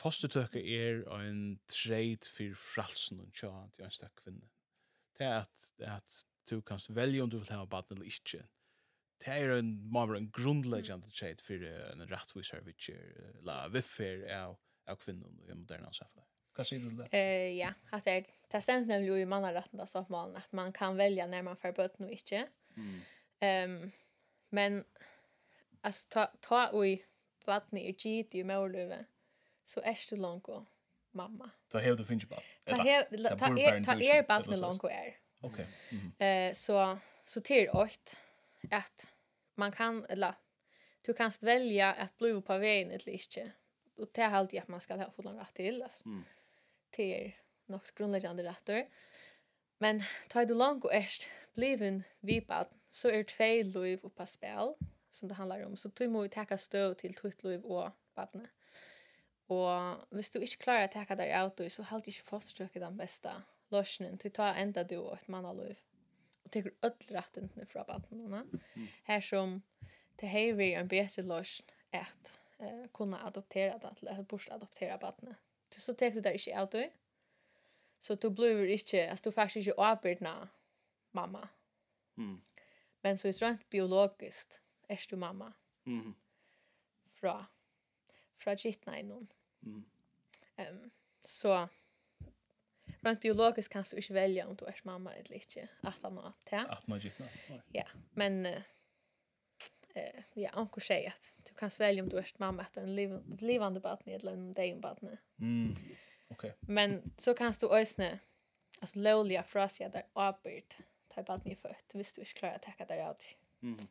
fostertøke 0.00 0.60
er 0.60 1.02
en 1.18 1.58
trade 1.72 2.28
for 2.28 2.58
fralsen 2.60 3.22
og 3.24 3.32
tja 3.36 3.52
til 3.76 3.86
en 3.86 3.94
stakk 3.94 4.22
kvinne. 4.22 4.50
Det 5.16 5.26
er 5.26 5.40
at, 5.40 5.70
at 5.80 6.20
du 6.50 6.60
kan 6.60 6.80
velge 6.94 7.22
om 7.22 7.30
du 7.30 7.38
vil 7.38 7.52
ha 7.52 7.64
baden 7.64 7.96
eller 7.96 8.10
ikke. 8.10 8.44
Det 9.24 9.32
er 9.32 9.56
en, 9.56 9.72
må 9.92 10.04
være 10.06 10.20
en 10.24 10.30
grunnleggende 10.30 11.10
trade 11.16 11.42
for 11.42 11.64
en 11.64 12.04
rettvis 12.10 12.52
servitjer, 12.52 13.00
la 13.48 13.64
viffer 13.72 14.26
av, 14.36 14.58
av 14.86 14.98
kvinnen 15.00 15.40
i 15.48 15.56
moderne 15.56 15.92
samfunnet. 15.96 16.28
Hva 16.56 16.64
sier 16.64 16.80
du 16.80 16.88
til 16.88 17.02
det? 17.02 17.08
Uh, 17.12 17.50
ja, 17.56 17.72
at 17.92 18.06
det, 18.08 18.30
det 18.52 18.62
stendt 18.64 18.88
nemlig 18.88 19.10
jo 19.10 19.18
i 19.20 19.28
mannaretten 19.28 19.80
av 19.82 19.88
så 19.90 20.04
at 20.04 20.54
man 20.56 20.72
kan 20.76 20.96
velge 20.96 21.26
når 21.28 21.44
man 21.50 21.60
får 21.60 21.74
bøten 21.76 22.08
og 22.08 22.14
ikke. 22.16 22.46
Mm. 22.76 22.94
Um, 23.44 23.76
men, 24.56 24.78
altså, 25.82 26.06
ta, 26.12 26.26
ta 26.44 26.62
og 26.72 26.86
i 26.88 26.96
baden 27.46 27.80
er 27.80 27.92
gitt 27.92 28.36
i 28.36 28.44
måløyve, 28.46 29.02
så 29.66 29.80
är 29.80 29.98
det 30.10 30.16
långt 30.16 30.48
och 30.48 30.64
mamma. 31.10 31.50
Ta 31.68 31.78
hev 31.78 31.96
du 31.96 32.04
finns 32.04 32.28
bara. 32.28 32.40
Ta 32.64 32.76
hev 32.82 33.02
ta 33.38 33.58
er 33.58 33.84
ta 33.84 34.00
er 34.00 34.22
bara 34.22 34.56
långt 34.56 34.84
och 34.84 34.92
är. 34.92 35.16
Okej. 35.40 35.66
Eh 36.18 36.52
så 36.52 36.98
så 37.24 37.40
till 37.40 37.70
åt 37.70 38.16
att 38.70 39.08
man 39.54 39.72
kan 39.72 40.04
eller 40.04 40.34
du 41.02 41.12
kan 41.12 41.30
välja 41.40 41.92
att 41.92 42.18
bli 42.18 42.40
på 42.40 42.58
vägen 42.58 42.90
eller 42.90 43.08
inte. 43.08 43.52
Och 43.96 44.08
det 44.12 44.20
är 44.20 44.30
alltid 44.30 44.60
att 44.60 44.68
man 44.68 44.80
ska 44.80 44.96
ha 44.96 45.10
fått 45.10 45.24
långt 45.24 45.54
till 45.54 45.82
alltså. 45.82 46.04
Mm. 46.04 46.24
Till 46.90 47.32
något 47.66 47.94
grundläggande 47.94 48.44
rätter. 48.44 48.88
Men 49.78 50.02
tar 50.28 50.44
du 50.44 50.54
långt 50.54 50.84
och 50.84 50.94
ärst 50.94 51.28
bliven 51.54 52.02
vipad 52.20 52.66
så 52.90 53.08
är 53.08 53.24
två 53.24 53.80
liv 53.80 54.00
och 54.02 54.14
på 54.14 54.26
spel 54.26 54.74
som 55.10 55.28
det 55.28 55.34
handlar 55.34 55.66
om. 55.66 55.76
Så 55.76 55.88
du 55.88 56.08
måste 56.08 56.44
ta 56.44 56.58
stöd 56.58 56.98
till 56.98 57.12
ditt 57.12 57.44
liv 57.44 57.64
och 57.64 57.90
badne. 58.14 58.48
Og 59.48 60.06
hvis 60.10 60.30
du 60.30 60.40
ikke 60.40 60.64
klarer 60.64 60.88
å 60.88 60.92
ta 60.92 61.14
deg 61.14 61.30
av 61.38 61.52
så 61.70 61.84
halte 61.86 62.10
ikke 62.10 62.30
fosterstøkket 62.30 62.82
den 62.82 62.98
beste 62.98 63.32
løsningen. 63.70 64.18
Du 64.18 64.28
tar 64.28 64.58
enda 64.58 64.82
du 64.82 64.96
og 64.98 65.14
et 65.14 65.28
mannaløv. 65.30 65.76
Og 66.44 66.52
teker 66.52 66.74
ødel 66.86 67.16
rettene 67.16 67.66
fra 67.70 67.84
badene. 67.86 68.42
Her 69.06 69.20
som 69.20 69.60
det 70.20 70.28
har 70.28 70.52
vi 70.58 70.72
en 70.74 70.88
bedre 70.88 71.22
løsning 71.22 71.74
at 71.92 72.30
eh, 72.60 72.86
kunne 72.92 73.20
adoptera 73.24 73.78
det 73.78 73.96
til 73.98 74.08
at 74.08 74.28
bort 74.28 74.48
adoptera 74.50 74.96
badene. 74.96 75.36
Så, 75.70 75.80
så 75.80 75.94
teker 75.94 76.20
du 76.20 76.28
deg 76.28 76.38
ikke 76.38 76.56
av 76.56 76.68
du. 76.72 76.82
Så 78.00 78.14
du 78.14 78.30
blir 78.30 78.66
ikke, 78.70 79.08
altså 79.10 79.30
du 79.30 79.34
faktisk 79.34 79.56
ikke 79.56 79.80
avbyrdna 79.82 80.34
mamma. 81.12 81.48
Mm. 82.16 82.40
Men 83.02 83.18
så 83.18 83.28
er 83.28 83.32
det 83.32 83.42
rent 83.42 83.68
biologiskt 83.70 84.60
er 84.88 85.06
du 85.10 85.16
mamma. 85.16 85.52
Mm. 85.84 86.14
Fra 87.20 87.46
fra 88.46 88.54
kittna 88.56 89.00
i 89.00 89.02
noen. 89.02 89.26
Mm. 89.66 89.82
Um, 90.62 90.84
så 91.26 91.56
rent 93.02 93.20
biologiskt 93.20 93.72
kan 93.72 93.84
du 93.90 93.98
ikke 93.98 94.14
velge 94.14 94.46
om 94.46 94.54
du 94.56 94.64
er 94.70 94.80
mamma 94.86 95.14
eller 95.18 95.40
ikke. 95.40 95.66
At 95.82 95.98
han 96.02 96.22
har 96.22 96.32
til. 96.46 96.62
At 96.62 96.86
han 96.86 96.94
har 96.94 97.02
kittna? 97.02 97.60
Ja, 97.74 97.86
men 98.14 98.46
uh, 98.46 98.62
uh, 99.96 100.22
ja, 100.34 100.54
onkur 100.54 100.80
säger 100.80 101.10
att 101.10 101.34
du 101.48 101.54
kan 101.54 101.70
välja 101.78 102.02
om 102.02 102.08
du 102.08 102.18
är 102.18 102.32
mamma 102.38 102.62
att 102.62 102.76
en 102.76 102.94
liv, 102.94 103.18
livande 103.40 103.80
barn 103.80 104.02
eller 104.06 104.32
en 104.32 104.52
degen 104.52 104.80
barn. 104.80 105.18
Mm. 105.40 105.76
Okej. 106.28 106.50
Okay. 106.50 106.52
Men 106.60 107.12
så 107.18 107.34
kan 107.34 107.52
du 107.60 107.68
ösna 107.68 108.18
alltså 108.80 108.98
lowliga 108.98 109.42
frasia 109.42 109.88
där 109.88 110.06
avbyrd 110.12 110.74
ta 111.08 111.22
barn 111.22 111.42
i 111.44 111.54
fött, 111.54 111.90
visst 111.94 112.14
du 112.14 112.20
inte 112.20 112.32
klarar 112.32 112.54
att 112.54 112.62
ta 112.62 112.84
det 112.84 113.10
ut. 113.10 113.36
Mm. 113.62 113.86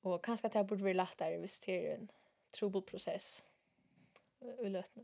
Och 0.00 0.24
kanske 0.24 0.46
att 0.46 0.52
det 0.52 0.64
borde 0.64 0.82
bli 0.82 0.94
lättare 0.94 1.38
det 1.38 1.48
till 1.48 1.86
en 1.86 2.08
trubel 2.52 2.82
process 2.82 3.44
i 4.40 4.68
lötna. 4.68 5.02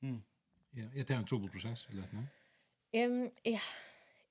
Mm. 0.00 0.22
Ja, 0.76 0.82
er 0.96 1.04
det 1.04 1.10
en 1.10 1.26
trubel 1.26 1.50
process 1.50 1.88
i 1.90 1.94
løtene? 1.94 2.28
Um, 2.94 3.30
ja, 3.44 3.60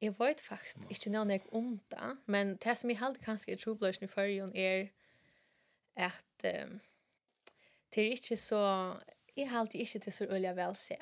jeg 0.01 0.19
vet 0.19 0.41
faktisk 0.41 0.77
no. 0.77 0.87
ikke 0.89 1.09
noe 1.09 1.31
jeg 1.31 1.45
om 1.51 1.79
det, 1.91 2.17
men 2.25 2.57
det 2.57 2.77
som 2.77 2.89
jeg 2.89 2.99
held 2.99 3.19
kanskje 3.23 3.53
er 3.53 3.61
trubeløsene 3.61 4.07
i 4.07 4.11
førjen 4.11 4.51
er 4.55 4.87
at 5.95 6.47
um, 6.65 6.79
det 7.95 8.03
er 8.03 8.11
ikke 8.11 8.37
så, 8.37 8.61
jeg 9.35 9.49
held 9.51 9.75
ikke 9.75 9.99
til 9.99 10.13
så 10.13 10.27
øye 10.29 10.55
vel 10.55 10.75
se. 10.75 10.97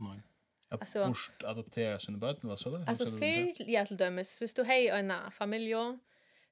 Nei. 0.00 0.20
Alltså 0.80 1.06
först 1.06 1.44
adoptera 1.44 1.98
sina 1.98 2.18
barn 2.18 2.36
eller 2.42 2.56
så 2.56 2.70
där. 2.70 2.84
Alltså 2.86 3.10
för 3.10 3.70
ja 3.70 3.86
till 3.86 3.96
dömes, 3.96 4.42
visst 4.42 4.56
du 4.56 4.64
hej 4.64 4.88
en 4.88 5.12
familj, 5.30 5.74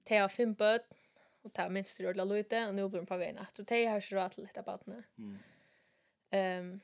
te 0.04 0.16
har 0.16 0.28
fem 0.28 0.54
barn, 0.54 0.80
och 1.42 1.52
ta 1.52 1.68
minst 1.68 1.98
det 1.98 2.08
ordla 2.08 2.24
lite 2.24 2.68
och 2.68 2.74
nu 2.74 2.88
blir 2.88 3.00
de 3.00 3.06
på 3.06 3.16
vägen 3.16 3.38
att 3.38 3.60
det 3.66 3.86
har 3.86 4.00
så 4.00 4.16
rätt 4.16 4.38
lite 4.38 4.62
på 4.62 4.80
det. 4.84 5.02
Mm. 5.18 5.38
Ehm 6.30 6.80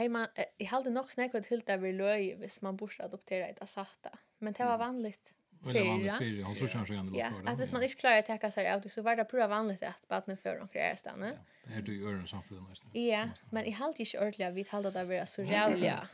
um, 0.00 0.12
man, 0.12 0.26
i 0.58 0.64
halde 0.64 0.90
nog 0.90 1.12
snack 1.12 1.32
vad 1.32 1.46
helt 1.46 1.66
där 1.66 1.78
vi 1.78 1.92
löj 1.92 2.34
hvis 2.34 2.62
man 2.62 2.76
borde 2.76 3.04
adoptera 3.04 3.46
ett 3.46 3.62
asata. 3.62 4.18
Men 4.38 4.52
det 4.52 4.64
var 4.64 4.78
vanligt. 4.78 5.32
Fyra. 5.72 6.16
Fyra. 6.18 6.44
Han 6.44 6.54
så 6.54 6.68
känns 6.68 6.90
igen 6.90 7.12
det. 7.12 7.18
Ja, 7.18 7.32
att 7.46 7.60
hvis 7.60 7.72
man 7.72 7.82
inte 7.82 7.94
klarar 7.94 8.18
att 8.18 8.26
täcka 8.26 8.50
sig 8.50 8.72
av 8.72 8.80
så 8.80 9.02
var 9.02 9.16
det 9.16 9.24
prova 9.24 9.46
vanligt 9.46 9.82
att 9.82 10.08
barnet 10.08 10.40
för 10.40 10.58
de 10.58 10.68
kreerar 10.68 10.94
stanna. 10.94 11.28
Ja, 11.28 11.36
det 11.64 11.74
är 11.74 11.82
du 11.82 12.00
i 12.00 12.04
öron 12.04 12.28
samfunnet. 12.28 12.68
nästan. 12.68 12.90
Ja, 12.92 13.28
men 13.50 13.64
i 13.64 13.70
halde 13.70 14.02
inte 14.02 14.26
ordliga 14.26 14.50
vi 14.50 14.66
halde 14.68 14.90
det 14.90 15.04
vi 15.04 15.26
så 15.26 15.42
rävliga. 15.42 16.08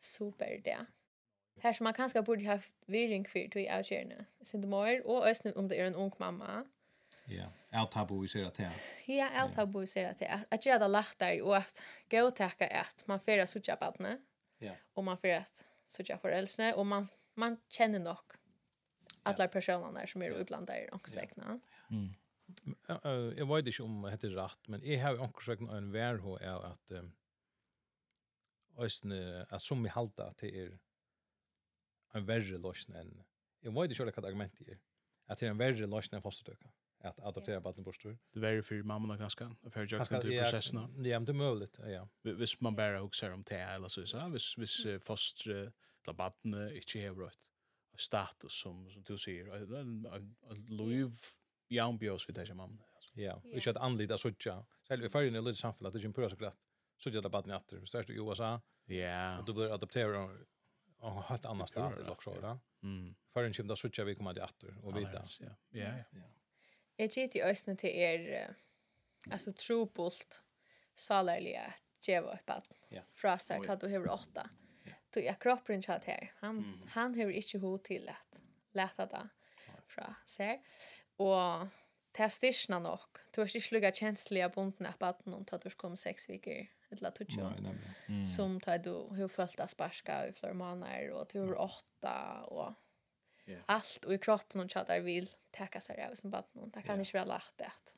Super 0.00 0.60
det. 0.64 0.86
Här 1.60 1.72
som 1.72 1.84
man 1.84 1.94
kanske 1.94 2.22
borde 2.22 2.46
ha 2.46 2.58
virring 2.86 3.24
för 3.24 3.58
i 3.58 3.68
avskärna. 3.68 4.24
Sin 4.42 4.68
mor 4.70 5.06
och 5.06 5.26
ösnen 5.26 5.56
om 5.56 5.68
det 5.68 5.76
är 5.76 5.86
en 5.86 5.94
ung 5.94 6.12
mamma. 6.18 6.64
Ja, 7.28 7.52
jag 7.70 7.78
har 7.78 8.06
bo 8.06 8.28
sig 8.28 8.44
att 8.44 8.58
Ja, 9.06 9.28
allt 9.28 9.56
har 9.56 9.66
bo 9.66 9.86
sig 9.86 10.04
att 10.04 10.22
att 10.52 10.66
jag 10.66 10.72
hade 10.72 10.88
lagt 10.88 11.18
där 11.18 11.42
och 11.42 11.56
att 11.56 11.82
gå 12.10 12.22
och 12.22 12.36
tacka 12.36 12.66
att 12.80 13.06
man 13.06 13.20
får 13.20 13.38
att 13.38 13.48
söka 13.48 13.76
barnet. 13.80 14.20
Ja. 14.58 14.72
Och 14.94 15.04
man 15.04 15.18
får 15.18 15.28
att 15.28 15.64
söka 15.86 16.18
föräldrarna 16.18 16.74
och 16.74 16.86
man 16.86 17.08
man 17.34 17.56
känner 17.68 17.98
nog 17.98 18.18
alla 19.22 19.46
där 19.46 20.06
som 20.06 20.22
är 20.22 20.40
iblandade 20.40 20.84
i 20.84 20.90
ångestväckna. 20.90 21.60
Ja. 21.88 21.96
Mm. 21.96 22.14
Jag 23.36 23.56
vet 23.56 23.66
inte 23.66 23.82
om 23.82 24.02
det 24.02 24.10
heter 24.10 24.28
rätt, 24.28 24.68
men 24.68 24.84
jag 24.84 25.00
har 25.00 25.18
också 25.18 25.50
sagt 25.50 25.60
en 25.60 25.92
värld 25.92 26.20
är 26.40 26.66
att 26.66 26.92
ösne 28.78 29.46
att 29.50 29.62
som 29.62 29.82
vi 29.82 29.88
halta 29.88 30.34
till 30.34 30.54
er 30.56 30.78
en 32.12 32.26
värre 32.26 32.58
lösning 32.58 32.98
än 32.98 33.24
jag 33.60 33.72
vet 33.72 33.90
inte 33.90 34.02
hur 34.02 34.06
det 34.06 34.12
kan 34.12 34.24
argumentera 34.24 34.78
att 35.26 35.38
det 35.38 35.46
är 35.46 35.50
en 35.50 35.58
värre 35.58 35.86
lösning 35.86 36.16
än 36.16 36.22
fostertöka 36.22 36.68
att 37.00 37.20
adoptera 37.20 37.60
barnet 37.60 37.84
bortstur. 37.84 38.18
Det 38.32 38.40
var 38.40 38.48
ju 38.48 38.62
för 38.62 38.82
mamman 38.82 39.10
och 39.10 39.18
ganska 39.18 39.56
och 39.64 39.72
för 39.72 39.86
jag 39.90 40.08
kan 40.08 40.20
till 40.20 40.38
processen. 40.38 40.78
Ja, 40.78 40.88
men 40.88 41.24
det 41.24 41.32
är 41.32 41.34
möjligt, 41.34 41.78
ja. 41.78 42.08
Visst 42.22 42.60
man 42.60 42.76
bara 42.76 43.02
också 43.02 43.32
om 43.32 43.42
det 43.42 43.56
eller 43.56 43.88
så 43.88 44.06
så 44.06 44.28
vis 44.28 44.58
vis 44.58 44.86
foster 45.00 45.72
eller 46.02 46.12
barnet 46.12 46.72
inte 46.74 47.08
har 47.08 47.26
rätt 47.26 47.50
status 47.96 48.52
som 48.52 48.90
som 48.90 49.02
du 49.02 49.18
säger 49.18 49.48
att 49.50 50.22
liv 50.70 51.10
jam 51.68 51.98
bios 51.98 52.28
vid 52.28 52.36
det 52.36 52.54
mamma. 52.54 52.82
Ja, 53.12 53.42
vi 53.44 53.60
kör 53.60 53.70
att 53.70 53.76
anlita 53.76 54.18
sådja. 54.18 54.66
Själv 54.88 55.04
i 55.04 55.08
förrige 55.08 55.30
lilla 55.30 55.54
samhället 55.54 55.92
det 55.92 55.98
är 55.98 56.02
ju 56.02 56.12
pura 56.12 56.30
såklart. 56.30 56.56
Så 56.98 57.10
det 57.10 57.28
barnet 57.28 57.62
åter. 57.62 57.84
Så 57.84 58.02
det 58.02 58.08
är 58.08 58.30
USA. 58.30 58.60
Ja. 58.84 59.38
Och 59.38 59.44
då 59.44 59.52
blir 59.52 59.74
adoptera 59.74 60.30
och 60.98 61.22
helt 61.22 61.44
annat 61.44 61.74
där 61.74 62.10
också, 62.10 62.34
då. 62.40 62.58
Mm. 62.82 63.14
Förrän 63.32 63.52
kommer 63.52 63.68
det 63.68 63.76
sådja 63.76 64.04
vi 64.04 64.14
kommer 64.14 64.30
att 64.30 64.50
åter 64.50 64.78
och 64.82 64.96
vidare. 64.96 65.24
Ja. 65.40 65.56
Ja. 65.68 66.04
Ja. 66.10 66.22
Jeg 66.98 67.12
gitt 67.14 67.36
i 67.38 67.42
øsne 67.46 67.76
til 67.78 67.94
er, 67.94 68.54
altså 69.30 69.52
trobult, 69.54 70.40
salerlig 70.98 71.54
at 71.60 71.82
djeva 72.02 72.34
et 72.34 72.46
bad. 72.46 72.68
Ja. 72.90 73.04
Fra 73.14 73.36
seg 73.42 73.64
til 73.64 73.74
at 73.74 73.82
du 73.82 73.90
hever 73.90 74.10
åtta. 74.12 74.48
Du 75.14 75.20
er 75.22 75.38
kroppen 75.40 75.82
kjatt 75.84 76.08
her. 76.08 76.32
Han, 76.42 76.62
mm. 76.62 76.88
han 76.94 77.14
hever 77.16 77.36
ikke 77.38 77.60
ho 77.62 77.76
til 77.84 78.08
at 78.12 78.40
leta 78.76 79.06
det 79.08 79.24
fra 79.88 80.10
seg. 80.28 80.64
Og 81.22 81.68
det 82.16 82.24
er 82.26 82.34
styrsna 82.34 82.80
nok. 82.82 83.22
Du 83.32 83.40
har 83.40 83.48
ikke 83.50 83.76
lukket 83.76 84.02
kjenslige 84.02 84.48
av 84.48 84.52
bonden 84.56 84.88
av 84.90 84.98
baden 85.00 85.36
om 85.36 85.46
at 85.46 85.64
du 85.64 85.70
kom 85.78 85.96
seks 85.98 86.28
viker 86.30 86.66
eller 86.92 87.14
tutsi 87.14 87.40
år. 87.44 87.56
Mm. 88.08 88.24
Som 88.26 88.58
tar 88.64 88.82
du 88.84 88.92
har 89.16 89.32
følt 89.32 89.58
deg 89.60 89.70
sparska 89.70 90.20
i 90.28 90.36
flere 90.36 90.56
måneder 90.56 91.12
og 91.16 91.32
du 91.32 91.40
har 91.42 91.56
åtta 91.68 92.18
og 92.52 92.76
Yeah. 93.48 93.62
Allt 93.66 94.04
och 94.04 94.14
i 94.14 94.18
kroppen 94.18 94.60
och 94.60 94.70
chattar 94.70 95.00
vill 95.00 95.30
täcka 95.50 95.80
sig 95.80 96.04
av 96.04 96.14
som 96.14 96.30
bara 96.30 96.44
någon. 96.52 96.70
Det 96.70 96.82
kan 96.82 96.96
yeah. 96.96 96.98
inte 97.00 97.16
vara 97.16 97.24
lätt 97.24 97.60
att 97.60 97.94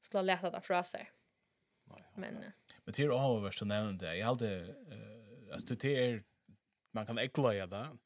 skulle 0.00 0.22
lätta 0.22 0.50
det 0.50 0.60
från 0.60 0.84
sig. 0.84 1.10
Nej. 1.84 2.04
Men 2.16 2.36
uh, 2.36 2.50
men 2.84 2.94
till 2.94 3.10
av 3.10 3.42
vad 3.42 3.54
som 3.54 3.68
nämnde 3.68 4.16
jag 4.16 4.26
hade 4.26 4.60
eh 4.60 4.68
uh, 4.68 5.52
alltså 5.52 5.74
det 5.74 6.06
är 6.06 6.24
man 6.90 7.06
kan 7.06 7.18
äckla 7.18 7.52
det 7.52 7.62
att 7.62 7.98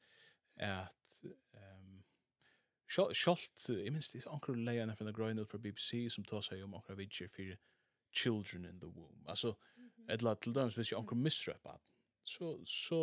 ehm 0.59 0.87
um, 1.53 2.03
Scholt, 3.13 3.69
jeg 3.69 3.91
minns 3.93 4.09
det 4.09 4.25
er 4.25 4.31
anker 4.33 4.55
leierne 4.57 4.95
fra 4.95 5.11
Grøyne 5.11 5.45
fra 5.45 5.57
BBC 5.57 6.09
som 6.09 6.25
tar 6.25 6.41
seg 6.41 6.63
om 6.63 6.73
anker 6.73 6.95
vidtjer 6.97 7.27
for 7.29 7.57
children 8.11 8.65
in 8.65 8.79
the 8.79 8.87
womb. 8.87 9.27
Altså, 9.27 9.53
et 10.09 10.17
eller 10.17 10.31
annet 10.31 10.41
til 10.41 10.55
dømes 10.55 10.75
hvis 10.75 10.91
jeg 10.91 10.97
anker 10.97 11.15
misrøp 11.15 11.69
at 11.69 11.81
så, 12.23 12.49
så 12.65 12.99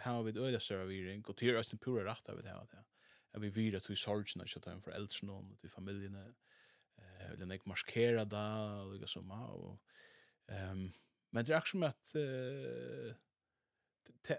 har 0.00 0.22
vi 0.22 0.32
det 0.32 0.40
øyla 0.40 0.58
større 0.58 0.86
viring, 0.86 1.28
og 1.28 1.36
til 1.36 1.48
er 1.54 1.60
øyne 1.60 1.78
pura 1.78 2.04
rett 2.10 2.28
av 2.28 2.40
det 2.42 2.48
her 2.48 2.82
at 3.36 3.42
vi 3.42 3.52
virer 3.52 3.82
til 3.84 3.96
sorgene, 3.96 4.44
ikke 4.44 4.60
at 4.62 4.66
jeg 4.66 4.78
er 4.78 4.84
foreldrene 4.84 5.32
og 5.32 5.58
til 5.60 5.70
familiene, 5.70 6.24
eh, 6.98 7.32
vil 7.38 7.46
jeg 7.46 7.60
ikke 7.60 7.68
marskere 7.68 8.24
det, 8.24 8.46
og 8.82 8.94
det 8.94 9.02
er 9.02 9.12
som 9.12 9.30
og, 9.30 9.80
um, 10.48 10.86
men 11.30 11.44
det 11.44 11.52
er 11.52 11.58
akkurat 11.58 11.68
som 11.68 11.82
at 11.82 12.14
uh, 12.14 13.14
det 14.26 14.38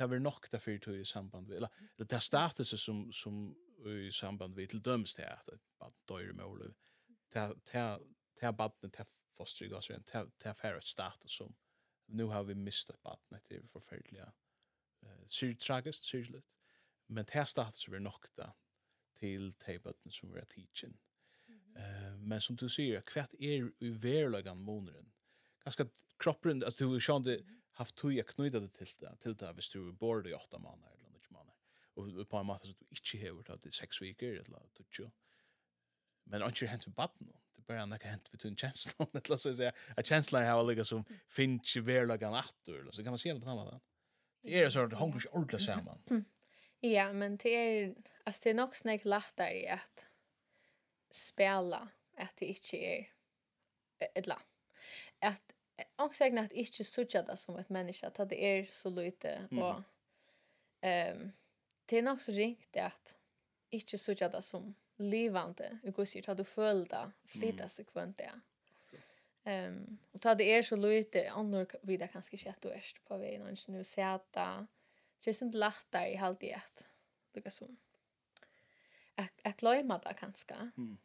er 0.00 0.18
nok 0.18 0.46
det 0.52 0.62
fyrt 0.62 0.86
i 0.86 1.04
samband 1.04 1.46
med, 1.46 1.56
eller 1.56 1.68
eller 1.96 2.06
det 2.06 2.16
er 2.16 2.18
statuset 2.24 2.80
som, 2.80 3.12
som 3.12 3.56
i 3.86 4.10
samband 4.10 4.54
med 4.54 4.66
til 4.66 4.84
dømes 4.84 5.14
til 5.14 5.22
at 5.22 5.48
et 5.52 5.60
bad 5.80 5.92
døyre 6.08 6.32
med 6.32 6.44
olov, 6.44 6.74
det 7.32 7.74
er 8.42 8.52
badene, 8.52 8.90
det 8.90 9.00
er 9.00 9.10
fostrygg, 9.36 9.70
det 9.70 10.46
er 10.46 10.52
færre 10.52 10.82
status 10.82 11.32
som, 11.32 11.54
nu 12.06 12.28
har 12.28 12.42
vi 12.42 12.54
mistet 12.54 12.96
badene, 13.04 13.40
det 13.48 13.56
er 13.56 13.66
forferdelig, 13.66 14.22
uh, 15.02 15.26
syr 15.26 15.54
tragisk, 15.54 16.04
syrligt 16.04 16.46
men 17.10 17.26
det 17.28 17.46
status 17.48 17.88
vi 17.88 18.00
nok 18.00 18.28
da 18.38 18.50
til 19.20 19.52
teibøtten 19.60 20.12
som 20.14 20.32
vi 20.32 20.40
er 20.40 20.44
teaching. 20.44 20.94
Mm 21.48 21.54
-hmm. 21.54 22.12
uh, 22.12 22.18
men 22.18 22.40
som 22.40 22.56
du 22.56 22.68
sier, 22.68 23.00
kvart 23.00 23.34
er 23.34 23.70
i 23.80 23.88
verlagan 24.02 24.58
måneren. 24.58 25.12
Ganska 25.64 25.86
kroppen, 26.18 26.62
alltså 26.64 26.84
du 26.84 26.92
har 26.92 27.00
sjående 27.00 27.36
mm 27.36 27.46
-hmm. 27.46 27.60
haft 27.70 27.96
tog 27.96 28.12
jag 28.12 28.26
knyttet 28.26 28.78
det 28.78 28.94
det, 29.00 29.16
till 29.20 29.36
det 29.36 29.52
hvis 29.54 29.68
du 29.68 29.88
er 29.88 29.92
bor 29.92 30.28
i 30.28 30.34
åtta 30.34 30.58
månader 30.58 30.94
eller 30.94 31.10
något 31.10 31.30
månader. 31.30 31.60
Och 31.94 32.28
på 32.28 32.36
en 32.36 32.46
måte 32.46 32.66
så 32.66 32.74
du 32.78 33.18
inte 33.18 33.28
har 33.28 33.34
varit 33.34 33.62
det 33.62 33.74
sex 33.74 34.02
veckor 34.02 34.28
eller 34.28 34.68
tutsi. 34.74 35.10
Men 36.24 36.42
inte 36.42 36.66
hänt 36.66 36.86
ved 36.86 36.94
baden. 36.94 37.26
Det 37.56 37.58
er 37.58 37.62
bara 37.66 37.78
han 37.78 37.92
hänt 37.92 38.02
hent 38.02 38.32
ved 38.32 38.40
tunn 38.40 38.56
kjenslen. 38.56 39.08
Eller 39.24 39.36
så 39.36 39.50
att 39.50 39.56
säga 39.56 39.72
att 39.96 40.06
känslan 40.06 40.42
her 40.42 40.54
var 40.54 40.84
som 40.84 41.04
finns 41.28 41.76
i 41.76 41.80
verlagan 41.80 42.34
atter. 42.34 42.90
Så 42.92 43.02
kan 43.02 43.12
man 43.12 43.18
se 43.18 43.32
det 43.32 43.50
annat. 43.50 43.82
Det 44.42 44.62
är 44.62 44.70
så 44.70 44.80
att 44.80 44.90
det 44.90 44.96
hånger 44.96 45.16
ikke 45.16 45.28
ordentlig 45.28 45.60
sammen. 45.60 45.98
Mm. 46.10 46.24
Ja, 46.80 47.12
men 47.12 47.36
det 47.36 47.50
är 47.50 47.94
alltså 48.24 48.40
det 48.44 48.50
är 48.50 48.54
nog 48.54 48.76
snägt 48.76 49.04
lättare 49.04 49.68
att 49.68 50.04
spela 51.10 51.88
att 52.16 52.36
det 52.36 52.46
inte 52.46 52.76
är 52.76 53.08
eller 54.14 54.38
att 55.18 55.42
också 55.96 56.18
säga 56.18 56.40
att 56.40 56.52
inte 56.52 56.84
sucha 56.84 57.22
det 57.22 57.36
som 57.36 57.56
ett 57.56 57.68
människa 57.68 58.06
att 58.06 58.28
det 58.28 58.44
är 58.44 58.64
så 58.64 58.90
lite 58.90 59.48
och 59.50 59.82
ehm 60.80 61.20
um, 61.22 61.32
det 61.86 61.98
är 61.98 62.02
nog 62.02 62.20
så 62.20 62.32
ringt 62.32 62.76
att 62.76 63.16
inte 63.70 63.98
sucha 63.98 64.28
det 64.28 64.42
som 64.42 64.74
livande. 64.96 65.78
Du 65.82 65.90
går 65.90 66.04
sig 66.04 66.24
att 66.26 66.36
du 66.36 66.44
földa 66.44 67.12
flytta 67.26 67.68
sig 67.68 67.84
kvant 67.84 68.18
det. 68.18 68.30
Ehm 69.44 69.98
och 70.12 70.20
ta 70.20 70.34
det 70.34 70.52
är 70.52 70.62
så 70.62 70.76
lite 70.76 71.30
annor 71.30 71.66
vidare 71.82 72.08
kanske 72.08 72.38
shit 72.38 72.64
och 72.64 72.74
ärst 72.74 73.04
på 73.04 73.16
vägen 73.16 73.42
och 73.42 73.68
nu 73.68 73.84
sätta 73.84 74.66
det 75.24 75.30
är 75.30 75.34
sånt 75.34 75.54
lättare 75.54 76.12
i 76.12 76.16
halvt 76.16 76.42
i 76.42 76.50
ett. 76.50 76.86
Lika 77.34 77.50
som. 77.50 77.76
Att, 79.14 79.46
att 79.46 79.56
glömmer 79.56 80.00
det 80.04 80.14
kanske. 80.18 80.70
Mm. 80.76 80.98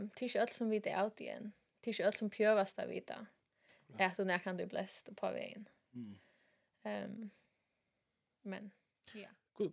Um, 0.00 0.10
Tills 0.10 0.36
allt 0.36 0.52
som 0.52 0.70
vi 0.70 0.76
är 0.76 1.06
ut 1.06 1.20
igen. 1.20 1.52
Tills 1.80 2.00
allt 2.00 2.16
som 2.16 2.30
pjövas 2.30 2.74
där 2.74 2.86
vita. 2.86 3.26
Ja. 3.86 4.06
Att 4.06 4.18
när 4.18 4.38
kan 4.38 4.56
du 4.56 4.66
bläst 4.66 5.16
på 5.16 5.32
vägen. 5.32 5.68
Mm. 5.94 6.18
Um, 6.84 7.30
men, 8.42 8.70
ja. 9.12 9.28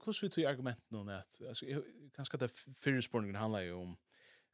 Hur 0.05 0.13
ser 0.13 0.27
du 0.27 0.47
argumenten 0.47 0.97
om 0.97 1.05
det? 1.05 1.47
Alltså, 1.47 1.65
kanske 2.15 2.35
att 2.35 2.39
det 2.39 2.73
fyra 2.73 3.01
spårningen 3.01 3.35
handlar 3.35 3.61
ju 3.61 3.73
om 3.73 3.97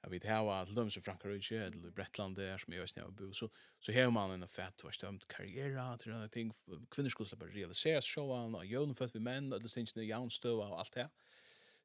Jag 0.03 0.09
vet 0.09 0.23
här 0.23 0.43
var 0.43 0.65
till 0.65 0.75
döms 0.75 0.97
i 0.97 1.01
Frankrike 1.01 1.57
eller 1.57 1.87
i 1.87 1.91
Bretland 1.91 2.35
där 2.35 2.57
som 2.57 2.73
jag 2.73 2.89
snäv 2.89 3.11
bo 3.11 3.33
så 3.33 3.49
så 3.79 3.91
här 3.91 4.09
man 4.09 4.31
en 4.31 4.47
fett 4.47 4.83
var 4.83 4.91
stämt 4.91 5.27
karriär 5.27 5.97
till 5.97 6.11
andra 6.11 6.27
ting. 6.27 6.53
Kvinnor 6.91 7.09
skulle 7.09 7.27
släppa 7.27 7.45
realisera 7.45 8.01
show 8.01 8.31
an 8.31 8.55
och 8.55 8.65
jön 8.65 8.95
för 8.95 9.09
vi 9.13 9.19
män 9.19 9.53
och 9.53 9.61
det 9.61 9.69
syns 9.69 9.95
nu 9.95 10.03
jön 10.03 10.29
stå 10.29 10.63
och 10.63 10.79
allt 10.79 10.93
det. 10.93 11.09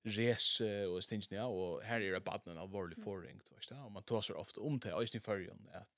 Res 0.03 0.61
och 0.61 1.05
syns 1.05 1.31
nu 1.31 1.41
och 1.41 1.83
här 1.83 2.01
är 2.01 2.13
det 2.13 2.21
baden 2.21 2.59
av 2.59 2.71
worldly 2.71 3.03
foring 3.03 3.41
du 3.49 3.55
vet 3.55 3.85
och 3.85 3.93
man 3.93 4.03
tar 4.03 4.21
så 4.21 4.35
ofta 4.35 4.61
om 4.61 4.81
till 4.81 4.91
ösn 4.93 5.21
förjon 5.21 5.69
att 5.73 5.89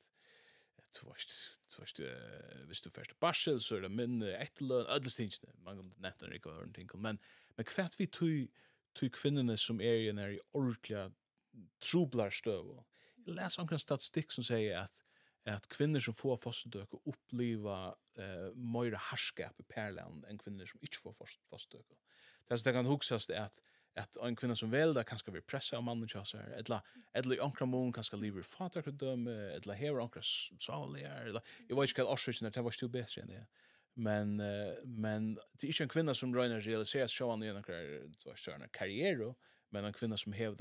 att 0.77 1.05
vart 1.05 1.25
vart 1.79 2.01
visst 2.69 2.85
du 2.85 2.91
först 2.91 3.21
barsel, 3.21 3.61
så 3.61 3.81
det 3.81 3.89
min 3.89 4.23
ett 4.23 4.61
lön 4.61 4.87
alla 4.89 5.09
syns 5.09 5.41
man 5.65 5.77
kan 5.77 5.95
nätter 5.97 6.29
det 6.31 6.39
gå 6.39 6.51
och 6.51 6.75
ting 6.75 6.89
men 6.95 7.19
men 7.57 7.65
kvätt 7.65 8.01
vi 8.01 8.07
tog 8.07 8.49
tog 8.93 9.13
kvinnorna 9.13 9.57
som 9.57 9.81
är 9.81 9.95
i 9.95 10.13
när 10.13 10.31
i 10.31 10.41
ordliga 10.51 11.13
trublar 11.83 12.33
støv. 12.35 12.75
Jeg 13.27 13.37
leser 13.37 13.63
omkring 13.63 13.81
statistikk 13.83 14.35
som 14.35 14.47
sier 14.47 14.83
at 14.85 15.05
at 15.49 15.69
kvinner 15.73 16.03
som 16.05 16.15
får 16.15 16.37
fosterdøke 16.43 16.99
oppleva 17.09 17.95
eh, 18.21 18.51
mer 18.55 18.97
harskap 19.09 19.57
i 19.61 19.67
perland 19.69 20.27
enn 20.29 20.41
kvinner 20.41 20.69
som 20.69 20.83
ikke 20.85 21.01
får 21.01 21.17
fosterdøke. 21.49 21.97
Det 22.45 22.55
er 22.55 22.61
så 22.61 22.69
det 22.69 22.75
kan 22.77 22.91
huksast 22.91 23.33
at 23.33 23.63
at 23.99 24.15
en 24.23 24.37
kvinna 24.39 24.55
som 24.55 24.71
vel 24.71 24.93
der 24.95 25.03
kanskje 25.03 25.33
vil 25.35 25.43
pressa 25.43 25.75
av 25.77 25.83
mannen 25.83 26.09
tja 26.09 26.21
seg, 26.25 26.45
eller 26.61 26.85
eller 27.15 27.43
ankra 27.43 27.67
mån 27.67 27.91
kanskje 27.93 28.21
lever 28.21 28.47
fatakredømme, 28.47 29.35
eller 29.57 29.75
hever 29.75 30.05
ankra 30.05 30.23
salier, 30.23 31.25
eller 31.27 31.43
jeg 31.67 31.77
vet 31.77 31.91
ikke 31.91 32.05
hva 32.07 32.15
årsøkjen 32.15 32.47
er, 32.47 32.55
det 32.55 32.65
var 32.65 32.77
still 32.77 32.93
bedre 32.93 33.25
enn 33.25 33.33
det. 33.35 33.43
Men, 33.97 34.37
men 34.87 35.33
det 35.59 35.67
er 35.67 35.73
ikke 35.73 35.89
en 35.89 35.95
kvinna 35.97 36.15
som 36.15 36.33
røyner 36.33 36.63
realiserer 36.63 37.11
sjåan 37.11 37.43
i 37.43 37.51
en 37.51 38.69
karriere, 38.73 39.33
men 39.71 39.85
en 39.85 39.93
kvinna 39.93 40.17
som 40.17 40.33
hever 40.33 40.57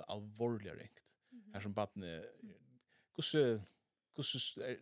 det 0.59 0.75
ringt. 0.75 0.99
Mm 1.31 1.43
-hmm. 1.53 1.61
Som 1.61 1.73
badne, 1.73 2.23
gusse, 3.15 3.63
gusse, 4.15 4.61
er, 4.61 4.75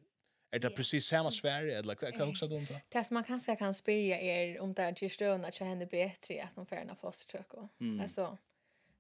er 0.51 0.59
det 0.59 0.75
precis 0.75 1.05
samma 1.05 1.31
Sverige, 1.31 1.77
eller 1.77 1.95
vad 2.01 2.13
kan 2.13 2.29
också 2.29 2.47
du 2.47 2.55
om 2.55 2.65
det? 2.65 2.81
Det 2.93 3.03
som 3.03 3.13
man 3.13 3.23
kanske 3.23 3.55
kan 3.55 3.73
spyrja 3.73 4.21
er 4.21 4.61
om 4.61 4.73
det 4.73 4.83
är 4.83 4.93
till 4.93 5.11
stön 5.11 5.45
att 5.45 5.59
jag 5.59 5.67
händer 5.67 5.85
bättre 5.85 6.43
att 6.43 6.55
de 6.55 6.65
färna 6.65 6.95
fostertök. 6.95 7.53
Mm. 7.79 7.99
Alltså, 7.99 8.37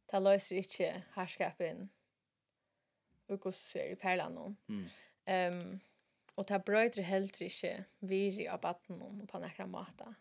ta 0.05 0.19
löser 0.19 0.55
inte 0.55 1.03
härskapen 1.13 1.89
och 3.27 3.41
gusse 3.41 3.91
i 3.91 3.95
perlan. 3.95 4.57
Mm. 4.67 4.87
Um, 5.27 5.79
og 6.37 6.47
ta 6.47 6.57
brøyder 6.57 7.01
heller 7.01 7.41
ikke 7.41 7.85
viri 7.99 8.45
av 8.47 8.61
baden 8.61 9.01
om 9.01 9.27
på 9.27 9.39
nekra 9.39 9.65
mata. 9.65 10.13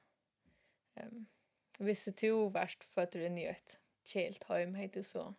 Um, 0.96 1.26
hvis 1.78 2.08
du 2.20 2.48
varst 2.50 2.84
føtter 2.84 3.26
inn 3.26 3.38
i 3.38 3.44
et 3.50 3.76
kjelt 4.06 4.44
heim, 4.44 4.74
hej 4.74 4.90
du 4.92 5.02
så. 5.02 5.34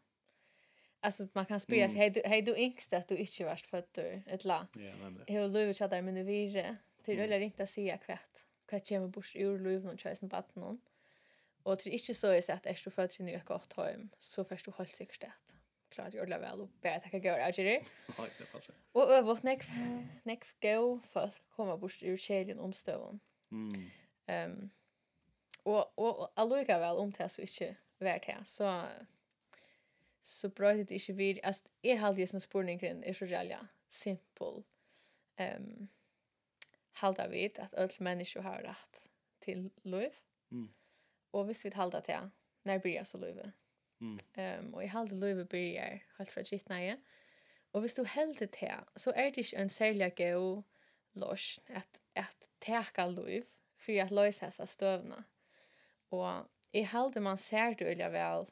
Alltså 1.00 1.28
man 1.34 1.46
kan 1.46 1.60
spela 1.60 1.90
sig, 1.90 2.08
mm. 2.08 2.22
hej 2.26 2.42
du 2.42 2.58
yngst 2.58 2.94
att 2.94 3.08
du 3.08 3.18
inte 3.18 3.44
värst 3.44 3.68
fötter, 3.68 4.24
ett 4.28 4.46
la. 4.46 4.68
Ja, 4.74 4.96
men 5.02 5.16
det. 5.16 5.34
Hur 5.34 5.48
du 5.50 5.66
vill 5.66 5.76
chatta 5.76 6.02
med 6.02 6.16
det 6.16 6.24
vidare. 6.24 6.78
Till 7.04 7.20
mm. 7.20 7.42
inte 7.42 7.64
att 7.64 7.70
säga 7.70 7.98
kvätt. 7.98 8.46
Kvätt 8.66 8.90
kommer 8.90 9.08
bort 9.08 9.36
ur 9.36 9.60
liv 9.60 9.86
någon 9.86 9.98
chans 9.98 10.20
på 10.20 10.36
att 10.36 10.56
någon. 10.56 10.82
Och 11.64 11.78
det 11.84 11.90
är 11.90 11.94
inte 11.94 12.14
så 12.14 12.54
att 12.54 12.66
är 12.66 12.82
du 12.84 12.92
född 12.92 13.12
sin 13.12 13.28
ett 13.28 13.46
gott 13.46 13.74
hem 13.74 14.10
så 14.18 14.44
först 14.44 14.66
du 14.66 14.72
hålls 14.72 14.96
sig 14.96 15.08
det. 15.20 15.32
Klart 15.90 16.14
jag 16.14 16.30
lär 16.30 16.40
väl 16.40 16.62
och 16.62 16.70
bara 16.82 17.00
tacka 17.00 17.20
gå 17.20 17.30
där 17.30 17.52
det. 17.52 17.84
Ja, 18.18 18.26
det 18.38 18.52
passar. 18.52 18.76
Och 18.92 19.12
över 19.12 19.40
näck 19.42 19.64
näck 20.24 20.46
gå 20.62 21.00
för 21.12 21.32
komma 21.50 21.78
bort 21.78 22.04
ur 22.04 22.18
kedjan 22.18 22.60
om. 22.60 23.20
Mm. 23.52 23.90
Ehm 24.26 24.70
och 25.68 26.00
och 26.00 26.32
alluga 26.36 26.80
väl 26.80 26.98
om 26.98 27.12
det 27.12 27.30
så 27.30 27.42
inte 27.42 27.76
vært 28.00 28.26
her, 28.26 28.44
så 28.44 28.72
så 30.28 30.50
brøyde 30.50 30.84
det 30.84 30.92
ikke 30.92 31.14
vir, 31.14 31.40
altså, 31.44 31.64
jeg 31.84 32.00
halte 32.00 32.22
jeg 32.22 32.30
som 32.30 32.40
spurning 32.40 32.80
kring 32.80 33.04
er 33.06 33.14
så 33.16 33.26
reallig 33.26 33.60
simpel. 33.90 34.64
Um, 35.40 35.90
halda 36.92 37.28
vid 37.28 37.60
at 37.60 37.74
alle 37.78 37.94
mennesker 38.00 38.42
har 38.42 38.64
rett 38.66 39.04
til 39.42 39.72
liv. 39.84 40.10
Mm. 40.50 40.70
Og 41.32 41.46
hvis 41.46 41.66
vi 41.66 41.72
halda 41.74 42.00
til, 42.00 42.32
når 42.64 42.78
blir 42.78 42.94
jeg 42.94 43.08
så 43.08 43.18
livet? 43.18 43.54
Mm. 44.00 44.20
Um, 44.38 44.74
og 44.74 44.82
jeg 44.82 44.92
halda 44.92 45.16
livet 45.16 45.50
blir 45.50 45.74
jeg 45.74 46.02
helt 46.18 46.32
fra 46.32 46.44
sitt 46.44 46.70
nøye. 46.70 46.98
Og 47.74 47.80
hvis 47.82 47.94
du 47.94 48.04
helder 48.04 48.46
til, 48.46 48.84
så 48.98 49.14
er 49.16 49.30
det 49.30 49.38
ikke 49.38 49.62
en 49.62 49.70
særlig 49.70 50.16
god 50.16 50.64
lås 51.14 51.60
at, 51.68 52.02
at 52.16 52.50
teka 52.62 53.06
liv 53.06 53.44
for 53.78 54.02
at 54.02 54.12
løse 54.12 54.52
seg 54.52 54.68
støvna. 54.68 55.24
Og 56.12 56.50
jeg 56.78 56.92
halde 56.92 57.24
man 57.24 57.40
ser 57.42 57.74
det 57.78 57.88
veldig 57.88 58.12
vel, 58.14 58.46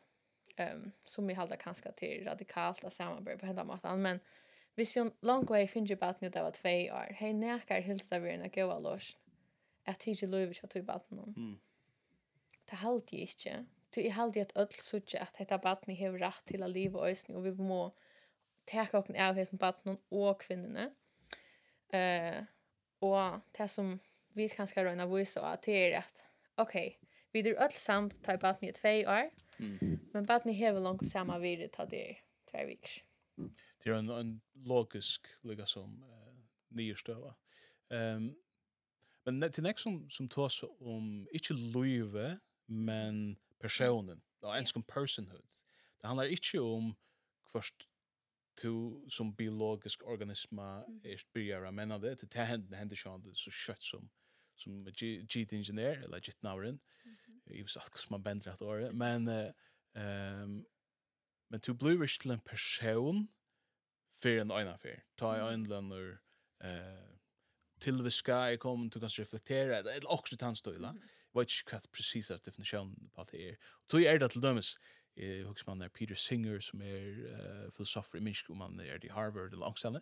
um, 0.62 0.88
som 1.06 1.30
jeg 1.30 1.38
halde 1.38 1.58
kanskje 1.62 1.92
til 2.00 2.26
radikalt 2.28 2.84
av 2.86 2.94
samarbeid 2.94 3.40
på 3.40 3.50
hendene 3.50 3.70
måten, 3.70 4.02
men 4.02 4.22
hvis 4.76 4.96
jo 4.98 5.06
långt 5.24 5.52
vei 5.54 5.66
finnes 5.72 5.96
på 6.00 6.08
at 6.10 6.20
det 6.20 6.42
var 6.44 6.56
tve 6.56 6.74
år 6.92 7.14
hei 7.20 7.32
nekar 7.36 7.86
hilsa 7.86 8.20
vi 8.20 8.36
gå 8.52 8.66
av 8.68 8.82
lås, 8.84 9.14
at 9.88 10.02
tidsi 10.04 10.28
loiv 10.28 10.52
ikke 10.52 10.68
at 10.68 10.76
vi 10.76 10.82
baten 10.82 11.22
om. 11.22 11.34
Mm. 11.38 11.56
det 12.70 12.78
halde 12.82 13.06
jeg 13.14 13.30
ikke. 13.30 13.66
Du 13.96 14.02
i 14.02 14.10
halde 14.10 14.42
at 14.42 14.52
ødel 14.58 14.82
sutje 14.82 15.22
at 15.22 15.38
hetta 15.38 15.58
baten 15.62 15.96
har 15.96 16.18
rett 16.20 16.42
til 16.50 16.64
å 16.66 16.68
liv 16.68 16.96
og 16.96 17.08
øsning, 17.12 17.38
og 17.38 17.46
vi 17.46 17.54
må 17.64 17.94
teka 18.68 19.00
okken 19.00 19.16
av 19.16 19.38
hei 19.38 19.46
baden 19.62 20.00
og 20.12 20.40
kvinnene. 20.42 20.90
Uh, 21.94 22.42
og 23.06 23.42
det 23.56 23.70
som 23.70 23.94
vi 24.36 24.50
kanskje 24.52 24.82
har 24.82 24.90
røyna 24.90 25.06
vise 25.08 25.40
at 25.40 25.64
det 25.64 25.76
er 25.78 26.00
at 26.02 26.24
ok, 26.60 26.76
vi 27.36 27.50
er 27.50 27.60
alt 27.60 27.80
samt 27.80 28.16
ta 28.24 28.34
i 28.34 28.40
barnet 28.40 28.70
i 28.70 28.74
två 28.80 28.94
år. 29.12 29.30
Mm. 29.60 30.00
Men 30.14 30.26
barnet 30.26 30.56
hever 30.56 30.80
langt 30.80 31.08
samma 31.08 31.40
virre 31.40 31.68
ta 31.68 31.86
det 31.86 32.18
två 32.52 32.66
veckor. 32.66 33.04
Det 33.84 33.90
är 33.90 33.94
en, 33.94 34.10
en 34.10 34.42
logisk 34.54 35.28
lika 35.44 35.66
som 35.66 36.04
uh, 36.04 36.36
nyerstöva. 36.70 37.36
Um, 37.90 38.36
men 39.26 39.52
till 39.52 39.64
nästa 39.64 39.82
som, 39.82 40.10
som 40.10 40.30
tas 40.30 40.64
om, 40.80 41.28
inte 41.32 41.54
löve, 41.54 42.40
men 42.66 43.38
personen. 43.60 44.22
Det 44.42 44.48
är 44.48 44.58
en 44.58 44.66
som 44.66 44.84
personhood. 44.84 45.56
Det 46.02 46.08
handlar 46.08 46.26
inte 46.26 46.60
om 46.60 46.96
först 47.52 47.90
to 48.62 49.10
som 49.10 49.34
biologisk 49.34 50.04
organisma 50.04 50.86
är 51.04 51.22
byrjar 51.34 51.72
men 51.72 51.90
det 52.02 52.16
till 52.16 52.28
det 52.28 52.40
händer 52.40 52.78
händer 52.78 52.96
så 53.34 53.52
kött 53.52 53.84
som 53.84 54.10
som 54.56 54.88
gene 54.96 55.48
ingenjör 55.52 56.04
eller 56.04 56.18
gitnauren. 56.18 56.80
Mm 57.06 57.16
i 57.46 57.62
vet 57.62 57.76
inte 57.76 57.80
hur 57.80 58.12
man 58.12 58.24
bänder 58.24 58.52
att 58.52 58.62
året 58.62 58.96
men 58.96 59.28
ehm 59.94 60.66
men 61.50 61.60
to 61.60 61.74
blue 61.74 62.04
rich 62.04 62.18
till 62.18 62.32
en 62.32 62.40
person 62.40 63.28
för 64.14 64.38
en 64.38 64.52
ena 64.52 64.78
för 64.78 65.04
ta 65.16 65.52
en 65.52 65.64
löner 65.64 66.20
eh 66.64 67.16
till 67.80 68.04
the 68.04 68.12
sky 68.12 68.58
kom 68.58 68.90
du 68.90 69.00
kan 69.00 69.10
reflektera 69.10 69.84
det 69.84 69.94
är 69.94 70.12
också 70.12 70.38
tandstola 70.38 70.96
vad 71.32 71.46
är 71.46 71.70
kat 71.70 71.92
precis 71.92 72.32
att 72.32 72.44
definition 72.44 73.10
på 73.14 73.26
det 73.32 73.50
är 73.50 73.58
så 73.92 74.00
är 74.00 74.20
det 74.20 74.30
till 74.30 74.42
dömes 74.42 74.76
eh 75.16 75.46
hooks 75.46 75.68
man 75.68 75.80
där 75.80 75.90
Peter 75.90 76.16
Singer 76.16 76.60
som 76.60 76.82
är 76.82 77.06
uh, 77.06 77.72
filosofer 77.72 78.18
i 78.18 78.22
Minsk 78.22 78.50
om 78.50 78.58
man 78.58 78.80
är 78.80 79.06
i 79.06 79.10
Harvard 79.10 79.54
eller 79.54 79.66
Oxford 79.66 80.02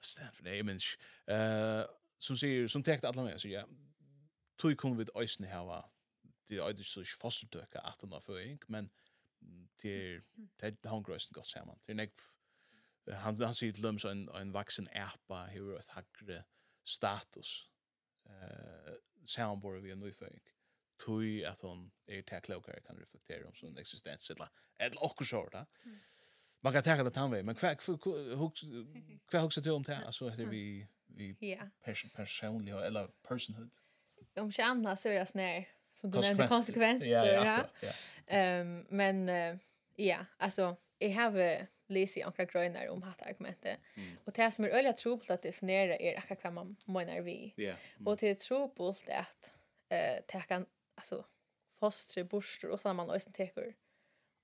Stanford 0.00 0.46
i 0.46 0.62
Minsk 0.62 1.00
eh 1.26 1.84
som 2.18 2.36
säger 2.36 2.68
som 2.68 2.82
täckt 2.82 3.04
alla 3.04 3.24
med 3.24 3.40
så 3.40 3.48
ja 3.48 3.68
tog 4.56 4.78
kunde 4.78 5.04
vi 5.04 5.22
ösnen 5.22 5.50
här 5.50 5.93
det 6.48 6.58
er 6.58 6.68
ikke 6.68 6.84
så 6.84 7.04
fostertøkket 7.20 7.80
at 7.80 8.00
han 8.00 8.12
har 8.12 8.20
føring, 8.20 8.60
men 8.68 8.90
det 9.82 9.94
er, 10.14 10.20
det 10.60 10.78
er 10.84 10.88
håndgrøsten 10.88 11.34
godt 11.34 11.48
sammen. 11.48 11.76
Det 11.86 11.92
er 11.92 12.00
nek, 12.02 12.24
han, 13.08 13.36
han 13.36 13.54
sier 13.54 13.72
til 13.72 13.84
dem 13.84 13.98
så 13.98 14.12
en, 14.14 14.28
en 14.36 14.54
vaksen 14.54 14.88
æpa 14.88 15.44
har 15.52 15.78
et 15.78 15.92
hakre 15.96 16.42
status 16.84 17.70
eh, 18.26 18.94
samboer 19.26 19.80
vi 19.80 19.92
en 19.92 19.98
nøyføring. 19.98 20.42
Tøy 21.04 21.42
at 21.44 21.60
hon 21.60 21.90
er 22.06 22.22
teklokere 22.22 22.80
kan 22.86 23.00
reflektere 23.00 23.46
om 23.48 23.54
sånn 23.58 23.78
eksistens, 23.80 24.30
eller, 24.30 24.52
eller 24.78 25.04
okkur 25.04 25.28
så, 25.28 25.42
da. 25.52 25.64
Man 26.64 26.72
kan 26.72 26.84
tänka 26.84 27.04
det 27.04 27.12
tanvej, 27.12 27.42
men 27.44 27.56
hva 27.60 27.74
kvar 27.76 29.42
hugsa 29.42 29.60
till 29.60 29.72
om 29.72 29.84
det 29.84 30.00
alltså 30.08 30.30
heter 30.30 30.48
vi 30.48 30.86
vi 31.16 31.58
person 31.84 32.10
personlig 32.10 32.72
eller 32.72 33.10
personhood. 33.28 33.74
Om 34.36 34.50
jag 34.58 34.68
annars 34.68 35.00
så 35.00 35.08
är 35.08 35.14
det 35.14 35.26
snär 35.26 35.68
som 35.94 36.10
du 36.10 36.20
nämnde 36.20 36.48
konsekvent 36.48 37.04
Ja, 37.04 37.26
ja, 37.26 37.64
ja. 37.80 37.92
Ehm 38.26 38.78
um, 38.78 38.86
men 38.88 39.28
uh, 39.28 39.56
ja, 39.96 40.18
alltså 40.36 40.76
jag 40.98 41.10
har 41.10 41.66
läst 41.86 42.16
några 42.16 42.44
grejer 42.44 42.88
om 42.88 43.02
hatt 43.02 43.22
argumentet. 43.22 43.78
Mm. 43.94 44.16
Och 44.24 44.32
det 44.32 44.50
som 44.50 44.64
är 44.64 44.68
öliga 44.68 44.92
trubbelt 44.92 45.30
att 45.30 45.42
definiera 45.42 45.96
är 45.96 46.18
akkurat 46.18 46.44
vad 46.44 46.52
man 46.52 46.76
menar 46.84 47.20
vi. 47.20 47.54
Yeah. 47.56 47.76
Mm. 47.96 48.06
Och 48.06 48.16
det 48.16 48.28
är 48.28 48.34
trubbelt 48.34 49.08
att 49.08 49.52
eh 49.88 50.16
uh, 50.16 50.20
ta 50.26 50.40
kan 50.40 50.66
alltså 50.94 51.24
fostre 51.80 52.24
borstor 52.24 52.70
och 52.70 52.80
sådana 52.80 53.04
man 53.04 53.16
också 53.16 53.30
teker 53.30 53.74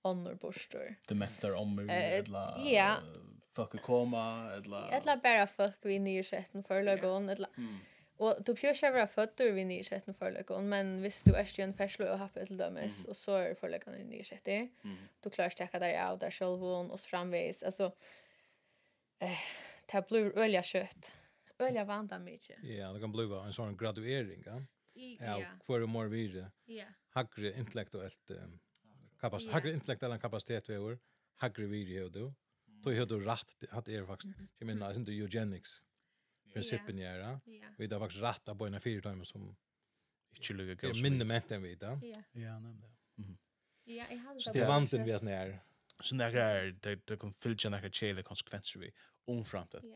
honor 0.02 0.34
borstor. 0.34 0.94
Det 1.08 1.14
mäter 1.14 1.54
om 1.54 1.78
uh, 1.78 1.94
eller 1.94 2.72
ja. 2.72 2.96
folk 3.52 3.82
komma 3.82 4.52
eller 4.54 4.92
eller 4.92 5.16
bara 5.16 5.46
folk 5.46 5.76
vi 5.82 5.98
nyrsätten 5.98 6.64
för 6.64 6.82
lögon 6.82 7.28
eller 7.28 7.48
mm. 7.56 7.78
Och 8.20 8.44
du 8.44 8.54
pjör 8.54 8.74
sig 8.74 8.92
vara 8.92 9.06
fötter 9.06 9.52
vid 9.52 9.66
nyrsätten 9.66 10.14
förläggaren, 10.14 10.68
men 10.68 11.00
hvis 11.00 11.22
du 11.22 11.34
är 11.34 11.58
ju 11.58 11.64
en 11.64 11.74
färslo 11.74 12.06
och 12.06 12.18
happy 12.18 12.46
till 12.46 12.56
dömes, 12.56 12.98
mm. 12.98 13.10
och 13.10 13.16
så 13.16 13.36
är 13.36 13.54
förläggaren 13.54 14.00
i 14.00 14.04
nyrsätter. 14.04 14.68
Mm. 14.84 14.96
Du 15.20 15.30
klarar 15.30 15.50
stäcka 15.50 15.78
där 15.78 16.04
av 16.04 16.18
där 16.18 16.30
själv 16.30 16.64
och 16.64 17.00
framvis. 17.00 17.62
Alltså, 17.62 17.92
eh, 19.18 19.38
det 19.92 20.08
blir 20.08 20.38
öliga 20.38 20.62
kött. 20.62 21.12
Öliga 21.58 21.84
vanda 21.84 22.18
mycket. 22.18 22.56
Ja, 22.62 22.92
det 22.92 23.00
kan 23.00 23.12
bli 23.12 23.24
en 23.24 23.52
sån 23.52 23.76
graduering, 23.76 24.42
ja? 24.46 24.62
Ja, 25.20 25.44
kvar 25.64 25.80
och 25.80 25.88
mer 25.88 26.06
vidare. 26.06 26.50
Ja. 26.64 26.84
Hagre 27.08 27.58
intellektuellt 27.58 28.30
kapacitet, 29.20 29.52
yeah. 29.52 29.54
hagre 29.54 29.72
intellektuella 29.72 30.18
kapacitet 30.18 30.70
vi 30.70 30.74
har, 30.76 30.98
hagre 31.36 31.66
vidare 31.66 32.04
och 32.04 32.12
du. 32.12 32.32
Då 32.66 32.92
har 32.92 33.06
du 33.06 33.24
rätt 33.24 33.64
att 33.70 33.84
det 33.84 33.96
är 33.96 34.06
faktiskt, 34.06 34.34
jag 34.58 34.66
menar, 34.66 34.88
det 34.88 34.94
är 34.94 34.98
inte 34.98 35.12
eugenics 35.12 35.82
principen 36.52 36.98
göra. 36.98 37.40
Vi 37.76 37.86
har 37.86 38.00
faktiskt 38.00 38.22
rätt 38.22 38.48
att 38.48 38.56
börja 38.56 38.80
fyra 38.80 39.10
timmar 39.10 39.24
som 39.24 39.56
inte 40.36 40.52
lugga 40.52 40.74
gå. 40.74 40.88
Det 40.92 41.02
minne 41.02 41.24
mätt 41.24 41.50
än 41.50 41.62
vi 41.62 41.74
då. 41.74 42.00
Ja, 42.02 42.22
ja 42.32 42.58
nämligen. 42.58 42.96
Mhm. 43.14 43.38
Ja, 43.84 44.06
jag 44.10 44.16
hade 44.16 44.40
det. 44.44 44.52
Det 44.52 44.66
vanten 44.66 45.04
vi 45.04 45.18
snär. 45.18 45.60
Så 46.00 46.14
när 46.14 46.32
det 46.32 46.72
det 46.72 47.06
det 47.06 47.16
kan 47.16 47.32
fylla 47.32 47.70
några 47.70 47.90
chele 47.90 48.22
konsekvenser 48.22 48.80
vi 48.80 48.92
omframt 49.24 49.70
framtid. 49.70 49.92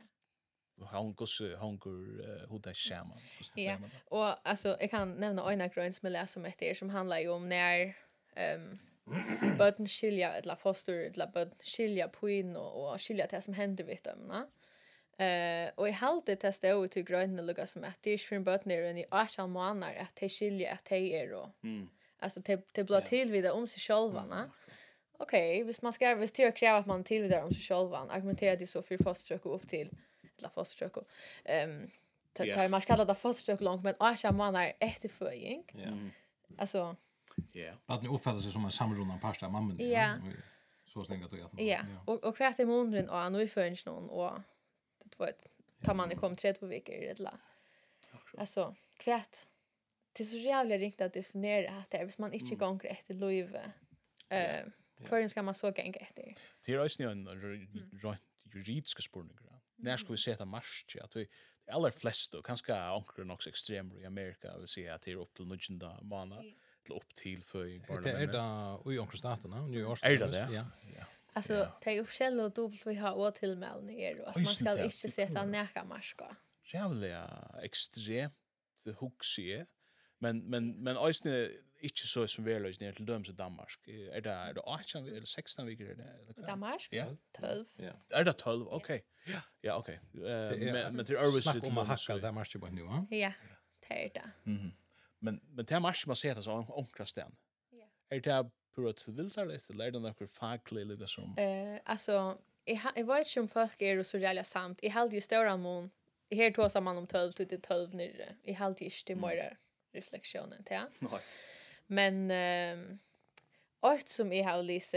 Ja 0.77 0.99
hon 0.99 1.14
går 1.14 1.27
så 1.27 1.57
hon 1.57 1.79
går 1.79 1.90
hur 2.51 2.59
det 2.59 2.75
Ja. 3.62 3.79
Och 4.05 4.49
alltså 4.49 4.77
jag 4.81 4.90
kan 4.90 5.12
nämna 5.12 5.53
en 5.53 5.71
grön 5.71 5.93
som 5.93 6.07
jag 6.07 6.12
läser 6.12 6.40
om 6.40 6.47
efter 6.47 6.75
som 6.75 6.90
handlar 6.90 7.19
ju 7.19 7.29
om 7.29 7.49
när 7.49 7.97
ehm 8.37 8.71
um, 8.71 8.79
börn 9.59 9.87
skilja 9.87 10.33
eller 10.33 10.57
foster 10.57 10.93
eller 10.93 11.27
börn 11.27 11.51
skilja 11.61 12.09
på 12.09 12.31
in 12.31 12.57
och, 12.57 12.93
och 12.93 13.01
skilja 13.01 13.27
det 13.27 13.43
som 13.43 13.55
händer 13.55 13.85
vid 13.85 13.99
dem, 14.03 14.29
va? 14.29 14.47
Eh 15.18 15.70
och 15.74 15.88
i 15.88 15.92
halt 15.92 16.27
det 16.27 16.37
testa 16.37 16.68
ut 16.68 16.90
till 16.90 17.05
grönt 17.05 17.57
det 17.57 17.66
som 17.66 17.85
att 17.85 18.03
det 18.03 18.11
är 18.11 18.18
från 18.18 18.44
botten 18.44 18.98
i 18.98 19.05
Ashan 19.11 19.50
månader 19.50 19.98
att 20.00 20.16
det 20.16 20.29
skiljer 20.29 20.72
att 20.72 20.85
det 20.85 20.96
är 20.96 21.31
då. 21.31 21.50
Mm. 21.62 21.88
Alltså 22.18 22.40
det 22.40 22.68
det 22.72 22.85
blir 22.85 23.00
till 23.00 23.33
vid 23.33 23.50
om 23.50 23.66
sig 23.66 23.81
själva, 23.81 24.24
va? 24.27 24.44
Okej, 25.18 25.64
hvis 25.64 25.83
man 25.83 25.92
ska 25.92 26.14
visst 26.14 26.35
det 26.37 26.53
kräva 26.53 26.79
att 26.79 26.87
man 26.87 27.05
tillvidar 27.05 27.42
om 27.42 27.50
sig 27.50 27.62
själva, 27.62 27.98
Argumenterar 27.98 28.57
det 28.57 28.66
så 28.66 28.83
för 28.83 28.98
fastströk 28.98 29.46
upp 29.46 29.68
till 29.68 29.90
eller 30.38 30.48
fastströk. 30.48 30.92
Ehm 31.44 31.90
ta 32.33 32.44
ta 32.55 32.68
man 32.68 32.81
ska 32.81 32.92
kalla 32.92 33.05
det 33.05 33.14
fastströk 33.14 33.61
långt 33.61 33.85
men 33.85 33.94
Ashan 33.98 34.37
månader 34.37 34.72
efter 34.81 35.09
föring. 35.09 35.64
Ja. 35.72 35.90
Alltså 36.59 36.96
Ja. 37.53 37.72
Att 37.87 38.03
ni 38.03 38.09
uppfattar 38.09 38.40
sig 38.40 38.53
som 38.53 38.64
en 38.64 38.70
samrundan 38.70 39.20
pasta 39.20 39.48
mamma. 39.48 39.74
Ja. 39.83 40.14
Så 40.87 41.05
stänga 41.05 41.29
det 41.29 41.42
att. 41.42 41.61
Ja. 41.61 41.79
Och 42.05 42.24
och 42.24 42.37
kvärt 42.37 42.61
i 42.61 42.64
månaden 42.64 43.11
och 43.11 43.33
nu 43.33 43.48
förns 43.48 43.87
någon 43.87 44.11
och 44.11 44.33
du 45.18 45.24
vet, 45.24 45.46
tar 45.83 45.94
man 45.94 46.16
kom 46.16 46.37
tre 46.37 46.55
på 46.55 46.66
veckor 46.66 46.94
eller 46.94 47.38
Alltså, 48.38 48.74
kvätt. 48.96 49.48
Det 50.12 50.22
är 50.22 50.27
så 50.27 50.37
jävla 50.37 50.79
riktigt 50.79 51.00
att 51.00 51.12
definiera 51.12 51.79
att 51.79 51.90
det 51.90 51.96
är 51.96 52.05
hvis 52.05 52.18
man 52.18 52.33
inte 52.33 52.55
gånger 52.55 52.87
efter 52.87 53.14
liv. 53.14 53.57
Eh, 54.29 54.66
Kvarn 55.07 55.29
ska 55.29 55.42
man 55.42 55.55
så 55.55 55.72
gänga 55.77 55.92
efter. 55.92 56.35
Det 56.66 56.72
är 56.72 57.00
ju 57.00 57.11
en 57.11 58.16
juridiska 58.55 59.03
spurningar. 59.03 59.61
När 59.77 59.96
ska 59.96 60.12
vi 60.12 60.18
sätta 60.18 60.44
marsch? 60.44 60.96
Att 61.00 61.16
vi 61.16 61.29
flest 61.66 62.00
flesta, 62.00 62.42
kanske 62.44 62.74
ankrar 62.74 63.31
också 63.31 63.48
extremer 63.48 63.98
i 63.98 64.07
Amerika, 64.07 64.59
vill 64.59 64.68
säga 64.68 64.94
att 64.94 65.03
det 65.03 65.11
är 65.11 65.16
upp 65.16 65.35
till 65.35 65.46
nudgenda 65.46 65.98
månader 66.03 66.55
till 66.85 66.94
upp 66.94 67.14
till 67.14 67.42
för 67.42 67.64
Det 68.03 68.11
är 68.11 68.27
det 68.27 68.94
i 68.94 68.98
ankarstaterna, 68.98 69.66
New 69.66 69.81
York. 69.81 70.00
Är 70.03 70.18
det 70.18 70.27
det? 70.27 70.64
Ja. 70.96 71.05
Alltså 71.37 71.55
ja. 71.55 71.81
det 71.85 71.90
är 71.90 72.03
officiellt 72.03 72.40
och 72.40 72.53
dubbelt 72.53 72.87
vi 72.87 72.94
har 72.94 73.14
återmälning 73.14 74.01
är 74.01 74.29
att 74.29 74.37
man 74.37 74.47
ska 74.47 74.85
inte 74.85 75.09
sätta 75.11 75.44
näka 75.44 75.85
maska. 75.85 76.37
Jävla 76.73 77.51
extremt 77.62 78.35
huxie. 78.99 79.66
Men 80.18 80.51
men 80.51 80.83
men 80.83 80.97
ösne 80.97 81.51
inte 81.81 82.07
så 82.07 82.29
som 82.29 82.44
vi 82.44 82.59
löser 82.59 82.92
till 82.92 83.07
döms 83.07 83.29
i 83.29 83.33
Danmark. 83.33 83.88
Är 83.88 84.20
det 84.20 84.31
är 84.31 84.55
det 84.55 84.61
18 84.61 85.07
eller 85.07 85.25
16 85.25 85.66
veckor 85.66 85.87
är 85.87 85.94
det? 85.94 86.42
Danmark? 86.47 86.88
Ja. 86.90 87.16
12. 87.40 87.66
Ja. 87.77 87.92
Är 88.11 88.25
det 88.25 88.33
12? 88.33 88.66
Okej. 88.68 89.05
Ja. 89.27 89.40
Ja, 89.61 89.77
okej. 89.77 90.01
Men 90.12 90.97
men 90.97 91.05
det 91.05 91.12
är 91.12 91.16
always 91.16 91.55
lite 91.55 91.66
om 91.66 91.79
att 91.79 91.87
hacka 91.87 92.16
Danmark 92.16 92.61
på 92.61 92.66
nu, 92.66 92.83
va? 92.83 93.07
Ja. 93.11 93.33
Det 93.88 94.05
är 94.07 94.11
det. 94.14 94.31
Mhm. 94.51 94.73
Men 95.18 95.40
men 95.44 95.64
det 95.64 95.75
är 95.75 95.81
match 95.81 96.07
man 96.07 96.16
ser 96.16 96.35
det 96.35 96.42
så 96.42 96.53
onkra 96.68 97.07
sten. 97.07 97.37
Ja. 97.70 97.87
Är 98.09 98.20
det 98.20 98.51
pura 98.75 98.93
tviltarligt 98.93 99.71
eller 99.71 99.85
är 99.85 99.91
det 99.91 99.99
något 99.99 100.31
faglig 100.31 100.87
lika 100.87 101.07
som? 101.07 101.39
Eh, 101.39 101.81
alltså, 101.85 102.39
jag, 102.65 102.81
jag 102.95 103.05
vet 103.05 103.27
inte 103.27 103.41
om 103.41 103.49
folk 103.49 103.83
är 103.83 104.03
så 104.03 104.19
jävla 104.19 104.45
sant 104.45 104.79
Jag 104.83 104.91
hade 104.91 105.15
ju 105.15 105.21
stora 105.21 105.57
mån. 105.57 105.91
Jag 106.29 106.39
hör 106.39 106.51
tåsa 106.51 106.81
man 106.81 106.99
om 106.99 107.07
12 107.07 107.33
till 107.33 107.49
det 107.49 107.59
tölv 107.59 107.95
nere. 107.95 108.37
Jag 108.43 108.55
hade 108.55 108.85
ju 108.85 108.91
inte 108.91 109.15
mer 109.15 109.59
reflektionen 109.93 110.65
till. 110.65 110.81
Nej. 110.99 111.21
Men 111.87 112.31
ehm 112.31 112.99
allt 113.85 114.09
som 114.09 114.33
jag 114.33 114.45
har 114.45 114.63
läst 114.63 114.95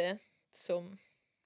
som 0.51 0.97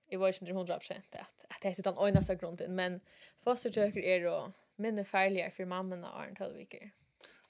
jag 0.08 0.20
var 0.20 0.28
inte 0.28 0.54
hundra 0.54 0.80
procent 0.80 1.16
att, 1.16 1.46
att 1.50 1.62
det 1.62 1.80
är 1.80 1.84
den 1.84 1.98
ojnaste 1.98 2.36
grunden. 2.36 2.76
Men 2.76 3.02
fostertöker 3.44 4.00
är 4.00 4.24
då 4.24 4.52
minne 4.76 5.06
färligare 5.06 5.52
för 5.52 5.66
mammorna 5.66 6.12
och 6.12 6.26
en 6.26 6.36
tölvviker. 6.36 6.92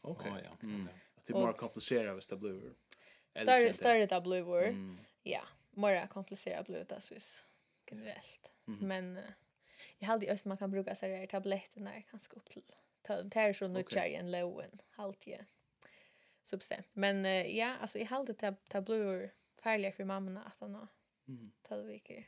Okej, 0.02 0.32
okay. 0.32 0.44
ja. 0.46 0.58
Mm. 0.63 0.88
Det 1.26 1.34
är 1.34 1.46
mer 1.46 1.54
komplicerat 1.54 2.17
hvis 2.17 2.28
det 2.28 2.38
blir 2.38 2.74
Större 3.36 3.74
större 3.74 4.06
det 4.06 4.22
blir 4.22 4.41
vår. 4.41 4.67
Mm. 4.67 4.98
Ja, 5.24 5.41
mer 5.72 6.08
komplicerat 6.08 6.65
blir 6.65 6.86
det 6.89 7.02
så 7.02 7.15
generellt. 7.91 8.52
Mm. 8.67 8.88
Men 8.88 9.17
uh, 9.17 9.24
jag 9.98 10.08
hade 10.08 10.26
just 10.26 10.46
man 10.46 10.58
kan 10.58 10.72
bruka 10.72 10.96
så 10.96 11.06
här 11.06 11.28
tabletter 11.28 11.28
tabletterna 11.28 12.02
kanske 12.02 12.36
upp 12.36 12.50
till 12.50 12.63
töm 13.02 13.30
tär 13.30 13.54
så 13.54 13.67
nu 13.67 13.80
okay. 13.80 14.13
en 14.13 14.32
lowen 14.32 14.82
haltje. 14.89 15.46
Substan. 16.44 16.84
Men 16.94 17.26
uh, 17.26 17.58
ja, 17.58 17.78
alltså 17.78 18.00
jag 18.00 18.06
hade 18.06 18.34
det 18.34 18.39
tab 18.39 18.56
tablor 18.67 19.32
färliga 19.63 19.91
för 19.91 20.04
mammorna 20.04 20.44
att 20.44 20.56
han 20.60 20.88
Mm. 21.28 21.52
veckor. 21.88 22.24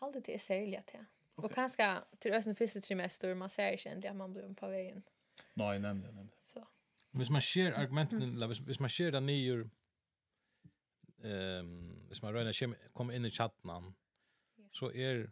Hade 0.00 0.20
det 0.20 0.34
är 0.34 0.38
särskilt 0.38 0.90
ja. 0.92 1.00
Okay. 1.36 1.48
Och 1.48 1.54
kanske 1.54 2.00
till 2.18 2.32
östen 2.32 2.54
första 2.54 2.80
trimester 2.80 3.34
man 3.34 3.50
ser 3.50 3.92
inte 3.92 4.10
att 4.10 4.16
man 4.16 4.32
blir 4.32 4.54
på 4.54 4.68
vägen. 4.68 5.02
Nej, 5.54 5.78
nämligen. 5.78 6.14
nämligen. 6.14 6.30
Så. 6.40 6.66
Hvis 7.10 7.30
man 7.30 7.42
ser 7.42 7.72
argumenten, 7.72 8.22
eller 8.22 8.46
hvis, 8.46 8.58
hvis 8.58 8.80
man 8.80 8.90
ser 8.90 9.10
den 9.10 9.26
nye 9.26 9.68
ehm 11.24 12.06
hvis 12.08 12.22
man 12.22 12.34
røyner 12.34 12.90
kommer 12.92 13.14
inn 13.14 13.24
i 13.24 13.30
chatten 13.30 13.94
så 14.72 14.90
er 14.90 15.26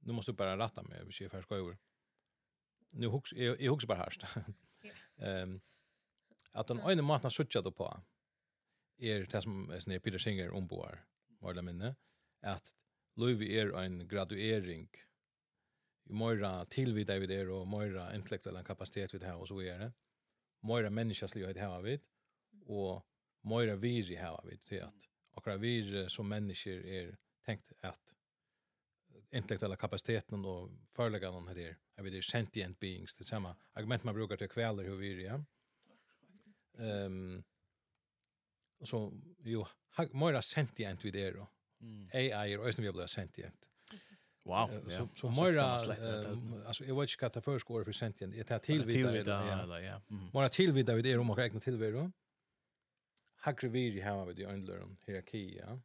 nu 0.00 0.12
måste 0.12 0.32
du 0.32 0.36
bara 0.36 0.56
ratta 0.56 0.82
mig 0.82 1.06
vi 1.06 1.12
ser 1.12 1.28
färska 1.28 1.54
över 1.54 1.78
nu 2.90 3.06
hooks 3.06 3.32
jag 3.32 3.60
jag 3.60 3.70
hooks 3.70 3.86
bara 3.86 3.98
härst 4.04 4.24
ehm 5.16 5.60
att 6.52 6.66
den 6.66 6.80
ena 6.80 7.02
matna 7.02 7.30
suttja 7.30 7.62
då 7.62 7.72
på 7.72 8.02
är 8.98 9.26
det 9.26 9.42
som 9.42 9.70
är 9.70 9.80
snä 9.80 10.00
Peter 10.00 10.18
Singer 10.18 10.50
om 10.50 10.66
boar 10.66 11.04
var 11.40 11.54
det 11.54 11.62
minne 11.62 11.94
att 12.42 12.74
Louis 13.18 13.50
är 13.50 13.78
en 13.78 14.08
graduering. 14.08 14.88
Ju 16.04 16.14
mera 16.14 16.64
till 16.64 16.94
vi 16.94 17.04
där 17.04 17.18
vi 17.18 17.46
och 17.46 17.68
mera 17.68 18.14
intellektuell 18.14 18.64
kapacitet 18.64 19.14
vi 19.14 19.18
det 19.18 19.26
här 19.26 19.36
och 19.36 19.48
så 19.48 19.56
vidare. 19.56 19.92
mera 20.60 20.90
människas 20.90 21.34
liv 21.34 21.54
det 21.54 21.60
här 21.60 21.82
vid 21.82 22.00
och 22.66 23.07
mera 23.40 23.76
viri 23.76 24.14
här 24.14 24.40
vi 24.44 24.58
till 24.58 24.82
att 24.82 24.94
och 25.30 25.62
vi 25.62 26.06
som 26.08 26.28
människor 26.28 26.86
är 26.86 27.16
tänkt 27.44 27.72
att 27.80 28.14
intellektuella 29.30 29.76
kapaciteten 29.76 30.44
och 30.44 30.70
förlägganden 30.92 31.48
här 31.48 31.76
är 31.96 32.02
vi 32.02 32.10
det 32.10 32.22
sentient 32.22 32.78
beings 32.78 33.16
det 33.16 33.24
samma 33.24 33.56
argument 33.72 34.04
man 34.04 34.14
brukar 34.14 34.36
till 34.36 34.48
kväller 34.48 34.84
hur 34.84 34.96
vi 34.96 35.24
ja 35.24 35.44
ehm 36.78 37.44
och 38.80 38.88
så 38.88 39.12
jo 39.38 39.66
mera 40.12 40.42
sentient 40.42 41.04
vi 41.04 41.10
det 41.10 41.30
då 41.30 41.48
AI 42.12 42.52
är 42.52 42.68
också 42.68 42.82
vi 42.82 42.92
blir 42.92 43.06
sentient 43.06 43.68
Wow. 44.44 44.68
Så 44.88 45.08
så 45.14 45.42
mera 45.42 45.64
alltså 45.64 46.84
jag 46.84 47.00
vet 47.00 47.10
inte 47.10 47.24
vad 47.24 47.32
det 47.32 47.40
förskor 47.40 47.84
för 47.84 47.92
sentient. 47.92 48.32
Det 48.32 48.50
är 48.50 48.58
tillvida. 48.58 49.66
Ja, 49.68 49.80
ja. 49.80 50.00
Mera 50.32 50.48
tillvida 50.48 50.94
vid 50.94 51.04
det 51.04 51.16
om 51.16 51.26
man 51.26 51.36
räknar 51.36 51.60
tillvida 51.60 52.12
hakre 53.44 53.70
viri 53.72 54.02
hava 54.02 54.26
við 54.30 54.44
í 54.44 54.48
øndlørum 54.50 54.96
hierarki, 55.06 55.44
ja. 55.58 55.78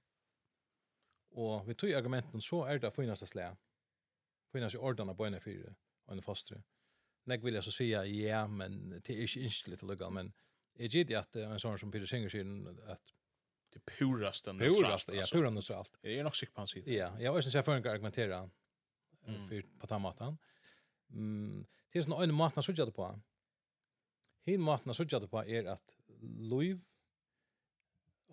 Og 1.33 1.65
við 1.67 1.79
tøy 1.81 1.93
argumenten 1.97 2.41
så 2.41 2.63
er 2.69 2.81
det 2.81 2.93
finast 2.93 3.27
slä. 3.29 3.49
Finast 4.53 4.77
ordana 4.77 5.15
på 5.17 5.25
en 5.25 5.39
fyra 5.41 5.73
og 6.05 6.15
en 6.15 6.25
fastre. 6.25 6.61
Nek 7.25 7.43
vilja 7.43 7.61
så 7.61 7.71
säga 7.71 8.05
ja, 8.05 8.47
men 8.47 8.89
det 8.89 9.09
är 9.09 9.21
inte 9.21 9.39
inställt 9.39 9.79
till 9.79 9.87
lugan, 9.87 10.13
men 10.13 10.33
är 10.75 11.03
det 11.05 11.15
at 11.15 11.35
ein 11.35 11.51
en 11.51 11.59
sån 11.59 11.79
som 11.79 11.91
Peter 11.91 12.05
Singer 12.05 12.29
sin 12.29 12.79
att 12.87 13.13
det 13.73 13.85
puraste 13.85 14.53
neutralt. 14.53 14.79
Puraste, 14.79 15.15
ja, 15.15 15.23
pura 15.31 15.49
neutralt. 15.49 15.97
Jag 16.01 16.13
är 16.13 16.23
nog 16.23 16.35
sikker 16.35 16.53
på 16.53 16.61
hans 16.61 16.71
sida. 16.71 16.91
Ja, 16.91 17.19
jag 17.19 17.31
har 17.31 17.37
också 17.37 17.63
för 17.63 17.75
en 17.75 17.87
argumentera 17.87 18.49
för 19.49 19.61
på 19.61 20.13
den. 20.17 20.37
Mm, 21.09 21.65
det 21.91 21.99
är 21.99 22.03
sån 22.03 22.23
en 22.23 22.33
matna 22.33 22.61
så 22.61 22.71
jag 22.71 22.95
på. 22.95 23.19
Hin 24.45 24.61
matna 24.61 24.93
så 24.93 25.05
jag 25.09 25.29
på 25.29 25.45
är 25.45 25.65
att 25.65 25.95
Louis 26.21 26.77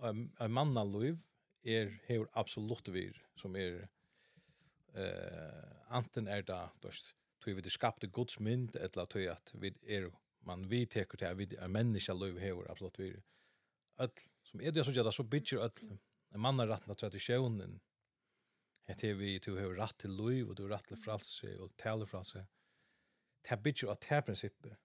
en 0.03 0.53
manna 0.53 0.85
liv 0.85 1.19
er 1.63 1.91
hevur 2.09 2.29
absolutt 2.41 2.89
vir 2.93 3.17
som 3.37 3.57
er 3.57 3.89
eh 4.95 5.67
anten 5.91 6.29
er 6.29 6.43
da 6.43 6.71
dost 6.83 7.15
tog 7.41 7.57
vi 7.57 7.63
det 7.63 7.73
skapte 7.73 8.07
Guds 8.07 8.39
mynd 8.41 8.77
etla 8.77 9.07
tog 9.07 9.27
at 9.27 9.53
vi 9.55 9.73
er 9.83 10.11
man 10.47 10.69
vi 10.71 10.87
teker 10.87 11.19
til 11.19 11.27
at 11.27 11.39
vi 11.39 11.49
er 11.59 11.69
menneska 11.69 12.15
liv 12.15 12.39
hevur 12.41 12.71
absolutt 12.71 12.99
vir. 12.99 13.23
Öll 14.01 14.13
som 14.45 14.61
er 14.61 14.71
det 14.71 14.85
som 14.85 14.95
gjør 14.95 15.11
så 15.11 15.23
bitcher 15.23 15.65
öll 15.67 15.99
en 16.35 16.41
manna 16.41 16.67
rattna 16.67 16.95
traditionen 16.95 17.81
at 18.89 19.03
vi 19.03 19.39
to 19.39 19.57
hevur 19.57 19.77
ratt 19.79 19.99
til 19.99 20.11
liv 20.11 20.49
og 20.49 20.57
du 20.57 20.67
ratt 20.69 20.87
til 20.89 20.97
fralse 20.97 21.59
og 21.61 21.75
tale 21.79 22.07
fralse 22.07 22.47
det 23.49 23.63
bitcher 23.63 23.91
at 23.91 24.07
det 24.09 24.25
prinsippet 24.25 24.77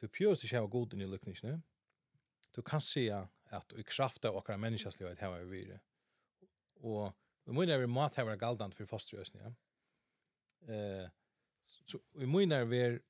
du 0.00 0.08
pjørs 0.08 0.44
ikke 0.44 0.56
hava 0.56 0.70
god 0.72 0.94
inn 0.94 1.04
i 1.04 1.10
lykningsne 1.10 1.60
du 2.56 2.62
kan 2.62 2.80
se 2.80 3.06
at 3.50 3.72
i 3.78 3.84
kraft 3.86 4.24
av 4.24 4.36
akkurat 4.38 4.60
menneskeslivet 4.62 5.20
her 5.20 5.32
var 5.32 5.48
vi 5.50 5.64
det. 5.68 5.80
Og 6.86 7.10
vi 7.44 7.56
må 7.56 7.64
nærmere 7.66 7.90
mat 7.90 8.16
her 8.16 8.28
var 8.28 8.38
galdant 8.40 8.76
for 8.78 8.88
fosterøsene, 8.88 9.42
ja. 9.42 9.52
Eh, 10.70 11.08
så 11.88 11.98
vi 12.14 12.26
må 12.28 12.44
nærmere 12.44 13.00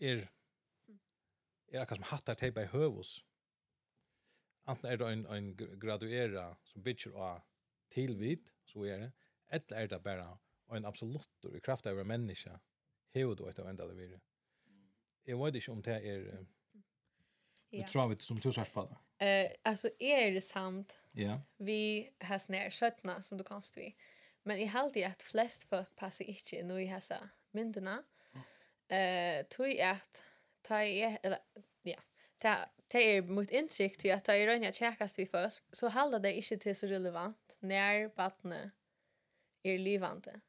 er 0.00 0.26
er 1.72 1.80
akkurat 1.80 2.02
som 2.02 2.10
hattar 2.10 2.36
teipa 2.36 2.66
i 2.66 2.72
høvus. 2.72 3.22
Anten 4.68 4.90
er 4.90 4.98
det 5.00 5.08
en, 5.08 5.24
en 5.26 5.78
graduera 5.80 6.52
som 6.68 6.82
bytjer 6.84 7.14
av 7.16 7.40
tilvid, 7.94 8.50
så 8.68 8.84
er 8.84 8.98
det, 8.98 9.12
eller 9.48 9.78
er 9.78 9.88
det 9.90 10.02
bare 10.04 10.26
en 10.76 10.84
absoluttur 10.88 11.56
i 11.56 11.60
kraft 11.60 11.86
av 11.86 11.98
en 11.98 12.08
menneske, 12.08 12.52
hevet 13.16 13.40
og 13.40 13.48
et 13.50 13.58
av 13.58 13.70
enda 13.70 13.88
det 13.88 13.96
videre. 13.96 14.20
Jeg 15.26 15.38
vet 15.38 15.58
ikke 15.58 15.72
om 15.72 15.82
det 15.82 15.98
er 15.98 16.28
Ja. 17.72 17.88
tror 17.88 18.08
vi 18.08 18.16
som 18.16 18.40
tusen 18.40 18.64
på 18.72 18.88
det. 19.18 19.26
Eh, 19.26 19.50
alltså 19.62 19.90
är 19.98 20.30
det 20.30 20.40
sant? 20.40 20.98
Ja. 21.12 21.22
Yeah. 21.22 21.40
Vi 21.56 22.10
har 22.20 22.38
snär 22.38 22.70
skötna 22.70 23.22
som 23.22 23.38
du 23.38 23.44
komst 23.44 23.76
vi. 23.76 23.96
Men 24.42 24.58
i 24.58 24.64
halde 24.64 25.06
att 25.06 25.22
flest 25.22 25.64
folk 25.64 25.96
passar 25.96 26.24
inte 26.24 26.56
in 26.56 26.70
i 26.70 26.84
hessa 26.84 27.28
myndena. 27.50 28.02
Eh, 28.88 29.38
uh, 29.38 29.42
tog 29.42 29.80
att 29.80 30.24
ta 30.62 30.82
i 30.82 31.18
eller 31.22 31.38
ja. 31.82 32.00
Ta 32.38 32.56
ta 32.88 32.98
er 32.98 33.22
mot 33.22 33.50
intryck 33.50 33.98
till 33.98 34.12
att 34.12 34.24
ta 34.24 34.34
i 34.34 34.46
rönja 34.46 34.72
checkas 34.72 35.18
vi 35.18 35.26
folk 35.26 35.54
så 35.72 35.88
håller 35.88 36.18
det 36.18 36.32
inte 36.32 36.56
till 36.56 36.76
så 36.76 36.86
relevant 36.86 37.56
när 37.60 38.08
barnet 38.08 38.72
är 39.62 39.78
livande. 39.78 40.40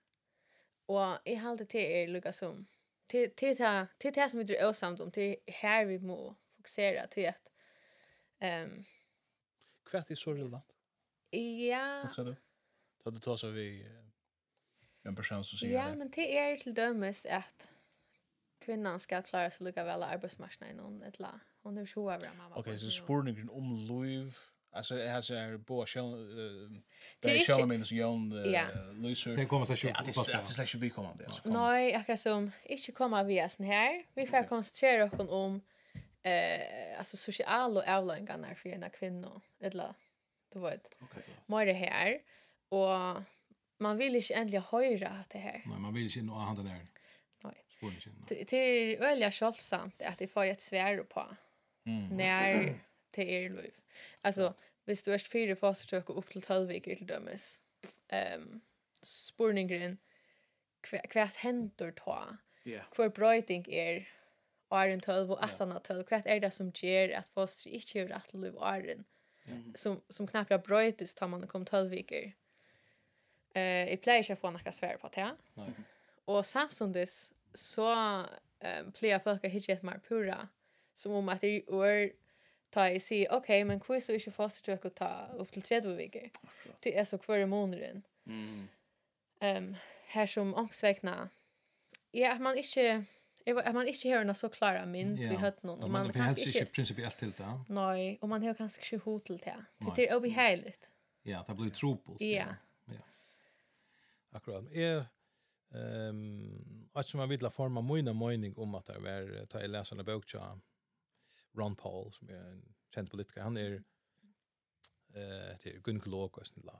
Och 0.85 1.17
i 1.25 1.35
halde 1.35 1.65
till 1.65 1.81
är 1.81 2.07
lugga 2.07 2.33
som 2.33 2.65
till 3.07 3.35
till 3.35 3.55
det 3.55 3.87
till 3.97 4.13
det 4.13 4.29
som 4.29 4.39
vi 4.39 4.45
drar 4.45 4.69
oss 4.69 4.83
om 4.83 5.11
till 5.11 5.35
här 5.47 5.85
vi 5.85 5.99
må 5.99 6.35
fokusera 6.63 7.07
till 7.07 7.29
att 7.29 7.49
ehm 8.39 8.63
um, 8.63 8.85
kvärt 9.85 10.11
är 10.11 10.15
så 10.15 10.33
relevant. 10.33 10.65
Ja. 11.69 12.03
Också 12.03 12.23
du. 12.23 12.35
Då 13.03 13.11
du 13.11 13.19
tar 13.19 13.35
så 13.35 13.47
vi 13.47 13.85
en 15.03 15.15
person 15.15 15.43
som 15.43 15.57
säger 15.57 15.73
Ja, 15.73 15.89
det. 15.89 15.95
men 15.95 16.09
det 16.09 16.37
är 16.37 16.57
till 16.57 16.73
dömes 16.73 17.25
att 17.25 17.69
kvinnan 18.59 18.99
ska 18.99 19.21
klara 19.21 19.51
sig 19.51 19.65
lika 19.65 19.83
väl 19.83 20.03
arbetsmarknaden 20.03 20.77
någon 20.77 21.03
ett 21.03 21.19
la. 21.19 21.39
Hon 21.61 21.77
är 21.77 21.85
så 21.85 22.11
över 22.11 22.31
mamma. 22.37 22.55
Okej, 22.55 22.61
okay, 22.61 22.77
så 22.77 22.89
spårningen 22.89 23.49
om 23.49 23.75
liv 23.75 24.37
Alltså 24.75 24.95
det 24.95 25.07
här 25.07 25.21
så 25.21 25.33
är 25.33 25.57
på 25.57 25.85
Shell 25.85 26.11
det 27.19 27.37
är 27.37 27.39
Shell 27.39 27.67
minus 27.67 27.91
Jon 27.91 28.29
Lucer. 28.93 29.35
Det 29.35 29.45
kommer 29.45 29.65
så 29.65 29.75
sjukt. 29.75 29.97
Att 29.97 30.05
det 30.05 30.11
är 30.11 30.37
det 30.37 30.45
släcker 30.45 30.77
vi 30.77 30.89
kommer 30.89 31.13
det. 31.17 31.27
Nej, 31.43 31.91
jag 31.91 32.05
kan 32.05 32.17
som 32.17 32.51
inte 32.63 32.91
komma 32.91 33.23
via 33.23 33.49
sen 33.49 33.65
här. 33.65 34.05
Vi 34.13 34.27
får 34.27 34.47
koncentrera 34.47 35.05
oss 35.05 35.29
om 35.29 35.61
eh 36.23 36.99
alltså 36.99 37.17
sociala 37.17 37.97
avlönningar 37.97 38.53
för 38.53 38.69
en 38.69 38.89
kvinna 38.89 39.41
eller 39.59 39.93
du 40.53 40.59
vet. 40.59 40.97
Okay, 41.01 41.23
Mer 41.45 41.65
det 41.65 41.73
här 41.73 42.21
och 42.69 43.23
man 43.77 43.97
vill 43.97 44.15
inte 44.15 44.33
ändligen 44.33 44.63
höra 44.63 45.07
att 45.07 45.29
det 45.29 45.39
här. 45.39 45.63
Nej, 45.65 45.79
man 45.79 45.93
vill 45.93 46.03
inte 46.03 46.21
nå 46.21 46.33
handen 46.33 46.65
där. 46.65 46.85
Nej. 47.43 47.65
Det 48.49 48.57
är 48.57 48.99
väldigt 48.99 49.33
självsamt 49.33 50.01
att 50.01 50.17
det 50.17 50.27
får 50.27 50.43
ett 50.43 50.61
svär 50.61 51.03
på. 51.03 51.35
Mm. 51.85 52.17
När 52.17 52.79
det 53.11 53.45
är 53.45 53.49
liv. 53.49 53.73
Alltså, 54.21 54.53
hvis 54.85 55.03
du 55.03 55.13
är 55.13 55.17
fyra 55.17 55.55
fostertök 55.55 56.09
och 56.09 56.17
upp 56.17 56.29
till 56.29 56.41
12 56.41 56.67
veckor 56.67 56.95
till 56.95 57.07
dömes. 57.07 57.61
Ehm 58.07 58.61
spurningen 59.05 59.97
kvart 60.81 61.35
händer 61.35 61.91
ta. 61.91 62.37
Yeah. 62.63 62.89
Kvar 62.91 63.09
bröting 63.09 63.65
är 63.67 64.09
åren 64.73 65.01
12 65.01 65.31
og 65.31 65.43
18 65.43 65.71
och 65.71 65.83
12. 65.83 66.03
Vad 66.11 66.27
er 66.27 66.39
det 66.39 66.51
som 66.53 66.71
ger 66.75 67.17
at 67.17 67.29
foster 67.33 67.69
inte 67.69 67.97
gör 67.97 68.07
rätt 68.07 68.33
liv 68.33 68.57
åren? 68.57 69.05
Som, 69.75 70.01
som 70.09 70.27
knappt 70.27 70.49
har 70.49 70.57
bröjtis 70.57 71.15
tar 71.15 71.27
man 71.27 71.47
kom 71.47 71.65
12 71.65 71.89
veckor. 71.89 72.31
Eh, 73.55 73.89
jeg 73.89 73.99
pleier 74.01 74.23
ikke 74.23 74.37
å 74.37 74.41
få 74.41 74.51
noe 74.51 74.71
svär 74.71 74.97
på 74.97 75.09
det. 75.13 75.35
Nej. 75.53 75.73
Och 76.25 76.45
så 77.53 77.93
um, 78.59 78.91
pleier 78.91 79.19
folk 79.19 79.43
å 79.43 79.49
hitte 79.51 79.73
et 79.73 79.83
mer 79.83 79.99
pura. 80.07 80.47
Som 80.95 81.11
om 81.11 81.29
at 81.29 81.41
det 81.41 81.63
er 81.67 82.13
ta 82.73 82.87
i 82.89 82.99
si, 82.99 83.27
ok, 83.29 83.49
men 83.65 83.81
hur 83.87 83.99
så 83.99 84.15
ikke 84.17 84.33
fostertøk 84.33 84.85
å 84.85 84.93
ta 84.97 85.09
opp 85.39 85.51
til 85.53 85.61
30 85.61 85.97
viker? 85.97 86.29
Det 86.83 86.95
er 86.97 87.05
så 87.05 87.19
hver 87.21 87.45
måneden. 87.45 88.03
Mm. 88.25 88.69
Um, 89.43 89.75
her 90.13 90.25
som 90.25 90.53
ångsvekna, 90.57 91.27
ja, 92.13 92.33
at 92.33 92.41
man 92.41 92.57
ikke, 92.57 93.03
Jag 93.45 93.73
man 93.75 93.87
inte 93.87 94.09
hör 94.09 94.23
något 94.23 94.37
så 94.37 94.49
klara 94.49 94.85
min 94.85 95.15
vi 95.15 95.35
hört 95.35 95.63
någon 95.63 95.83
och 95.83 95.89
man 95.89 96.03
man 96.03 96.13
kan 96.13 96.37
inte 96.37 96.65
principiellt 96.65 97.17
till 97.17 97.31
det. 97.31 97.59
Nej, 97.67 98.17
och 98.21 98.29
man 98.29 98.43
har 98.43 98.53
kanske 98.53 98.95
inte 98.95 99.05
hot 99.05 99.25
till 99.25 99.37
det. 99.37 99.65
Det 99.95 100.09
är 100.09 100.15
obehagligt. 100.15 100.89
Ja, 101.23 101.45
det 101.47 101.53
blir 101.53 101.69
tropos. 101.69 102.21
Ja. 102.21 102.45
Ja. 102.85 102.93
Akkurat. 104.29 104.71
Är 104.71 105.05
ehm 105.73 106.89
att 106.93 107.07
som 107.07 107.17
man 107.17 107.29
vill 107.29 107.49
forma 107.49 107.81
mina 107.81 108.13
mening 108.13 108.57
om 108.57 108.75
att 108.75 108.85
det 108.85 108.93
är 108.93 109.45
ta 109.45 109.61
i 109.61 109.67
läsa 109.67 109.95
en 109.95 110.05
bok 110.05 110.15
bokcha 110.15 110.59
Ron 111.57 111.75
Paul 111.75 112.13
som 112.13 112.29
är 112.29 112.33
en 112.33 112.73
känd 112.95 113.11
politiker. 113.11 113.41
Han 113.41 113.57
är 113.57 113.83
eh 115.13 115.57
till 115.57 115.81
gynekolog 115.87 116.37
och 116.37 116.47
sånt 116.47 116.65
där. 116.65 116.79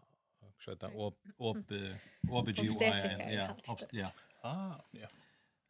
Så 0.59 0.71
att 0.71 0.83
ob 0.83 1.15
ob 1.37 1.57
OBGYN. 2.29 2.77
Ja, 2.81 3.57
ja. 3.91 4.11
Ah, 4.41 4.75
ja. 4.91 5.07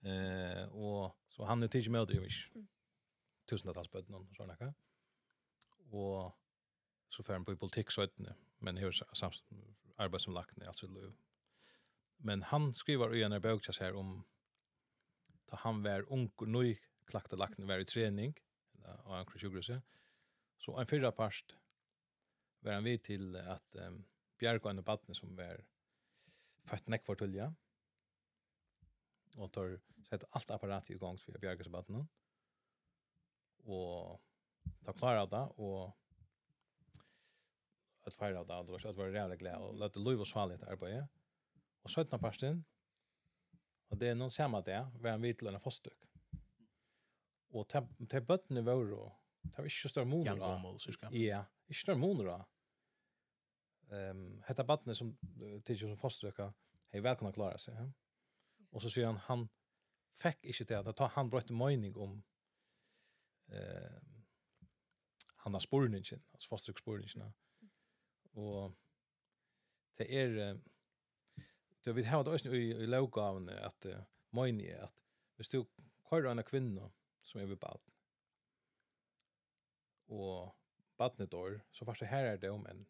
Eh 0.04 0.64
och 0.64 1.18
så 1.28 1.46
han 1.46 1.64
är 1.64 1.68
tycker 1.68 1.92
mig 1.92 2.02
att 2.02 2.08
det 2.08 2.18
är 2.18 2.30
tusentals 3.50 3.88
på 3.88 4.02
någon 4.08 4.36
såna 4.36 4.56
kan. 4.56 4.74
Och 5.92 6.40
så 7.10 7.24
för 7.24 7.34
han 7.34 7.46
på 7.46 7.58
politik 7.58 7.92
så 7.92 8.02
att 8.02 8.20
men 8.58 8.78
hur 8.78 8.92
samt 8.92 9.44
arbete 9.96 10.24
som 10.24 10.34
lagt 10.34 10.58
ner 10.58 10.68
alltså 10.68 10.88
löv. 10.88 11.14
Men 12.18 12.44
han 12.44 12.74
skriver 12.74 13.16
i 13.16 13.24
en 13.24 13.42
bok 13.42 13.66
så 13.66 13.84
här 13.84 13.94
om 13.94 14.26
ta 15.46 15.56
han 15.56 15.84
var 15.84 16.12
ung 16.12 16.32
och 16.36 16.48
ny 16.48 16.78
klakta 17.06 17.36
lagt 17.36 17.58
ner 17.58 17.80
i 17.80 17.86
träning 17.86 18.34
och 19.04 19.16
han 19.16 19.26
krusjugruse. 19.26 19.82
Så 20.58 20.80
en 20.80 20.88
förra 20.88 21.12
part 21.12 21.56
var 22.60 22.74
han 22.74 22.84
vid 22.84 23.04
till 23.04 23.36
att 23.36 23.76
um, 23.76 24.06
och 24.64 24.70
en 24.70 24.84
battne 24.84 25.16
som 25.16 25.36
var 25.36 25.66
fött 26.66 26.88
nekvartulja. 26.88 27.44
Mm 27.44 27.63
og 29.38 29.52
tar 29.54 29.78
sett 30.08 30.26
alt 30.32 30.52
apparat 30.52 30.90
i 30.92 30.98
gang 31.00 31.18
for 31.22 31.36
å 31.36 31.42
bjerge. 31.42 32.04
Og 33.64 34.20
ta 34.86 34.94
klar 34.94 35.24
av 35.24 35.32
det, 35.32 35.44
og 35.64 35.94
at 38.04 38.18
feire 38.18 38.42
av 38.42 38.48
det, 38.48 38.60
og 38.60 38.78
at 38.78 38.98
var 38.98 39.12
reelle 39.14 39.40
glede, 39.40 39.64
og 39.64 39.80
lette 39.80 40.02
lov 40.04 40.24
og 40.24 40.30
svalighet 40.30 40.68
arbeidet. 40.68 41.08
Og 41.84 41.92
17. 41.92 42.20
parten, 42.20 42.64
og 43.92 44.00
det 44.00 44.12
er 44.12 44.18
noen 44.18 44.34
samme 44.34 44.64
det, 44.66 44.80
var 45.02 45.16
en 45.16 45.24
vitlende 45.24 45.62
fastøk. 45.64 46.08
Og 47.54 47.68
til 47.70 48.26
bøttene 48.26 48.64
var 48.66 48.80
jo, 48.82 49.06
det 49.44 49.60
var 49.60 49.70
ikke 49.70 49.92
større 49.92 50.10
moner 50.10 50.32
da. 50.32 50.50
Jankommål, 50.50 50.80
cirka. 50.82 51.12
Ja, 51.14 51.44
ikke 51.70 51.84
større 51.84 52.02
moner 52.02 52.32
da. 52.32 52.40
Um, 53.94 54.24
Hette 54.48 54.66
bøttene 54.66 54.96
som 54.98 55.12
tidligere 55.22 55.92
som 55.92 56.00
fastøkker, 56.02 56.56
hei 56.94 57.04
velkomna 57.04 57.34
klara 57.36 57.60
seg. 57.62 57.78
Ja 57.78 57.92
Och 58.74 58.82
så 58.82 58.90
sier 58.90 59.06
han 59.06 59.18
han 59.18 59.50
fick 60.14 60.44
inte 60.44 60.64
det 60.64 60.90
at 60.90 60.98
ta 60.98 61.08
han 61.08 61.30
bröt 61.30 61.50
mening 61.50 61.98
om 61.98 62.24
eh 63.48 64.02
han 65.44 65.54
har 65.54 65.60
spårningen, 65.60 66.24
alltså 66.32 66.50
fast 66.50 66.80
spårningen. 66.80 67.34
Och 68.32 68.72
det 69.98 70.10
er, 70.10 70.60
det 71.84 71.94
vi 71.94 72.04
har 72.04 72.24
då 72.24 72.36
i 72.36 72.72
i 72.72 72.88
lokaven 72.88 73.50
att 73.50 73.86
meningen 74.32 74.84
att 74.84 74.94
hvis 75.36 75.50
du 75.50 75.66
kører 76.10 76.32
en 76.32 76.44
kvinne 76.44 76.92
som 77.22 77.42
er 77.42 77.46
ved 77.46 77.58
bad, 77.58 77.80
og 80.08 80.56
badnet 80.98 81.32
dår, 81.32 81.60
så 81.72 81.86
først 81.86 82.06
her 82.06 82.26
er 82.26 82.38
det 82.38 82.50
om 82.50 82.66
en, 82.70 82.88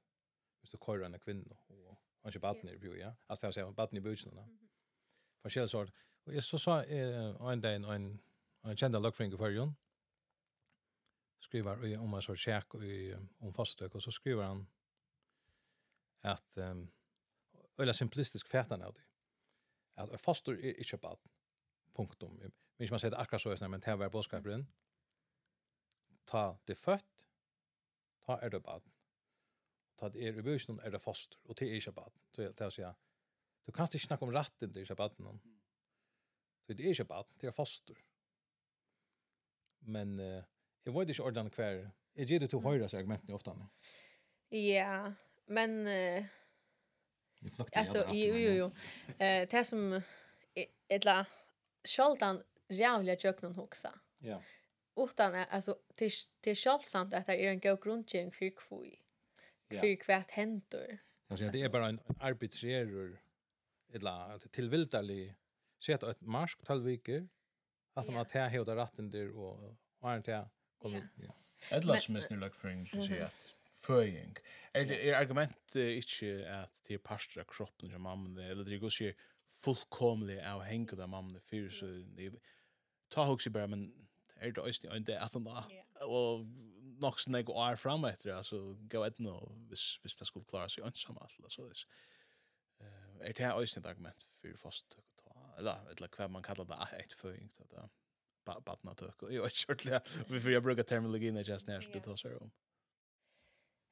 hvis 0.60 0.70
du 0.70 0.78
kører 0.78 1.06
en 1.06 1.20
kvinne, 1.20 1.58
og 1.70 1.98
han 2.22 2.30
ikke 2.30 2.40
badnet 2.40 2.74
i 2.74 2.78
bjør, 2.78 2.96
ja. 2.96 3.14
Altså, 3.30 3.48
jeg 3.48 3.54
sier 3.54 3.72
badnet 3.72 4.00
i 4.00 4.04
byen, 4.04 4.40
forskjellig 5.44 5.72
sort. 5.72 5.94
Og 6.26 6.36
jeg 6.38 6.44
så 6.44 6.60
sa 6.62 6.80
eh, 6.88 7.52
en 7.52 7.62
dag 7.62 7.76
en, 7.76 7.86
en, 7.92 8.10
en 8.66 8.80
kjent 8.80 9.00
løkfring 9.00 9.34
i 9.34 9.40
førjen, 9.40 9.76
skriver 11.44 11.84
om 12.00 12.14
en 12.16 12.24
sort 12.24 12.40
kjekk 12.40 12.78
om 13.44 13.54
fastøk, 13.54 13.96
og 13.96 14.02
så 14.02 14.12
skriver 14.16 14.46
han 14.48 14.64
at 16.24 16.58
um, 16.58 16.86
eller 17.80 17.94
simplistisk 17.94 18.48
fætan 18.48 18.82
av 18.82 18.94
det. 18.94 19.04
At 19.96 20.20
fastor 20.22 20.54
er 20.54 20.80
ikke 20.80 20.98
bad. 20.98 21.18
Punktum. 21.94 22.38
Men 22.40 22.54
minns 22.80 22.92
man 22.92 23.02
sier 23.02 23.14
det 23.14 23.20
akkurat 23.22 23.42
så, 23.42 23.68
men 23.68 23.82
det 23.82 24.00
var 24.00 24.10
bådskaperen. 24.10 24.68
Ta 26.26 26.56
det 26.68 26.78
født, 26.78 27.26
ta 28.26 28.40
er 28.42 28.50
det 28.50 28.64
bad. 28.64 28.82
Ta 30.00 30.10
det 30.10 30.28
er 30.28 30.38
i 30.40 30.42
bøysen, 30.42 30.80
er 30.80 30.90
det 30.90 31.02
fastor, 31.02 31.40
og 31.46 31.60
det 31.60 31.70
er 31.70 31.76
ikke 31.76 31.92
bad. 31.92 32.22
Det 32.36 32.62
er 32.62 32.66
å 32.66 32.74
si, 32.74 32.86
Du 33.66 33.72
kan 33.72 33.88
ikke 33.94 34.06
snakke 34.06 34.26
om 34.26 34.34
retten 34.36 34.74
til 34.74 34.86
shabbaten. 34.88 35.26
Mm. 35.26 35.60
Så 36.66 36.74
det 36.74 36.90
er 36.90 36.94
shabbaten, 36.94 37.36
det 37.42 37.48
er 37.48 37.56
foster. 37.56 37.96
Men 39.82 40.20
uh, 40.20 40.44
jeg 40.86 40.94
vet 40.94 41.10
ikke 41.10 41.24
ordene 41.24 41.50
hver. 41.50 41.90
Jeg 42.16 42.28
gir 42.28 42.40
det 42.40 42.50
til 42.50 42.60
høyre, 42.60 42.90
så 42.90 42.98
argumentene 42.98 43.36
ofte. 43.36 43.52
Ja, 44.52 45.14
men... 45.48 45.88
Uh, 45.88 46.26
alltså 47.74 48.06
jo 48.14 48.36
jo 48.36 48.52
jo 48.52 48.72
eh 49.20 49.48
det 49.52 49.66
som 49.66 50.02
ettla 50.90 51.26
skaltan 51.84 52.44
jävla 52.70 53.16
jöknon 53.16 53.56
hoxa. 53.56 54.00
Ja. 54.20 54.42
Utan 54.96 55.36
alltså 55.36 55.78
till 55.96 56.12
till 56.42 56.56
skaltsamt 56.56 57.14
att 57.14 57.28
det 57.28 57.46
är 57.46 57.50
en 57.50 57.60
god 57.60 57.82
grundgäng 57.82 58.32
för 58.32 58.50
kvui. 58.50 59.00
För 59.70 59.96
kvart 59.96 60.32
händer. 60.32 61.00
Alltså 61.28 61.50
det 61.50 61.62
är 61.62 61.70
bara 61.70 61.88
en 61.88 62.00
arbitrerer 62.20 63.23
eller 63.94 64.40
tilvildarlig 64.52 65.36
sett 65.80 66.04
ett 66.04 66.22
marsk 66.22 66.64
tal 66.66 66.82
viker 66.82 67.28
att 67.94 68.10
man 68.10 68.26
tar 68.26 68.50
hur 68.50 68.66
det 68.66 68.76
ratten 68.76 69.10
där 69.10 69.30
och 69.38 69.78
är 70.02 70.18
inte 70.18 70.50
kommer 70.78 71.10
ja. 71.16 71.36
Eller 71.72 71.98
som 71.98 72.16
är 72.16 72.36
nu 72.36 72.50
för 72.50 72.70
en 72.70 72.88
så 72.88 73.24
att 73.24 73.56
föring 73.76 74.38
er 74.74 74.86
det 74.86 75.14
argument 75.14 75.76
inte 75.76 76.62
at 76.64 76.82
det 76.88 76.94
är 76.94 76.98
pastra 76.98 77.44
kroppen 77.44 77.92
som 77.92 78.02
mamma 78.02 78.44
eller 78.44 78.64
det 78.64 78.78
går 78.78 78.90
sig 78.90 79.16
fullkomligt 79.62 80.44
av 80.44 80.62
hänga 80.62 80.96
där 80.96 81.08
mamma 81.08 81.40
fyrir 81.40 81.70
så 81.70 81.86
det 81.86 82.32
ta 83.10 83.26
hugsi 83.26 83.50
bara 83.50 83.68
men 83.68 83.94
er 84.42 84.52
det 84.52 84.64
øyestig 84.66 84.92
øyne 84.92 85.06
det 85.06 85.18
at 85.18 85.34
han 85.34 85.44
da 85.44 85.64
og 86.02 86.46
nok 87.02 87.20
sånn 87.20 87.36
jeg 87.36 87.46
går 87.46 87.76
fram 87.76 88.06
etter 88.06 88.36
altså 88.36 88.76
gå 88.90 89.04
ett 89.06 89.20
nå 89.20 89.36
hvis, 89.70 90.00
hvis 90.02 90.18
det 90.18 90.28
skulle 90.28 90.46
klara 90.50 90.70
sig 90.70 90.84
ensamma 90.84 91.22
alltså 91.24 91.74
så 91.74 91.88
er 93.24 93.34
det 93.38 93.52
også 93.54 93.80
et 93.80 93.86
argument 93.86 94.30
for 94.42 94.58
fast 94.68 94.98
eller 95.58 95.86
eller 95.92 96.10
hva 96.18 96.28
man 96.28 96.44
kallar 96.44 96.66
det 96.70 97.04
et 97.04 97.14
føying, 97.14 97.52
så 97.54 97.64
det 97.70 97.84
badna 98.44 98.94
tøk 99.00 99.24
og 99.24 99.32
jeg 99.34 99.42
vet 99.42 99.62
ikke 99.62 99.74
ordentlig, 99.74 100.28
vi 100.30 100.42
får 100.44 100.52
jeg 100.52 100.64
bruker 100.64 100.84
terminologien 100.84 101.38
jeg 101.40 101.50
just 101.50 101.68
nærst 101.68 101.94
det 101.94 102.04
tar 102.04 102.38
om 102.42 102.52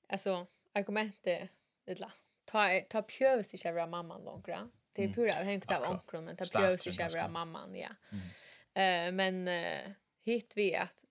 altså 0.09 0.45
argumentet 0.75 1.49
eller 1.87 2.11
ta 2.47 2.65
ta 2.89 3.01
pjøvst 3.07 3.53
ikke 3.55 3.75
være 3.75 3.87
mamman 3.87 4.25
långra 4.27 4.65
det 4.95 5.05
er 5.05 5.13
pura 5.15 5.37
hengt 5.47 5.71
av 5.71 5.87
onkron 5.87 6.27
men 6.27 6.39
ta 6.39 6.47
pjøvst 6.51 6.91
ikke 6.91 7.13
være 7.13 7.29
mamman 7.31 7.75
ja. 7.75 7.93
Mm. 8.11 8.27
eh 8.75 9.13
men 9.13 9.47
uh, 9.47 9.93
hit 10.27 10.57
vi 10.57 10.73
at 10.75 11.05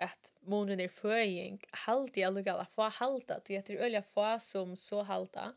att 0.00 0.32
månen 0.40 0.80
är 0.80 0.88
föring 0.88 1.64
halt 1.70 2.16
i 2.16 2.24
alla 2.24 2.64
fall 2.64 2.90
halta 2.90 3.40
du 3.44 3.52
heter 3.52 3.76
öliga 3.76 4.02
få 4.02 4.38
som 4.40 4.76
så 4.76 5.02
halta 5.02 5.54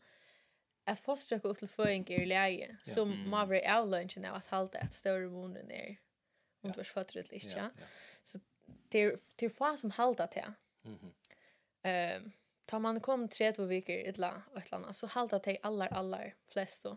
att 0.84 1.00
foströka 1.00 1.48
upp 1.48 1.58
till 1.58 1.68
föringar 1.68 2.10
i 2.10 2.26
läge 2.26 2.76
som 2.82 3.12
mm. 3.12 3.30
man 3.30 3.48
var 3.48 3.68
avlönchen 3.68 4.24
av 4.24 4.34
att 4.34 4.48
halta 4.48 4.78
ett 4.78 4.92
större 4.92 5.28
månen 5.28 5.70
är 5.70 5.96
om 6.60 6.72
du 6.72 6.78
har 6.78 6.84
var 6.84 7.16
eller 7.16 7.34
inte. 7.34 7.70
Så 8.22 8.38
det 8.88 8.98
är, 8.98 9.18
det 9.36 9.46
är 9.46 9.50
få 9.50 9.76
som 9.76 9.90
halta 9.90 10.26
till. 10.26 10.42
Mm 10.84 10.98
-hmm. 10.98 12.16
um, 12.16 12.32
tar 12.64 12.78
man 12.78 13.00
kom 13.00 13.28
tre 13.28 13.52
två 13.52 13.64
veckor 13.64 13.94
i 13.94 14.06
ett 14.06 14.18
land 14.18 14.42
så 14.92 15.06
halta 15.06 15.38
till 15.38 15.58
allar 15.62 15.88
allar 15.88 16.34
flest 16.46 16.82
då 16.82 16.96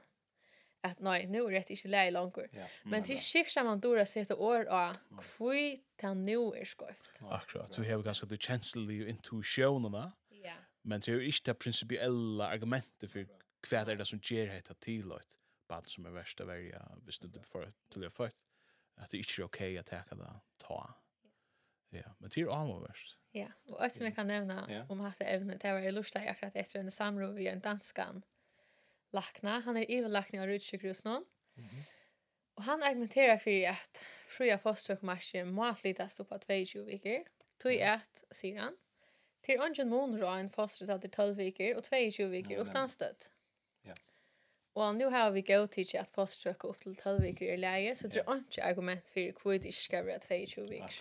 att 0.81 0.99
nej 0.99 1.27
nu 1.27 1.39
är 1.45 1.51
det 1.51 1.69
inte 1.69 1.87
läge 1.87 2.11
långt. 2.11 2.37
Ja. 2.51 2.67
Men 2.83 3.03
till 3.03 3.17
skick 3.17 3.49
som 3.49 3.65
man 3.65 3.79
då 3.79 4.05
sätta 4.05 4.35
år 4.35 4.69
och 4.69 4.95
kvui 5.21 5.81
till 5.95 6.09
nu 6.09 6.35
är 6.35 6.65
skoft. 6.65 7.21
Akkurat. 7.29 7.73
Så 7.73 7.83
har 7.83 7.97
vi 7.97 8.03
ganska 8.03 8.25
det 8.25 8.41
känslig 8.41 9.09
intuitionerna. 9.09 10.11
Ja. 10.29 10.53
Men 10.81 10.99
det 10.99 11.11
är 11.11 11.21
inte 11.21 11.51
det 11.51 11.53
principiella 11.53 12.47
argumentet 12.47 13.11
för 13.11 13.27
hva 13.67 13.83
er 13.83 13.99
det 13.99 14.07
som 14.07 14.21
gjør 14.23 14.53
hetta 14.53 14.75
til 14.83 15.11
et 15.17 15.37
band 15.67 15.89
som 15.91 16.05
er 16.07 16.15
verst 16.15 16.41
å 16.41 16.47
være 16.47 16.81
hvis 17.05 17.19
du 17.23 17.29
får 17.43 17.71
til 17.93 18.07
å 18.07 18.13
født? 18.13 18.43
At 18.97 19.11
det 19.11 19.21
ikke 19.21 19.43
er 19.43 19.45
ok 19.45 19.61
å 19.77 19.83
ta 19.85 20.03
det 20.09 20.31
ta. 20.63 20.79
Ja, 21.93 22.09
men 22.19 22.31
det 22.33 22.41
er 22.41 22.51
avhverst 22.51 23.17
ja, 23.37 23.47
og 23.69 23.83
alt 23.83 23.95
som 23.95 24.07
jeg 24.07 24.15
kan 24.15 24.27
nevne 24.27 24.57
ja. 24.71 24.81
om 24.91 25.01
dette 25.03 25.27
evne 25.29 25.57
det 25.61 25.73
var 25.75 25.85
i 25.85 25.93
lust 25.93 26.17
akkurat 26.19 26.55
etter 26.57 26.81
en 26.81 26.91
samråd 26.91 27.37
vi 27.37 27.47
en 27.51 27.63
danskan. 27.63 28.23
Lakna, 29.15 29.61
han 29.63 29.77
er 29.79 29.91
ivelakna 29.91 30.41
av 30.43 30.49
rutsjukrus 30.49 31.03
nå 31.05 31.19
mm 31.19 31.67
-hmm. 31.67 31.85
og 32.55 32.63
han 32.63 32.83
argumenterer 32.83 33.37
for 33.37 33.69
at 33.71 34.03
fria 34.29 34.57
fosterkmarsjen 34.57 35.53
må 35.53 35.73
flyttes 35.73 36.19
opp 36.19 36.31
av 36.31 36.39
22 36.39 36.85
viker. 36.85 37.23
Tog 37.59 37.71
at, 37.71 38.23
sier 38.31 38.59
han, 38.61 38.73
til 39.43 39.61
ungen 39.61 39.89
måneder 39.89 40.27
av 40.27 40.39
en 40.39 40.49
foster 40.49 40.97
til 40.97 41.11
12 41.11 41.37
viker 41.37 41.77
og 41.77 41.83
22 41.83 42.29
viker 42.29 42.61
utan 42.61 42.89
støtt. 42.89 43.31
Og 44.77 44.95
nu 44.95 45.07
har 45.09 45.31
vi 45.33 45.41
gått 45.41 45.73
til 45.73 45.97
at 45.97 46.11
fastsøke 46.13 46.69
opp 46.69 46.83
til 46.83 46.93
12 46.95 47.21
viker 47.23 47.53
i 47.53 47.57
leie, 47.57 47.95
så 47.97 48.09
det 48.13 48.21
er 48.21 48.43
ikke 48.43 48.63
argument 48.63 49.09
for 49.13 49.41
hvor 49.41 49.57
det 49.57 49.71
ikke 49.71 49.83
skal 49.83 50.05
være 50.05 50.19
22 50.19 50.65
viker. 50.69 50.99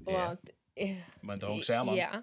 Akkurat, 0.00 0.54
ja. 0.76 0.94
Men 1.20 1.40
det 1.40 1.48
er 1.48 1.52
også 1.58 1.82
man. 1.84 1.98
Ja, 1.98 2.22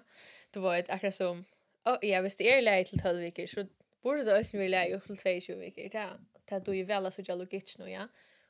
det 0.54 0.62
var 0.62 0.80
et 0.80 0.90
akkurat 0.90 1.14
som, 1.14 1.44
oh, 1.86 1.98
ja, 2.02 2.20
hvis 2.20 2.34
det 2.40 2.50
er 2.52 2.64
leie 2.64 2.84
til 2.84 2.98
12 2.98 3.20
viker, 3.20 3.46
så 3.46 3.66
burde 4.02 4.26
det 4.26 4.34
også 4.34 4.58
være 4.58 4.74
leie 4.74 4.98
opp 4.98 5.06
til 5.06 5.16
22 5.16 5.60
viker. 5.60 5.94
Det 5.94 6.02
er 6.02 6.18
det 6.48 6.56
er 6.56 6.64
du 6.64 6.72
er 6.72 6.86
vel 6.88 7.10
så 7.12 7.22
jeg 7.26 7.36
logikk 7.36 7.74
nå, 7.78 7.88
ja. 7.90 8.06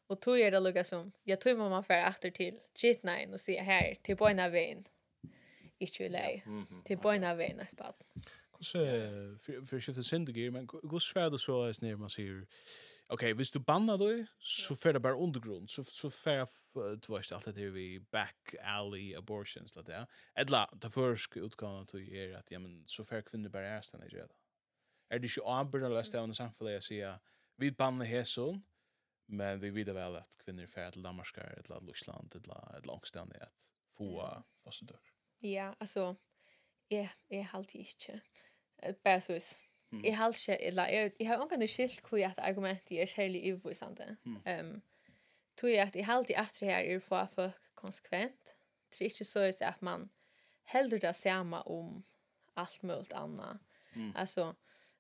Og 0.09 0.21
tog 0.25 0.41
er 0.41 0.55
det 0.55 0.61
lukket 0.63 0.87
som, 0.89 1.11
ja, 1.29 1.37
tog 1.37 1.59
må 1.59 1.69
man 1.69 1.85
fære 1.85 2.09
etter 2.09 2.33
til 2.33 2.61
Jitnein 2.79 3.35
og 3.35 3.43
sier 3.43 3.67
her, 3.67 3.97
til 4.05 4.17
Boina 4.17 4.47
veien, 4.49 4.85
ikke 5.81 6.07
i 6.07 6.13
leie, 6.13 6.63
til 6.87 7.01
Boina 7.03 7.35
veien, 7.37 7.61
et 7.61 7.75
bad. 7.77 7.99
Kanske 8.59 8.81
för 9.67 9.81
skiftet 9.81 10.07
syndigir, 10.07 10.51
men 10.51 10.69
hur 10.91 10.99
svär 10.99 11.31
det 11.31 11.39
så 11.39 11.63
är 11.63 11.85
när 11.85 11.97
man 11.97 12.11
säger 12.11 12.47
okej, 13.07 13.35
visst 13.35 13.53
du 13.53 13.59
banna 13.59 13.97
då 13.97 14.27
så 14.39 14.77
för 14.77 14.93
det 14.93 15.01
bara 15.01 15.17
undergrund 15.17 15.71
så 15.71 15.85
så 15.85 16.11
för 16.11 16.47
du 16.97 17.15
vet 17.15 17.33
allt 17.33 17.45
det 17.45 17.71
vi 17.71 18.01
back 18.01 18.55
alley 18.63 19.15
abortions 19.15 19.77
lat 19.77 19.87
där. 19.87 20.07
Eller 20.35 20.69
det 20.73 20.91
försk 20.91 21.37
utgången 21.37 21.87
till 21.87 22.15
er 22.15 22.35
att 22.37 22.51
ja 22.51 22.59
men 22.59 22.85
så 22.87 23.05
för 23.05 23.23
kvinnor 23.23 23.49
bara 23.49 23.69
är 23.69 23.83
stannar 23.83 24.09
det. 24.09 24.29
Är 25.09 25.19
det 25.19 25.37
ju 25.37 25.45
anbörda 25.45 25.89
lästa 25.89 26.21
under 26.21 26.35
samfället 26.35 26.73
jag 26.73 26.83
säger 26.83 27.19
vi 27.57 27.73
bannar 27.73 28.07
häson 28.07 28.63
men 29.27 29.61
vi 29.61 29.71
vet 29.71 29.89
väl 29.89 30.17
att 30.17 30.39
kvinnor 30.45 30.67
färd 30.67 30.93
till 30.93 31.03
Danmark 31.03 31.37
eller 31.39 31.81
Luxland 31.81 32.35
eller 32.35 32.79
ett 32.79 32.87
långstånd 32.87 33.33
att 33.41 33.73
få 33.97 34.43
fasta 34.65 34.87
dörr. 34.87 35.13
Ja, 35.39 35.75
alltså 35.79 36.17
jeg 36.89 37.11
är 37.29 37.43
halt 37.43 37.75
inte. 37.75 38.21
Bare 39.05 39.21
sås. 39.21 39.57
Mm. 39.91 40.05
Jeg 40.05 40.17
har 40.17 40.29
ikke, 40.29 40.63
eller 40.63 40.87
jeg, 40.87 41.13
jeg 41.21 41.29
har 41.29 41.37
omgående 41.37 41.69
skilt 41.69 42.09
hvor 42.09 42.19
at 42.25 42.39
argumentet 42.39 43.01
er 43.01 43.07
særlig 43.07 43.45
ivevisende. 43.45 44.17
Mm. 44.25 44.37
Um, 44.61 44.83
tror 45.57 45.69
jeg 45.69 45.87
at 45.87 45.97
jeg 45.97 46.09
alltid 46.09 46.35
etter 46.39 46.67
her 46.67 46.95
er 46.95 47.01
for 47.01 47.17
at 47.17 47.33
folk 47.35 47.73
konsekvent. 47.75 48.53
Det 48.91 49.01
er 49.01 49.05
ikke 49.05 49.25
så 49.25 49.53
at 49.61 49.83
man 49.83 50.11
heller 50.73 50.99
det 50.99 51.17
samme 51.17 51.63
om 51.67 52.05
allt 52.57 52.85
möjligt 52.85 53.13
annet. 53.13 53.59
Mm. 53.95 54.13
Alltså, 54.17 54.53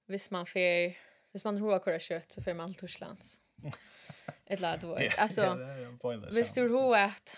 hvis 0.06 0.30
man 0.30 0.46
får, 0.46 0.94
hvis 1.30 1.44
man 1.44 1.62
roar 1.62 1.78
kora 1.78 1.98
kjøtt, 1.98 2.32
så 2.32 2.42
får 2.42 2.52
man 2.52 2.68
allt 2.68 2.78
Torslands. 2.78 3.40
Ett 4.46 4.60
lad 4.60 4.80
då. 4.80 4.98
Alltså, 5.18 5.42
yeah, 5.42 6.32
hvis 6.32 6.52
du 6.52 6.68
roar 6.68 6.98
att 6.98 7.36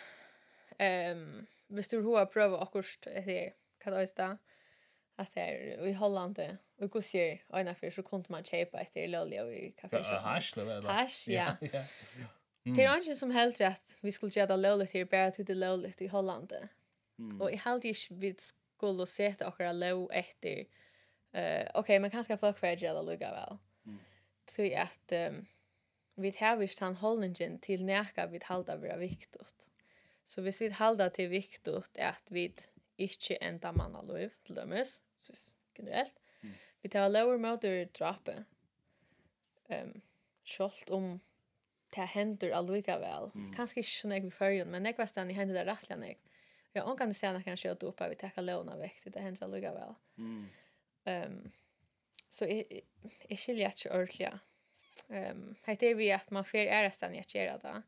ehm, 0.78 1.18
um, 1.18 1.46
hvis 1.68 1.88
du 1.88 2.02
roar 2.02 2.24
pröva 2.24 2.58
akkurst 2.58 3.04
det 3.04 3.20
här, 3.20 3.52
kan 3.80 3.92
det 3.92 3.98
att 5.20 5.34
här 5.34 5.86
i 5.86 5.92
Holland 5.92 6.58
och 6.78 6.90
går 6.90 7.00
ser 7.00 7.42
ena 7.52 7.74
för 7.74 7.90
så 7.90 8.02
kunde 8.02 8.26
man 8.28 8.44
köpa 8.44 8.80
ett 8.80 8.92
till 8.92 9.10
lolly 9.10 9.40
och 9.40 9.54
i 9.54 9.70
kaffe. 9.70 10.02
Hash 10.02 10.52
det 10.54 10.64
väl. 10.64 10.84
Hash, 10.84 11.28
ja. 11.28 11.56
Det 12.62 12.84
är 12.84 12.96
inte 12.96 13.14
som 13.14 13.30
helt 13.30 13.60
rätt. 13.60 13.96
Vi 14.00 14.12
skulle 14.12 14.32
göra 14.32 14.56
lolly 14.56 14.86
till 14.86 15.06
bara 15.06 15.30
till 15.30 15.44
det 15.44 15.54
lolly 15.54 15.92
i 15.98 16.06
Holland. 16.06 16.52
Mm. 17.18 17.40
Och 17.40 17.50
i 17.50 17.56
helt 17.56 17.84
is 17.84 18.10
vi 18.10 18.34
skulle 18.76 19.06
se 19.06 19.34
att 19.40 19.60
och 19.60 19.74
low 19.74 20.10
efter 20.12 20.64
eh 21.32 21.70
okej, 21.74 21.98
man 21.98 22.10
kanske 22.10 22.36
folk 22.36 22.58
för 22.58 22.76
gela 22.76 23.02
lugga 23.02 23.30
väl. 23.32 23.58
Så 24.46 24.62
att 24.76 25.12
vi 26.14 26.32
tar 26.32 26.56
visst 26.56 26.80
han 26.80 26.96
hållningen 26.96 27.58
till 27.58 27.84
näka 27.84 28.26
vid 28.26 28.44
halda 28.44 28.76
vara 28.76 28.96
viktigt. 28.96 29.66
Så 30.26 30.42
hvis 30.42 30.60
vi 30.60 30.68
halda 30.68 31.08
til 31.08 31.30
viktigt 31.30 31.98
att 31.98 32.30
vi 32.30 32.52
ikke 32.98 33.38
enda 33.42 33.72
manna 33.72 34.02
lov, 34.02 34.30
til 34.46 34.56
dømes, 34.56 35.00
så 35.20 35.32
generelt. 35.78 36.14
Mm. 36.40 36.54
Vi 36.80 36.88
tar 36.88 37.08
lower 37.08 37.38
motor 37.38 37.84
drape. 37.98 38.44
Ehm 39.68 39.90
um, 39.90 40.00
skolt 40.44 40.90
om 40.90 41.20
det 41.94 42.00
händer 42.00 42.50
allvika 42.50 42.98
väl. 42.98 43.30
Mm. 43.34 43.54
Kanske 43.54 43.80
inte 43.80 43.90
så 43.90 44.08
när 44.08 44.20
vi 44.20 44.30
förrjun, 44.30 44.70
men 44.70 44.86
eg 44.86 44.98
var 44.98 45.06
stann 45.06 45.30
i 45.30 45.32
händer 45.32 45.54
det 45.54 45.72
rättligen 45.72 46.02
jag. 46.02 46.18
Ja, 46.72 46.84
hon 46.86 46.96
kan 46.96 47.14
säga 47.14 47.32
när 47.32 47.42
kanske 47.42 47.68
jag 47.68 47.82
uppe 47.82 48.08
vi 48.08 48.14
tar 48.14 48.42
låna 48.42 48.76
väck 48.76 49.00
det 49.04 49.20
händer 49.20 49.44
allvika 49.44 49.72
väl. 49.72 49.94
Mm. 50.18 50.48
Ehm 51.04 51.32
um, 51.32 51.50
så 52.28 52.44
är 52.44 52.64
är 53.28 53.36
skilja 53.36 53.68
att 53.68 53.86
ordliga. 53.86 54.40
Ehm 55.08 55.56
um, 55.66 55.76
det 55.78 55.86
är 55.86 55.94
vi 55.94 56.12
att 56.12 56.30
man 56.30 56.44
får 56.44 56.58
ära 56.58 56.90
stan 56.90 57.14
jag 57.14 57.24
gör 57.28 57.58
det. 57.58 57.82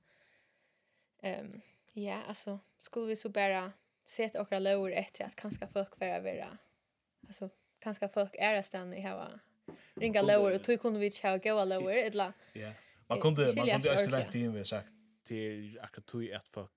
Ehm 1.23 1.61
ja, 1.93 2.23
alltså 2.23 2.59
skulle 2.81 3.07
vi 3.07 3.17
så 3.17 3.29
bara 3.29 3.73
sett 4.05 4.37
och 4.37 4.61
lower 4.61 4.91
efter 4.91 5.25
att 5.25 5.37
kanske 5.37 5.67
folk 5.67 6.01
vara 6.01 6.21
vara 6.21 6.59
alltså 7.33 7.51
kanske 7.79 8.09
folk 8.09 8.35
är 8.39 8.55
där 8.55 8.63
stan 8.63 8.95
i 8.95 9.01
hava 9.01 9.41
ringa 9.95 10.23
lower 10.23 10.55
och 10.55 10.65
tog 10.65 10.81
kunde 10.81 11.01
vi 11.01 11.11
chao 11.11 11.39
gå 11.39 11.65
lower 11.65 11.97
eller? 11.97 12.33
Ja. 12.53 12.73
Man 13.07 13.21
kunde 13.21 13.43
man 13.57 13.67
kunde 13.67 13.93
ju 13.93 13.97
ställa 13.97 14.27
in 14.35 14.55
vi 14.55 14.65
sagt 14.65 14.89
till 15.25 15.81
akkurat 15.83 16.07
tog 16.07 16.33
att 16.33 16.49
folk 16.49 16.71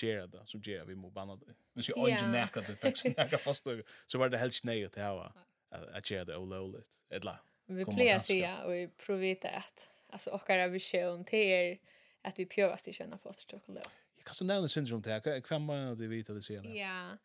gera 0.00 0.26
det 0.26 0.42
så 0.46 0.58
gera 0.58 0.84
vi 0.84 0.94
mot 0.94 1.12
bandet 1.12 1.48
men 1.72 1.82
så 1.82 2.08
ingen 2.08 2.32
näka 2.32 2.60
det 2.60 2.76
faktiskt 2.76 3.16
näka 3.16 3.38
fast 3.38 3.66
så 4.06 4.18
var 4.18 4.28
det 4.28 4.38
helt 4.38 4.64
nej 4.64 4.84
att 4.84 4.96
hava 4.96 5.32
att 5.70 6.10
gera 6.10 6.24
det 6.24 6.36
olåligt 6.36 6.90
eller? 7.10 7.36
Vi 7.66 7.84
plejer 7.84 8.18
sig 8.18 8.54
och 8.64 8.72
vi 8.72 8.88
provita 8.88 9.48
att 9.48 9.88
alltså 10.08 10.30
och 10.30 10.42
vår 10.48 10.68
vision 10.68 11.24
till 11.24 11.38
er 11.38 11.78
att 12.22 12.38
vi 12.38 12.46
prövas 12.46 12.82
till 12.82 12.94
känna 12.94 13.18
fast 13.18 13.50
choklad 13.50 13.86
Jag 14.16 14.24
kan 14.24 14.34
så 14.34 14.44
nämna 14.44 14.68
syndrom 14.68 15.02
till. 15.02 15.42
Kvem 15.44 15.66
menar 15.66 15.94
det 15.94 16.06
vet 16.06 16.30
att 16.30 16.36
det 16.36 16.42
ser? 16.42 16.76
Ja. 16.76 17.18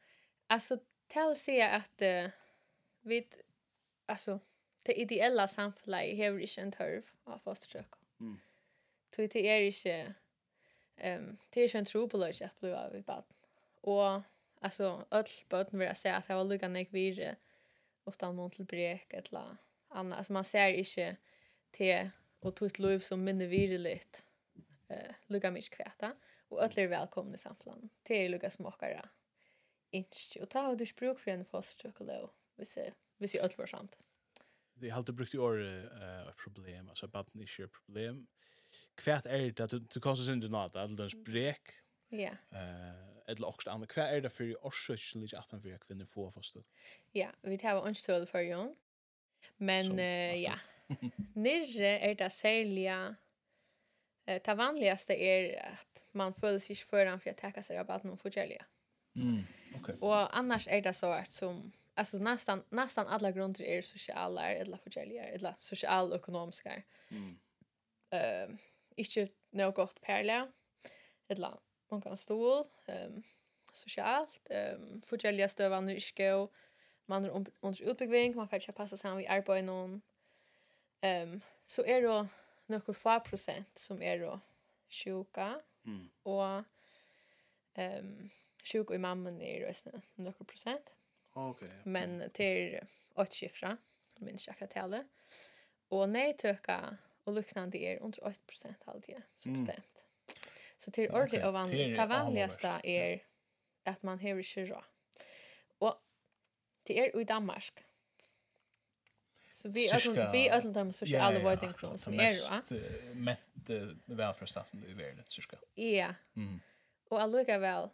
Alltså, 0.47 0.77
till 1.07 1.21
att 1.21 1.37
säga 1.37 1.69
att 1.69 2.01
vi 3.07 3.27
alltså 4.05 4.39
det 4.83 4.93
ideella 4.93 5.47
samhället 5.47 6.17
har 6.17 6.39
inte 6.39 6.61
en 6.61 6.71
törv 6.71 7.03
av 7.23 7.37
fosterrök. 7.37 7.93
Mm. 8.19 8.39
Tog 9.09 9.29
det 9.29 9.47
är 9.47 9.61
inte 9.61 10.13
ehm 10.97 11.37
det 11.49 11.61
är 11.61 11.63
inte 11.63 11.77
en 11.77 11.85
tro 11.85 12.09
på 12.09 12.17
lös 12.17 12.41
att 12.41 12.59
bli 12.59 12.73
av 12.73 12.95
i 12.95 13.01
bad. 13.01 13.23
Och 13.81 14.21
alltså 14.59 15.05
öll 15.11 15.25
bötten 15.49 15.79
vill 15.79 15.87
jag 15.87 15.97
säga 15.97 16.15
att 16.15 16.27
det 16.27 16.35
var 16.35 16.43
lugga 16.43 16.67
när 16.67 16.79
jag 16.79 16.91
vid 16.91 17.35
utan 18.05 18.35
någon 18.35 18.51
till 18.51 18.65
brek 18.65 19.13
eller 19.13 19.57
annat. 19.87 20.17
Alltså 20.17 20.33
man 20.33 20.43
ser 20.43 20.67
inte 20.67 21.17
te 21.71 22.09
och 22.39 22.55
tog 22.55 22.67
ett 22.67 22.79
liv 22.79 22.99
som 22.99 23.23
minne 23.23 23.45
virligt 23.45 24.23
eh, 24.87 25.13
lugga 25.27 25.51
mig 25.51 25.61
kväta. 25.61 26.15
Och 26.47 26.63
öll 26.63 26.71
är 26.75 26.87
välkomna 26.87 27.35
i 27.35 27.37
samhället. 27.37 27.91
Det 28.03 28.25
är 28.25 28.29
lugga 28.29 28.49
smakare. 28.49 29.09
Inte. 29.91 30.41
Och 30.41 30.49
ta 30.49 30.75
du 30.75 30.85
språk 30.85 31.19
för 31.19 31.31
en 31.31 31.45
fosterrök 31.45 31.99
och 31.99 32.33
hvis 32.57 32.77
jeg, 32.77 32.93
hvis 33.17 33.35
jeg 33.35 33.43
alt 33.43 33.57
var 33.57 33.65
samt. 33.65 33.97
Det 34.77 34.91
har 34.91 34.99
alltid 34.99 35.17
brukt 35.17 35.33
i 35.33 35.41
år 35.41 35.57
uh, 35.57 36.33
problem, 36.43 36.89
altså 36.89 37.07
baden 37.07 37.41
ikke 37.41 37.63
er 37.63 37.73
problem. 37.73 38.27
Hva 39.03 39.21
er 39.25 39.51
det, 39.57 39.71
du, 39.71 39.79
du 39.79 39.99
kan 39.99 40.17
så 40.17 40.25
synes 40.25 40.45
du 40.45 40.51
nå, 40.51 40.67
det 40.73 40.81
er 40.81 40.93
den 40.93 41.09
sprek, 41.09 41.73
Ja. 42.09 42.31
Eh, 42.51 43.31
eller 43.31 43.47
också 43.47 43.69
andra 43.69 43.87
kvärt 43.87 44.11
är 44.11 44.21
det 44.21 44.29
för 44.29 44.65
orsökligt 44.65 45.33
att 45.33 45.51
han 45.51 45.61
för 45.61 45.77
kvinnor 45.77 46.05
får 46.05 46.31
fast. 46.31 46.55
Ja, 47.11 47.29
vi 47.41 47.57
tar 47.57 47.87
en 47.87 47.95
stöd 47.95 48.29
för 48.29 48.39
ju. 48.39 48.75
Men 49.57 49.99
eh, 49.99 50.35
ja. 50.35 50.59
Nirre 51.33 51.99
är 51.99 52.15
det 52.15 52.29
sälja 52.29 53.15
eh 54.25 54.41
det 54.45 54.55
vanligaste 54.55 55.13
är 55.13 55.73
att 55.73 56.03
man 56.11 56.33
följer 56.33 56.59
sig 56.59 56.75
föran 56.75 57.19
för 57.19 57.29
att 57.29 57.37
täcka 57.37 57.63
sig 57.63 57.79
av 57.79 57.91
att 57.91 58.03
någon 58.03 58.17
får 58.17 58.31
Mm, 59.15 59.43
okej. 59.69 59.79
Okay. 59.79 59.95
Och 59.99 60.37
annars 60.37 60.67
är 60.67 60.81
det 60.81 60.93
så 60.93 61.11
att 61.11 61.33
som 61.33 61.71
alltså 61.97 62.17
nästan 62.17 62.63
nästan 62.69 63.07
alla 63.07 63.31
grunder 63.31 63.63
är 63.63 63.81
sociala 63.81 64.51
eller 64.51 64.77
förjäliga 64.77 65.23
eller 65.23 65.55
social 65.59 66.13
ekonomiska. 66.13 66.83
Mm. 67.09 67.39
Eh, 68.09 68.49
uh, 68.49 68.55
inte 68.95 69.27
något 69.49 69.75
gott 69.75 70.01
perle. 70.01 70.51
Eller 71.27 71.59
man 71.89 72.01
kan 72.01 72.17
stå 72.17 72.65
ehm 72.85 73.13
um, 73.15 73.23
socialt 73.71 74.39
ehm 74.49 74.81
um, 74.81 75.01
stövan 75.01 75.49
stövande 75.49 75.95
iske 75.95 76.47
man 77.05 77.25
är 77.25 77.29
under 77.61 77.83
utbyggning 77.83 78.35
man 78.35 78.47
får 78.47 78.55
inte 78.55 78.71
passa 78.71 78.97
sig 78.97 79.15
vid 79.15 79.27
arbete 79.27 79.61
någon. 79.61 80.01
Ehm 81.01 81.31
um, 81.33 81.41
så 81.65 81.85
är 81.85 82.01
det 82.01 82.27
några 82.65 82.93
få 82.93 83.19
procent 83.19 83.77
som 83.77 84.01
är 84.01 84.19
då 84.19 84.39
sjuka 84.89 85.61
mm. 85.85 86.09
och 86.23 86.63
ehm 87.73 87.97
um, 87.99 88.29
sjuk 88.63 88.91
i 88.91 88.97
mamman 88.97 89.41
är 89.41 89.59
det 89.59 90.01
några 90.15 90.45
procent 90.45 90.96
Okej. 91.37 91.67
Okay, 91.67 91.79
Men 91.83 92.29
till 92.29 92.79
åt 93.15 93.33
siffra, 93.33 93.77
minns 94.15 94.47
jag 94.47 94.53
akkurat 94.53 94.71
talet. 94.71 95.05
Och 95.87 96.09
nej 96.09 96.37
töka 96.37 96.97
och 97.23 97.33
liknande 97.33 97.77
är 97.77 97.99
under 97.99 98.27
8 98.27 98.35
alltid 98.85 99.21
så 99.37 99.49
bestämt. 99.49 100.05
Så 100.77 100.91
till 100.91 101.09
ordentligt 101.11 101.41
okay. 101.41 101.49
ovanligt. 101.49 101.97
Det 101.97 102.05
vanligaste 102.05 102.79
är 102.83 103.23
att 103.83 104.03
man 104.03 104.19
har 104.19 104.33
inte 104.35 104.65
råd. 104.65 104.83
Och 105.77 105.95
det 106.83 106.99
är 106.99 107.19
i 107.19 107.23
Danmark. 107.23 107.83
Så 109.47 109.69
vi 109.69 109.89
är 109.89 109.99
Cirka, 109.99 110.31
vi 110.31 110.47
är 110.47 110.61
dem 110.61 110.93
så 110.93 111.05
ska 111.05 111.21
alla 111.21 111.39
vara 111.39 111.55
kron 111.73 111.97
som 111.97 112.13
är 112.19 112.51
va. 112.51 112.63
Mätt 113.13 113.39
välfärdsstaten 114.05 114.85
i 114.87 114.93
världen 114.93 115.23
cirka. 115.27 115.57
Ja. 115.75 116.13
Mm. 116.35 116.59
Och 117.09 117.21
alluga 117.21 117.59
väl 117.59 117.89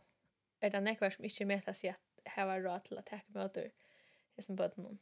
är 0.59 0.69
det 0.69 0.81
näkvar 0.81 1.09
som 1.09 1.23
inte 1.23 1.45
mäta 1.45 1.73
sig 1.73 1.89
att 1.89 2.12
hava 2.35 2.59
råd 2.59 2.87
til 2.87 3.01
at 3.01 3.09
taka 3.09 3.35
møter 3.35 3.69
i 4.37 4.41
sin 4.41 4.55
någon 4.55 4.99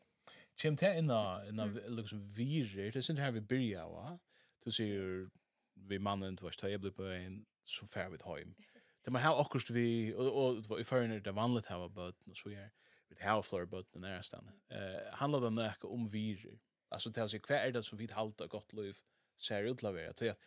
Kjem 0.59 0.75
til 0.77 0.97
inna, 0.97 1.41
inna 1.47 1.65
liksom 1.89 2.21
virer, 2.35 2.91
det 2.91 2.99
er 2.99 3.05
sånn 3.05 3.21
her 3.21 3.31
vi 3.31 3.41
byrja, 3.41 3.85
va? 3.87 4.17
Du 4.65 4.71
sier 4.71 5.29
vi 5.75 5.97
mannen, 5.97 6.35
du 6.35 6.43
var 6.43 6.53
støy, 6.53 6.69
jeg 6.69 6.81
blir 6.81 6.91
på 6.93 7.07
en, 7.07 7.45
så 7.65 7.87
fær 7.87 8.11
vi 8.11 8.19
heim. 8.25 8.55
Det 9.05 9.09
man 9.13 9.23
har 9.23 9.39
akkurat 9.41 9.71
vi, 9.73 10.13
og, 10.13 10.67
og 10.69 10.79
i 10.79 10.83
førne 10.85 11.19
det 11.25 11.35
vanligt 11.35 11.65
her 11.71 11.79
hava 11.79 11.87
bøtten, 11.89 12.31
og 12.31 12.37
så 12.37 12.51
er 12.53 12.67
vi 13.09 13.15
hava 13.23 13.41
flere 13.41 13.67
bøtten 13.67 14.03
nære 14.03 14.19
nærstand. 14.19 14.51
Uh, 14.69 15.07
handler 15.17 15.39
det 15.47 15.53
nekka 15.55 15.89
om 15.89 16.05
virer? 16.13 16.59
altså 16.91 17.11
til 17.11 17.23
å 17.23 17.31
si 17.31 17.39
hva 17.47 17.59
er 17.59 17.73
det 17.75 17.83
som 17.87 17.99
vi 17.99 18.09
halta 18.11 18.47
godt 18.51 18.73
liv 18.77 18.99
ser 19.41 19.63
ut 19.63 19.83
att 19.83 19.93
vara. 19.93 20.13
Så 20.13 20.29
att 20.29 20.37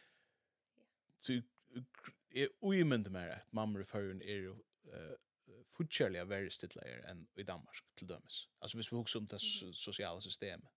så 1.20 1.32
är 2.30 2.48
ojämnt 2.60 3.08
mer 3.08 3.28
att 3.28 3.52
mamma 3.52 3.84
förrän 3.84 4.22
är 4.22 4.56
fortjärliga 5.76 6.24
være 6.24 6.50
stittligare 6.50 7.10
än 7.10 7.28
i 7.36 7.42
Danmark 7.42 7.76
till 7.96 8.08
dömes. 8.08 8.48
Alltså 8.60 8.76
hvis 8.76 8.92
vi 8.92 8.96
husker 8.96 9.20
om 9.20 9.26
det 9.26 9.40
sociala 9.72 10.20
systemet 10.20 10.68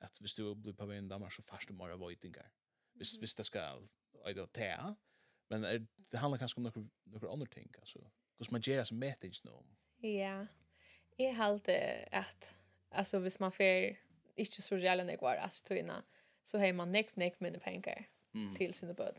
att 0.00 0.16
hvis 0.20 0.34
du 0.34 0.54
blir 0.54 0.72
på 0.72 0.86
vägen 0.86 1.04
i 1.04 1.08
Danmark 1.08 1.32
så 1.32 1.42
først 1.42 1.68
du 1.68 1.74
mera 1.74 1.96
vojtingar. 1.96 2.50
Hvis, 2.92 3.16
hvis 3.16 3.34
det 3.34 3.46
ska 3.46 3.88
öjda 4.24 4.46
tea 4.46 4.94
men 5.50 5.64
er, 5.64 5.78
det 6.12 6.18
handlar 6.18 6.38
kanske 6.38 6.58
om 6.58 6.62
några, 6.62 6.88
några 7.04 7.32
andra 7.32 7.46
ting 7.46 7.74
alltså. 7.78 7.98
Hvordan 8.36 8.52
man 8.52 8.60
gör 8.60 8.84
som 8.84 8.98
metings 8.98 9.44
nå? 9.44 9.66
Ja. 10.02 10.46
jeg 11.18 11.36
halte 11.36 11.72
at, 12.14 12.56
alltså 12.90 13.18
hvis 13.18 13.40
man 13.40 13.52
får 13.52 13.96
inte 14.36 14.62
så 14.62 14.76
jävla 14.76 15.04
nekvar 15.04 15.36
alltså 15.36 15.64
tvinna 15.64 16.04
så 16.44 16.58
har 16.58 16.72
man 16.72 16.92
nekv 16.92 17.10
nekv 17.14 17.36
mindre 17.40 17.60
pengar 17.60 18.08
mm. 18.34 18.54
till 18.54 18.74
sina 18.74 18.92
böd. 18.92 19.18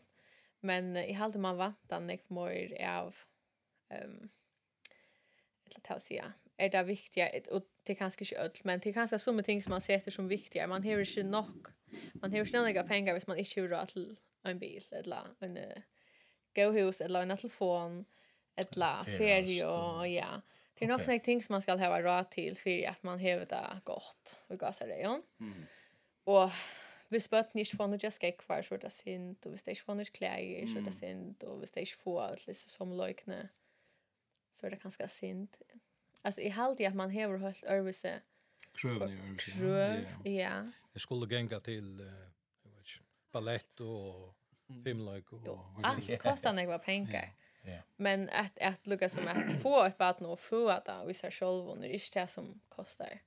Men 0.62 0.96
jeg 0.96 1.18
halte 1.18 1.40
man 1.40 1.58
vantan 1.58 2.08
nekv 2.08 2.34
mer 2.34 2.74
av 2.82 3.16
ehm 3.90 4.12
um, 4.12 4.30
eller 5.70 5.82
ta 5.82 6.00
säga 6.00 6.34
är 6.58 6.70
det 6.70 6.84
viktiga 6.84 7.30
och 7.52 7.64
det 7.84 7.96
kanske 7.96 8.24
inte 8.24 8.36
öll 8.36 8.52
men 8.64 8.80
det 8.80 8.94
kanske 8.94 9.20
så 9.20 9.42
ting 9.44 9.64
som 9.64 9.72
man 9.72 9.82
ser 9.82 10.12
som 10.12 10.28
viktiga 10.28 10.68
man 10.68 10.84
har 10.84 11.00
inte 11.00 11.24
nog 11.24 11.68
man 12.14 12.32
har 12.32 12.40
inte 12.40 12.62
några 12.62 12.84
pengar 12.84 13.14
hvis 13.14 13.28
man 13.28 13.38
inte 13.38 13.62
har 13.62 13.68
råd 13.68 13.88
till 13.88 14.16
en 14.44 14.60
bil 14.60 14.86
eller 14.92 15.24
en 15.40 15.60
gåhus 16.56 17.02
eller 17.02 17.22
en 17.22 17.38
telefon 17.38 18.06
eller 18.56 19.04
ferie 19.04 19.66
och 19.66 20.08
ja. 20.08 20.42
Det 20.80 20.86
är 20.86 20.96
också 20.96 21.12
några 21.12 21.24
ting 21.24 21.42
som 21.42 21.54
man 21.54 21.62
ska 21.62 21.76
ha 21.76 22.02
råd 22.02 22.30
till 22.30 22.58
för 22.58 22.88
att 22.88 23.04
man 23.04 23.20
har 23.20 23.46
det 23.46 23.82
gott 23.84 24.36
och 24.48 24.60
gasar 24.60 24.88
det 24.88 25.02
mm. 25.04 25.66
och 26.24 26.52
vi 27.10 27.20
spött 27.20 27.54
nicht 27.54 27.80
von 27.80 27.92
der 27.92 27.98
Jessica 27.98 28.32
kvar 28.32 28.62
så 28.62 28.78
det 28.78 28.90
sind 28.90 29.38
du 29.44 29.50
bist 29.50 29.68
ich 29.68 29.88
von 29.88 29.98
der 29.98 30.06
Claire 30.06 30.68
så 30.68 30.80
det 30.80 30.94
sind 30.94 31.36
du 31.40 31.60
bist 31.60 31.78
ich 31.78 31.96
vor 31.96 32.22
alles 32.22 32.70
som 32.70 32.94
leukne 32.94 33.50
så 34.60 34.66
er 34.66 34.70
det 34.70 34.82
ganske 34.84 35.08
synd. 35.08 35.48
Alltså 36.24 36.42
i 36.42 36.50
halvt 36.50 36.82
att 36.82 36.96
man 36.96 37.12
har 37.12 37.38
hållit 37.38 37.64
örvise. 37.64 38.22
Krövni 38.74 39.20
örvise. 39.20 39.52
Kröv, 39.52 40.06
ja. 40.24 40.32
ja. 40.32 40.64
Jag 40.94 41.02
skulle 41.02 41.28
genga 41.28 41.60
till 41.60 42.02
uh, 42.02 42.08
jag 42.64 42.72
vet 42.72 42.80
inte, 42.80 43.04
ballett 43.32 43.80
och 43.80 44.36
filmlöjk 44.84 45.34
och... 45.34 45.42
Jo, 45.46 45.82
allt 45.84 46.20
kostar 46.20 46.54
när 46.54 46.78
pengar. 46.78 47.34
Yeah. 47.68 47.84
Men 47.96 48.30
att 48.30 48.60
att 48.62 48.88
lucka 48.88 49.10
som 49.10 49.28
att 49.28 49.62
få 49.62 49.84
ett 49.84 49.98
barn 49.98 50.26
och 50.26 50.40
få 50.40 50.70
att 50.70 51.08
vi 51.08 51.14
ser 51.14 51.32
själva 51.32 51.76
när 51.76 51.88
det 51.88 51.96
är 51.96 52.22
det 52.22 52.28
som 52.28 52.62
kostar. 52.70 53.20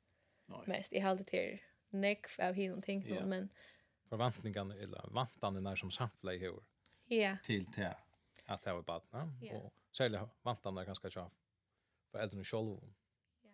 Nej. 0.46 0.60
Mest 0.66 0.92
i 0.92 0.98
halvt 0.98 1.26
till 1.26 1.58
neck 1.88 2.38
av 2.38 2.54
hin 2.54 2.82
ting 2.82 3.06
yeah. 3.06 3.26
men 3.26 3.48
förväntningarna 4.08 4.74
eller 4.74 5.02
vantarna 5.10 5.60
när 5.60 5.76
som 5.76 5.90
samfla 5.90 6.34
i. 6.34 6.50
Ja. 7.06 7.36
Till 7.44 7.66
till 7.72 7.88
att 8.50 8.62
det 8.62 8.72
var 8.72 8.82
badna 8.82 9.32
Ja. 9.40 9.56
Och 9.56 9.74
särskilt 9.96 10.30
vantan 10.42 10.74
där 10.74 10.84
ganska 10.84 11.10
tjaf 11.10 11.32
för 12.10 12.18
äldre 12.18 12.44
själv. 12.44 12.94
Ja. 13.42 13.48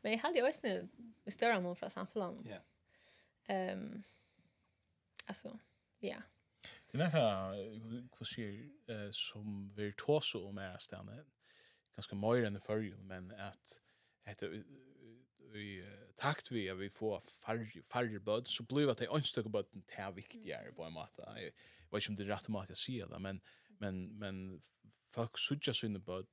Men 0.00 0.12
jag 0.12 0.18
hade 0.18 0.38
ju 0.38 0.48
också 0.48 0.60
nu 0.62 0.88
större 1.26 1.60
mål 1.60 1.76
från 1.76 1.90
samhället. 1.90 2.46
Ja. 2.46 2.60
Ehm 3.54 4.02
alltså 5.26 5.58
ja. 5.98 6.16
Det 6.90 6.98
när 6.98 7.18
jag 7.18 8.08
får 8.12 8.24
se 8.24 8.70
eh 8.86 9.10
som 9.10 9.74
vi 9.74 9.92
tar 9.92 10.20
så 10.20 10.48
om 10.48 10.58
är 10.58 10.78
stanna 10.78 11.24
ganska 11.96 12.16
mer 12.16 12.44
än 12.44 12.60
förr 12.60 12.96
men 12.98 13.30
att 13.30 13.80
heter 14.24 14.64
i 15.54 15.84
takt 16.16 16.50
vi 16.50 16.74
vi 16.74 16.90
får 16.90 17.20
färre 17.20 17.82
färre 17.92 18.20
bud 18.20 18.46
så 18.46 18.62
blir 18.62 18.86
det 18.86 18.92
att 18.92 18.98
det 18.98 19.04
är 19.04 19.16
en 19.16 19.24
stycke 19.24 19.48
bud 19.48 19.66
det 19.72 19.94
är 19.94 20.12
viktigare 20.12 20.72
på 20.72 20.84
en 20.84 20.92
måte. 20.92 21.22
Jag 21.36 21.52
vet 21.90 22.08
inte 22.08 22.10
om 22.10 22.16
det 22.16 22.32
är 22.32 22.36
rätt 22.36 22.48
mat 22.48 22.68
jag 22.68 22.78
säger 22.78 23.06
det 23.06 23.18
men 23.18 23.40
men 23.78 24.18
men 24.18 24.60
folk 25.10 25.38
sucha 25.38 25.72
synd 25.72 25.96
about 25.96 26.26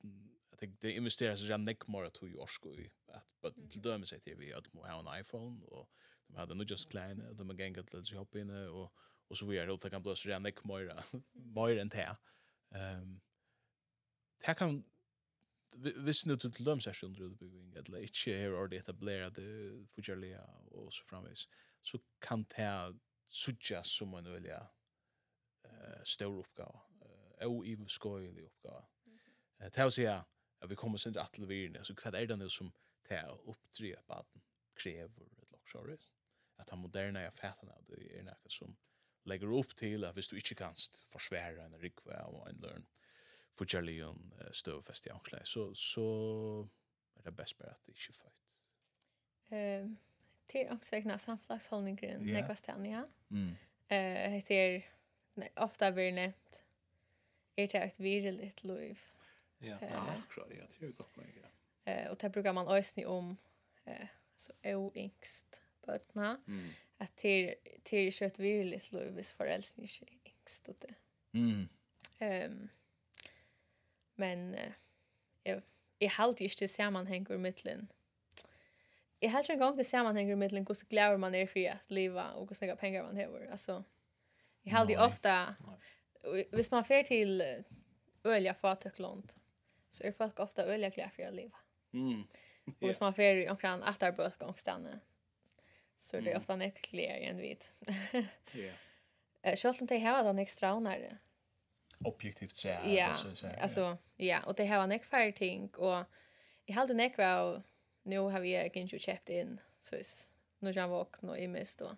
I 0.53 0.55
think 0.59 0.81
det 0.81 0.91
investerar 0.91 1.35
så 1.35 1.45
jag 1.45 1.59
neck 1.59 1.87
more 1.87 2.09
to 2.09 2.27
your 2.27 2.47
school 2.47 2.89
at 3.07 3.23
but 3.41 3.71
till 3.71 4.05
sig 4.05 4.19
till 4.19 4.35
vi 4.35 4.53
att 4.53 4.73
man 4.73 4.91
ha 4.91 4.99
en 4.99 5.21
iPhone 5.21 5.65
och 5.65 5.89
de 6.27 6.35
hade 6.35 6.55
nog 6.55 6.71
just 6.71 6.89
klein 6.89 7.21
och 7.21 7.35
de 7.35 7.57
gänget 7.57 7.79
att 7.79 7.93
lägga 7.93 8.21
upp 8.21 8.35
inne 8.35 8.67
och 8.67 8.93
och 9.31 9.37
så 9.37 9.45
vidare 9.45 9.71
och 9.71 9.79
det 9.79 9.89
kan 9.89 10.01
blåsa 10.01 10.29
jag 10.29 10.41
neck 10.41 10.63
more 10.63 11.03
more 11.33 11.81
än 11.81 11.89
det. 11.89 12.17
Ehm 12.71 13.21
det 14.45 14.53
kan 14.53 14.83
visst 15.77 16.25
nu 16.25 16.37
till 16.37 16.65
dem 16.65 16.79
seg 16.81 17.03
under 17.03 17.23
det 17.23 17.35
bygging 17.35 17.77
att 17.77 17.89
lägga 17.89 18.37
här 18.37 18.53
och 18.53 18.69
det 18.69 18.89
att 18.89 18.95
blära 18.95 19.29
det 19.29 19.71
och 20.71 20.93
så 20.93 21.05
framvis 21.05 21.47
så 21.81 21.99
kan 22.19 22.43
det 22.43 22.99
sucha 23.27 23.83
som 23.83 24.13
en 24.13 24.33
vill 24.33 24.45
eh 24.45 26.03
stor 26.03 26.39
uppgåva 26.39 26.90
oivskøyelig 27.47 28.45
oppgave. 28.45 28.85
Uh, 29.61 29.69
til 29.69 29.89
å 29.89 29.95
si 29.95 30.07
at 30.09 30.69
vi 30.69 30.77
kommer 30.77 31.01
sin 31.01 31.15
rett 31.17 31.33
til 31.33 31.47
virne, 31.49 31.83
så 31.85 31.95
hva 31.97 32.13
er 32.13 32.29
det 32.29 32.37
nå 32.37 32.49
som 32.49 32.71
til 33.07 33.17
er 33.17 33.31
å 33.31 33.41
oppdre 33.53 33.97
den 34.07 34.45
krever 34.77 35.27
et 35.41 35.51
loksjåre? 35.51 35.97
At 36.61 36.69
den 36.69 36.81
moderne 36.83 37.25
er 37.25 37.33
fætene 37.33 37.73
av 37.73 37.85
det 37.89 38.03
er 38.13 38.25
noe 38.27 38.53
som 38.53 38.75
legger 39.29 39.53
opp 39.53 39.73
til 39.77 40.05
at 40.05 40.17
hvis 40.17 40.31
du 40.31 40.37
ikke 40.37 40.57
kan 40.63 40.77
forsvære 41.11 41.65
en 41.65 41.77
rikve 41.81 42.17
og 42.29 42.47
en 42.49 42.61
lønn 42.63 42.87
for 43.57 43.65
uh, 43.65 44.51
støvfest 44.51 45.05
i 45.05 45.09
anklæg, 45.13 45.47
så, 45.47 45.73
så 45.73 46.05
er 47.17 47.21
det 47.29 47.35
best 47.35 47.57
bare 47.57 47.75
at 47.75 47.85
det 47.85 47.97
ikke 47.97 48.13
er 48.13 48.21
født. 48.21 48.39
Um, 49.51 49.97
til 50.49 50.67
angstvekkende 50.69 51.17
samflagsholdninger, 51.17 52.09
yeah. 52.09 52.21
nekva 52.21 52.55
stedene, 52.55 52.89
ja. 52.89 53.03
Mm. 53.29 53.51
Uh, 53.91 54.31
heter, 54.35 54.81
ofta 55.55 55.91
blir 55.91 56.11
nevnt, 56.15 56.61
är 57.55 57.67
det 57.67 57.77
ett 57.77 57.99
virligt 57.99 58.63
liv. 58.63 58.99
Ja, 59.59 59.77
akkurat. 59.81 60.47
Ja, 60.57 60.65
det 60.79 60.85
är 60.85 60.91
gott 60.91 61.15
mig. 61.15 61.43
Eh 61.85 62.11
och 62.11 62.17
det 62.17 62.29
brukar 62.29 62.53
man 62.53 62.67
ösni 62.67 63.05
om 63.05 63.37
eh 63.85 64.07
så 64.35 64.53
oängst 64.63 65.61
på 65.81 65.91
mm. 66.47 66.69
att 66.97 67.17
till 67.17 67.55
till 67.83 68.13
kött 68.13 68.39
virligt 68.39 68.91
liv 68.91 69.13
vis 69.13 69.31
förälskning 69.31 69.87
ängst 70.23 70.69
och 70.69 70.75
det. 70.79 70.93
Mm. 71.33 71.69
Ehm 72.19 72.69
men 74.15 74.57
jag 75.43 75.61
jag 75.97 76.09
halt 76.09 76.41
inte 76.41 76.67
sammanhang 76.67 77.25
ur 77.29 77.37
mitten. 77.37 77.87
Jag 79.19 79.29
har 79.29 79.39
inte 79.39 79.55
gång 79.55 79.77
det 79.77 79.83
sammanhang 79.83 80.29
ur 80.29 80.35
mitten 80.35 80.65
hur 80.65 80.73
så 80.73 80.85
glad 80.89 81.19
man 81.19 81.35
är 81.35 81.47
för 81.47 81.69
att 81.69 81.77
leva 81.87 82.31
och 82.31 82.47
hur 82.49 82.55
snäga 82.55 82.75
pengar 82.75 83.03
man 83.03 83.15
har. 83.15 83.47
Alltså 83.51 83.83
jag 84.61 84.71
halt 84.71 84.97
ofta 84.97 85.55
hvis 86.53 86.71
man 86.71 86.85
fer 86.85 87.03
til 87.07 87.41
øliga 88.25 88.53
fatøkland, 88.53 89.23
så 89.91 90.03
er 90.07 90.15
folk 90.15 90.39
ofta 90.39 90.65
øliga 90.69 90.91
klær 90.93 91.13
for 91.15 91.27
å 91.27 91.33
leve. 91.35 91.63
Mm. 91.91 92.21
Yeah. 92.67 92.77
Og 92.81 92.85
hvis 92.87 93.01
man 93.01 93.15
fer 93.17 93.41
i 93.41 93.47
omkring 93.49 93.81
etterbølgångsstande, 93.89 94.99
så 95.99 96.17
er 96.17 96.21
det 96.21 96.35
mm. 96.35 96.39
ofta 96.39 96.57
nek 96.59 96.79
klær 96.85 97.25
enn 97.29 97.41
hvit. 97.41 97.67
yeah. 98.55 98.77
Selv 99.57 99.81
om 99.81 99.89
de 99.89 99.97
har 99.99 100.23
den 100.23 100.39
ekstra 100.39 100.75
ånere. 100.77 101.15
Objektivt 102.05 102.57
sett. 102.57 102.85
Ja, 102.89 103.11
altså, 103.57 103.95
ja. 104.19 104.41
Og 104.45 104.57
de 104.57 104.65
har 104.65 104.85
nek 104.89 105.05
færre 105.05 105.31
ting, 105.37 105.69
og 105.77 106.05
jeg 106.67 106.75
halde 106.77 106.93
nek 106.97 107.17
var, 107.17 107.61
nå 108.09 108.21
har 108.29 108.41
vi 108.41 108.53
ikke 108.57 108.85
kjøpt 108.97 109.33
inn, 109.33 109.59
så 109.81 110.01
nu 110.61 110.71
kan 110.73 110.89
våkne 110.89 111.33
og 111.33 111.49
mist 111.53 111.81
og 111.85 111.97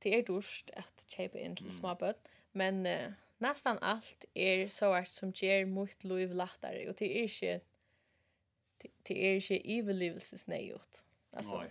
det 0.00 0.14
er 0.16 0.24
dårst 0.24 0.70
at 0.80 1.04
kjøpe 1.12 1.40
inn 1.40 1.56
til 1.56 1.72
småbøtt, 1.72 2.28
men... 2.56 2.86
Uh, 2.86 3.10
nästan 3.40 3.78
allt 3.78 4.24
är 4.34 4.68
så 4.68 4.92
att 4.92 5.08
som 5.08 5.32
ger 5.34 5.64
mot 5.66 6.04
liv 6.04 6.34
lättare 6.34 6.88
och 6.88 6.94
det 6.98 7.18
är 7.18 7.22
inte 7.22 7.60
det 9.02 9.26
är 9.26 9.34
inte 9.34 9.78
överlevelses 9.78 10.46
nejot. 10.46 11.02
Alltså. 11.30 11.64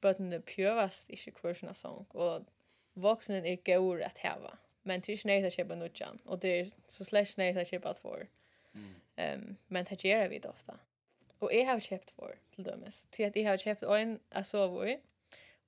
Bötten 0.00 0.30
det 0.30 0.40
pjövast 0.40 1.10
inte 1.10 1.30
kurserna 1.30 1.74
sång 1.74 2.06
och 2.08 2.40
vuxnen 2.92 3.44
är 3.44 3.76
god 3.76 4.02
att 4.02 4.18
häva. 4.18 4.58
Men 4.82 5.00
det 5.00 5.12
är 5.12 5.14
inte 5.14 5.28
nejt 5.28 5.46
att 5.46 5.52
köpa 5.52 5.74
nudjan 5.74 6.18
och 6.24 6.38
det 6.38 6.60
är 6.60 6.70
så 6.86 7.04
slash 7.04 7.34
nejt 7.36 7.56
att 7.56 7.68
köpa 7.68 7.94
två. 7.94 8.16
Mm. 8.74 9.40
Um, 9.40 9.56
men 9.66 9.84
det 9.84 10.04
gör 10.04 10.28
vi 10.28 10.38
det 10.38 10.48
ofta. 10.48 10.78
Och 11.38 11.54
jag 11.54 11.66
har 11.66 11.80
köpt 11.80 12.10
för 12.10 12.38
till 12.54 12.64
dömes. 12.64 13.08
Så 13.10 13.26
att 13.26 13.36
jag 13.36 13.50
har 13.50 13.56
köpt 13.56 13.82
en 13.82 14.20
att 14.28 14.46
sova 14.46 14.88
i. 14.88 15.00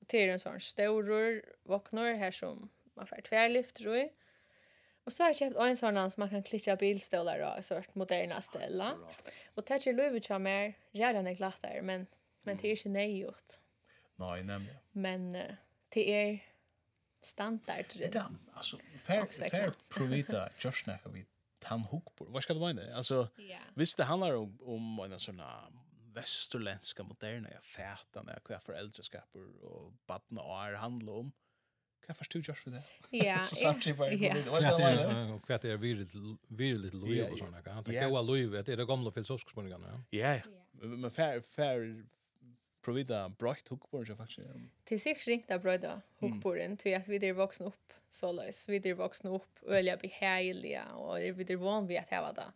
Och 0.00 0.08
till 0.08 0.28
en 0.28 0.40
sån 0.40 0.60
stor 0.60 1.42
våknor 1.62 2.12
här 2.12 2.30
som 2.30 2.68
man 2.94 3.06
får 3.06 3.20
tvärlyfter 3.20 3.96
i. 3.96 4.10
Och 5.04 5.12
så 5.12 5.22
har 5.22 5.28
jag 5.28 5.36
köpt 5.36 5.56
en 5.56 5.76
sån 5.76 6.10
som 6.10 6.20
man 6.20 6.30
kan 6.30 6.42
klitcha 6.42 6.76
bilstolar 6.76 7.58
och 7.58 7.64
sort 7.64 7.94
moderna 7.94 8.40
ställa. 8.40 8.96
Och 9.54 9.64
det 9.66 9.86
är 9.86 9.92
lövet 9.92 10.24
som 10.24 10.42
mer, 10.42 10.74
redan 10.92 11.34
glatt 11.34 11.62
där, 11.62 11.82
men 11.82 12.06
men 12.42 12.56
det 12.56 12.68
är 12.68 12.70
inte 12.70 12.88
nejot. 12.88 13.58
Nej, 14.16 14.42
nämligen. 14.44 14.76
Men 14.92 15.32
det 15.88 16.12
är 16.12 16.44
standard. 17.20 17.86
Ja, 18.12 18.30
alltså 18.52 18.78
fair 19.02 19.50
fair 19.50 19.72
provita 19.90 20.48
just 20.58 20.86
när 20.86 21.00
vi 21.12 21.26
tan 21.58 21.80
hook 21.80 22.14
på. 22.16 22.24
Vad 22.24 22.42
ska 22.42 22.54
det 22.54 22.60
vara? 22.60 22.96
Alltså 22.96 23.28
visst 23.74 23.96
det 23.96 24.04
handlar 24.04 24.34
om 24.36 24.58
om 24.60 25.12
en 25.12 25.20
sån 25.20 25.42
västerländska 26.14 27.02
moderna 27.02 27.48
fätan 27.60 28.26
där 28.26 28.40
kvar 28.40 28.58
föräldraskapar 28.58 29.64
och 29.64 29.92
barn 30.06 30.38
och 30.38 30.64
är 30.64 30.72
handlar 30.72 31.12
om. 31.12 31.32
Kan 32.06 32.18
først 32.18 32.32
du 32.32 32.40
gjørs 32.40 32.60
for 32.60 32.74
det? 32.74 32.82
Ja. 33.12 33.38
Så 33.48 33.56
samtidig 33.56 33.96
bare, 33.96 34.16
ja. 34.18 34.34
hva 34.48 34.60
skal 34.60 34.78
det 34.78 34.86
være? 34.86 35.38
Hva 35.46 35.58
er 35.70 35.76
virelig 35.82 36.94
liv 36.94 37.22
og 37.28 37.38
sånne? 37.38 37.62
Han 37.68 37.84
tar 37.86 38.10
gode 38.10 38.24
liv, 38.32 38.56
det 38.58 38.74
er 38.74 38.82
det 38.82 38.88
filosofiska 38.88 39.14
filosofiske 39.14 39.54
spørningene. 39.54 40.00
Ja, 40.12 40.34
ja. 40.40 40.42
Men 40.82 41.10
fair 41.14 41.40
provida 42.82 43.28
brøkt 43.38 43.68
hukkborn 43.70 44.06
så 44.06 44.16
faktiskt. 44.18 44.48
Till 44.86 45.00
sikkert 45.00 45.28
ringt 45.30 45.50
av 45.50 45.62
bröda 45.62 46.00
hukkborn, 46.18 46.76
till 46.76 46.96
att 46.96 47.08
vi 47.08 47.20
er 47.22 47.32
vuxna 47.38 47.66
upp 47.66 47.94
så 48.10 48.32
løs, 48.32 48.66
vi 48.68 48.80
er 48.84 48.96
voksne 48.98 49.30
opp, 49.32 49.62
øyelig 49.64 49.98
beheilige, 50.02 50.82
och 50.84 51.38
vi 51.38 51.44
där 51.44 51.56
van 51.56 51.86
vi 51.86 51.98
att 51.98 52.10
ha 52.10 52.20
var 52.20 52.52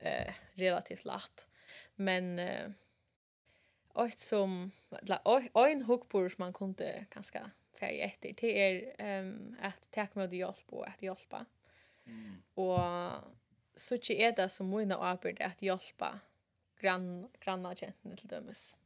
eh 0.00 0.32
relativt 0.54 1.04
lätt. 1.04 1.46
Men 1.96 2.38
och 3.92 4.12
som, 4.16 4.72
eller, 5.02 5.68
en 5.68 5.82
hukkborn 5.82 6.30
som 6.30 6.42
man 6.42 6.52
kunde 6.52 7.06
ganska 7.10 7.50
färg 7.78 8.00
efter 8.00 8.32
det 8.40 8.62
är 8.62 8.94
ehm 8.98 9.56
att 9.60 9.90
ta 9.90 10.06
med 10.12 10.32
hjälp 10.32 10.64
och 10.66 10.88
att 10.88 11.02
hjälpa. 11.02 11.46
Mm. 12.06 12.42
Och 12.54 12.80
så 13.74 13.98
tjej 13.98 14.22
är 14.22 14.32
det 14.36 14.48
som 14.48 14.70
mina 14.70 14.96
arbete 14.96 15.46
att 15.46 15.62
hjälpa 15.62 16.20
grann 16.80 17.28
granna 17.40 17.74
tjänsten 17.74 18.16
till 18.16 18.28
dömes. 18.28 18.76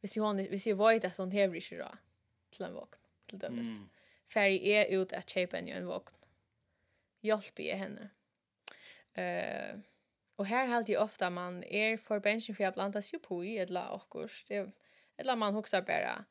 Hvis 0.00 0.16
hon 0.16 0.36
hvis 0.36 0.66
jag 0.66 0.76
vet 0.76 1.04
att 1.04 1.16
hon 1.16 1.30
hever 1.30 1.60
sig 1.60 1.78
då 1.78 1.90
till 2.50 2.64
en 2.64 2.74
vågn 2.74 2.96
till 3.26 3.38
dömes. 3.38 3.66
Mm. 3.66 3.88
Färg 4.28 4.72
är 4.72 5.00
ut 5.00 5.12
att 5.12 5.30
köpa 5.30 5.58
en 5.58 5.68
en 5.68 5.86
vågn. 5.86 6.14
Hjälpa 7.20 7.62
jag 7.62 7.76
henne. 7.76 8.10
Eh 9.14 9.74
uh, 9.74 9.80
Og 10.40 10.46
her 10.46 10.66
halt 10.66 10.88
jeg 10.88 10.98
ofta 10.98 11.28
man 11.28 11.64
er 11.68 11.96
for 12.00 12.18
bensin 12.18 12.54
for 12.54 12.62
jeg 12.62 12.72
blandas 12.72 13.12
ju 13.12 13.18
på 13.18 13.42
i 13.42 13.58
et 13.60 13.70
la 13.70 13.94
okkurs. 13.94 14.08
kurs. 14.10 14.44
Det 14.48 14.72
ett 15.18 15.26
la 15.26 15.34
man 15.34 15.54
huxar 15.54 15.80
bara 15.80 16.24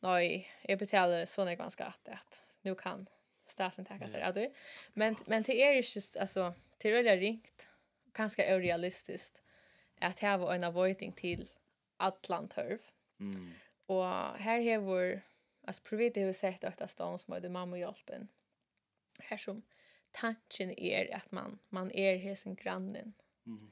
nej, 0.00 0.50
jag 0.62 0.78
betalar 0.78 1.24
så 1.24 1.44
när 1.44 1.54
ganska 1.54 1.84
att 1.86 2.08
att 2.08 2.42
nu 2.62 2.74
kan 2.74 3.08
staten 3.46 3.84
ta 3.84 4.08
sig 4.08 4.22
av 4.22 4.34
det. 4.34 4.52
Men 4.92 5.16
men 5.26 5.42
det 5.42 5.62
är 5.62 5.72
ju 5.72 5.76
just 5.76 6.16
alltså 6.16 6.54
till 6.78 6.92
öliga 6.92 7.16
ringt 7.16 7.68
ganska 8.12 8.56
orealistiskt 8.56 9.42
att 10.00 10.18
här 10.18 10.38
var 10.38 10.54
en 10.54 10.64
avoiding 10.64 11.12
till 11.12 11.50
Atlantörv. 11.96 12.78
Mm. 13.20 13.52
Och 13.86 14.04
här 14.38 14.58
har 14.70 14.78
vår 14.78 15.20
alltså 15.64 15.82
privat 15.82 16.14
det 16.14 16.22
har 16.22 16.32
sett 16.32 16.64
att 16.64 16.90
stan 16.90 17.18
som 17.18 17.42
det 17.42 17.48
mamma 17.48 17.78
hjälpen. 17.78 18.28
Här 19.18 19.36
som 19.36 19.62
tanken 20.10 20.78
är 20.78 21.16
att 21.16 21.32
man 21.32 21.58
man 21.68 21.92
är 21.92 22.16
hesen 22.16 22.54
grannen. 22.54 23.12
Mm. 23.46 23.70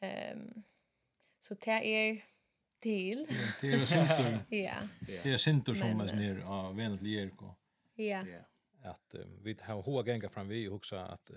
Ehm 0.00 0.38
um, 0.38 0.62
så 1.40 1.54
det 1.54 1.70
är 1.70 2.24
till. 2.80 3.26
Det 3.60 3.72
er 3.74 3.84
sintur. 3.84 4.38
Ja. 4.50 4.76
Det 5.06 5.32
er 5.32 5.36
sintur 5.36 5.74
som 5.74 6.00
er 6.04 6.14
ner 6.16 6.44
av 6.44 6.76
vänligt 6.76 7.02
Jericho. 7.02 7.52
Ja. 7.96 8.24
Ja. 8.26 8.44
Att 8.90 9.14
vi 9.44 9.56
har 9.60 9.82
hoa 9.82 10.04
gänga 10.06 10.28
fram 10.28 10.48
vi 10.48 10.66
og 10.68 10.72
och 10.72 10.76
också 10.76 10.96
at 10.96 11.30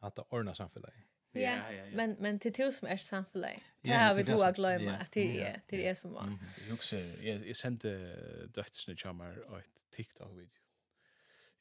att 0.00 0.18
ordna 0.30 0.54
samhället. 0.54 0.92
Ja, 1.32 1.40
ja, 1.40 1.72
ja. 1.72 1.84
men 1.96 2.16
men 2.20 2.38
till 2.38 2.52
tus 2.52 2.76
som 2.76 2.88
är 2.88 2.96
samhället. 2.96 3.62
Det 3.80 3.90
har 3.90 4.14
vi 4.14 4.22
då 4.22 4.42
att 4.42 4.56
glömma 4.56 4.92
att 4.92 5.12
det 5.12 5.40
är 5.40 5.60
det 5.66 5.88
är 5.88 5.94
som 5.94 6.12
var. 6.12 6.38
Jag 6.66 6.74
också 6.74 6.96
jag 6.96 7.56
sände 7.56 8.16
dödsne 8.54 8.96
chamar 8.96 9.58
ett 9.58 9.90
TikTok 9.90 10.30
video. 10.32 10.64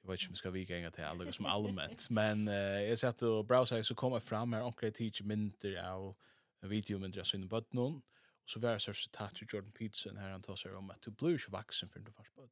Jag 0.02 0.12
vet 0.12 0.22
inte 0.22 0.28
om 0.28 0.32
jag 0.32 0.38
ska 0.38 0.50
vika 0.50 0.78
en 0.78 0.92
till 0.92 1.04
alla 1.04 1.32
som 1.32 1.46
allmänt. 1.46 2.10
Men 2.10 2.48
uh, 2.48 2.56
jag 2.90 3.00
satt 3.00 3.22
och 3.22 3.46
browsade 3.46 3.84
så 3.84 3.96
kom 3.96 4.14
jag 4.14 4.24
fram 4.24 4.54
här 4.54 4.62
omkring 4.62 4.92
teach 4.92 5.22
mindre 5.22 5.92
av 5.92 6.16
videomindre 6.62 7.22
av 7.22 7.26
sina 7.26 7.46
bötnån. 7.46 8.02
Och 8.44 8.50
så 8.50 8.60
var 8.60 8.74
det 8.74 8.80
så 8.80 8.94
citat 8.94 9.36
till 9.36 9.48
Jordan 9.52 9.72
Peterson 9.72 10.18
här 10.18 10.30
han 10.30 10.42
tar 10.42 10.56
sig 10.56 10.74
om 10.74 10.90
att 10.90 11.02
du 11.02 11.12
blir 11.12 11.30
ju 11.30 11.38
vuxen 11.50 11.90
för 11.90 12.00
du 12.00 12.12
fast 12.12 12.36
bud. 12.36 12.50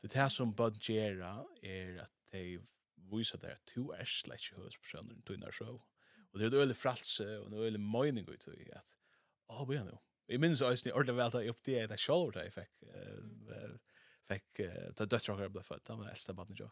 Det 0.00 0.14
här 0.14 0.28
som 0.28 0.54
bud 0.54 0.82
gera 0.82 1.46
är 1.62 1.98
att 1.98 2.12
de 2.30 2.60
visar 2.96 3.38
där 3.38 3.50
att 3.52 3.70
du 3.74 3.92
är 3.92 4.04
släck 4.04 4.52
hos 4.54 4.78
personen 4.78 5.22
du 5.24 5.36
när 5.36 5.50
så. 5.50 5.82
Och 6.32 6.38
det 6.38 6.44
är 6.46 6.54
öle 6.54 6.74
fralse 6.74 7.38
och 7.38 7.46
en 7.46 7.52
öle 7.52 7.78
mening 7.78 8.28
ut 8.28 8.48
i 8.48 8.72
att 8.72 8.96
åh 9.46 9.66
vad 9.66 9.76
nu. 9.84 9.98
Jag 10.26 10.40
minns 10.40 10.62
att 10.62 10.86
jag 10.86 10.96
ordentligt 10.96 11.16
väl 11.16 11.26
att 11.26 11.34
upp 11.34 11.62
det 11.62 11.86
där 11.86 11.96
shoulder 11.96 12.44
jag 12.44 12.54
fick 12.54 12.82
eh 12.82 13.76
fick 14.28 14.60
ta 14.96 15.06
döttrar 15.06 15.48
blev 15.48 15.62
född 15.62 15.80
han 15.88 15.98
var 15.98 16.08
äldsta 16.08 16.32
barnet 16.32 16.58
jag. 16.58 16.70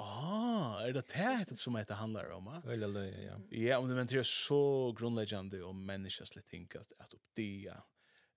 Ah, 0.00 0.80
är 0.80 0.92
det 0.92 1.02
det 1.48 1.56
som 1.56 1.84
det 1.88 1.94
handlar 1.94 2.30
om? 2.30 2.60
Väl 2.64 2.92
det 2.92 3.22
ja. 3.22 3.40
Ja, 3.50 3.78
om 3.78 3.88
det 3.88 3.94
men 3.94 4.06
det 4.06 4.14
är 4.14 4.22
så 4.22 4.92
grundläggande 4.92 5.62
om 5.62 5.86
människans 5.86 6.36
let 6.36 6.54
at, 6.76 6.92
att 6.98 7.14
upp 7.14 7.22
det. 7.34 7.72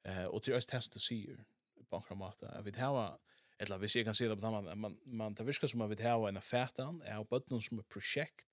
Eh 0.03 0.25
och 0.25 0.41
det 0.45 0.51
är 0.51 0.61
test 0.61 0.95
att 0.95 1.01
se 1.01 1.35
på 1.89 1.95
en 1.95 2.01
kramata. 2.01 2.51
Jag 2.55 2.63
vet 2.63 2.77
hur 2.77 3.17
eller 3.61 3.77
vi 3.77 3.87
ser 3.87 4.03
kan 4.03 4.15
se 4.15 4.27
det 4.27 4.35
på 4.35 4.51
man 4.51 4.79
man 4.79 4.97
man 5.05 5.35
tar 5.35 5.45
viska 5.45 5.67
som 5.67 5.81
att 5.81 5.89
vet 5.89 6.03
har 6.03 6.29
en 6.29 6.37
affärtan 6.37 7.01
är 7.01 7.23
på 7.23 7.41
någon 7.47 7.61
som 7.61 7.79
ett 7.79 7.89
projekt 7.89 8.47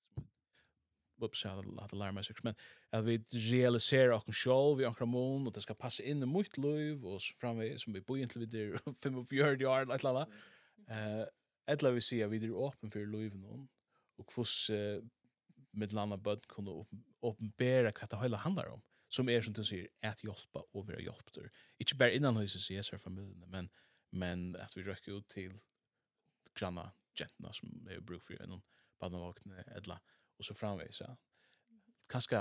whoops 1.21 1.47
out 1.47 1.67
of 1.67 1.91
the 1.91 1.97
alarm 1.97 2.25
sex 2.25 2.43
men 2.43 2.55
att 2.91 3.05
vi 3.05 3.19
realiserar 3.31 4.13
och 4.13 4.35
själv 4.35 4.79
vi 4.79 4.85
ankra 4.85 5.07
mån 5.07 5.47
och 5.47 5.53
det 5.53 5.61
ska 5.61 5.75
passa 5.75 6.03
in 6.03 6.23
i 6.23 6.27
mitt 6.27 6.59
liv 6.59 7.07
och 7.07 7.21
framväg 7.23 7.81
som 7.81 7.93
vi 7.93 8.01
bor 8.01 8.19
inte 8.19 8.39
vid 8.39 8.49
det 8.49 8.79
fem 9.03 9.19
och 9.19 9.29
fjärde 9.29 9.67
år 9.67 9.81
eller 9.81 10.03
lalla 10.03 10.29
eh 10.89 11.25
Eller 11.69 11.97
vi 11.97 12.03
sier 12.05 12.31
vi 12.33 12.41
er 12.41 12.55
åpen 12.57 12.93
for 12.93 13.05
livet 13.05 13.39
hon, 13.45 13.67
og 14.19 14.35
hvordan 14.35 14.77
eh, 14.77 15.03
med 15.79 15.93
landa 15.93 16.17
bød 16.17 16.47
kunne 16.49 16.75
åpenbæra 17.23 17.93
hva 17.93 18.09
det 18.11 18.21
hele 18.23 18.41
handlar 18.43 18.73
om, 18.73 18.83
som 19.09 19.29
er 19.29 19.43
som 19.45 19.55
du 19.55 19.63
sier, 19.65 19.89
at 20.03 20.21
hjelpa 20.25 20.65
og 20.75 20.89
være 20.89 21.05
hjelpter. 21.05 21.49
Ikke 21.81 21.99
bare 22.01 22.17
innan 22.17 22.37
huset 22.37 22.71
i 22.71 22.77
Jesu 22.77 22.97
familien, 22.99 23.45
men, 23.53 23.71
men 24.11 24.57
at 24.57 24.77
vi 24.77 24.85
røkker 24.87 25.21
ut 25.21 25.29
til 25.29 25.55
granna 26.57 26.89
gentna 27.19 27.53
som 27.55 27.71
er 27.91 28.01
bruk 28.01 28.25
for 28.25 28.37
gjennom 28.37 28.63
badnavakne, 29.01 29.63
edla, 29.77 29.99
og 30.39 30.47
så 30.47 30.55
framveis, 30.55 31.03
ja. 31.03 31.13
Kanskje 32.09 32.41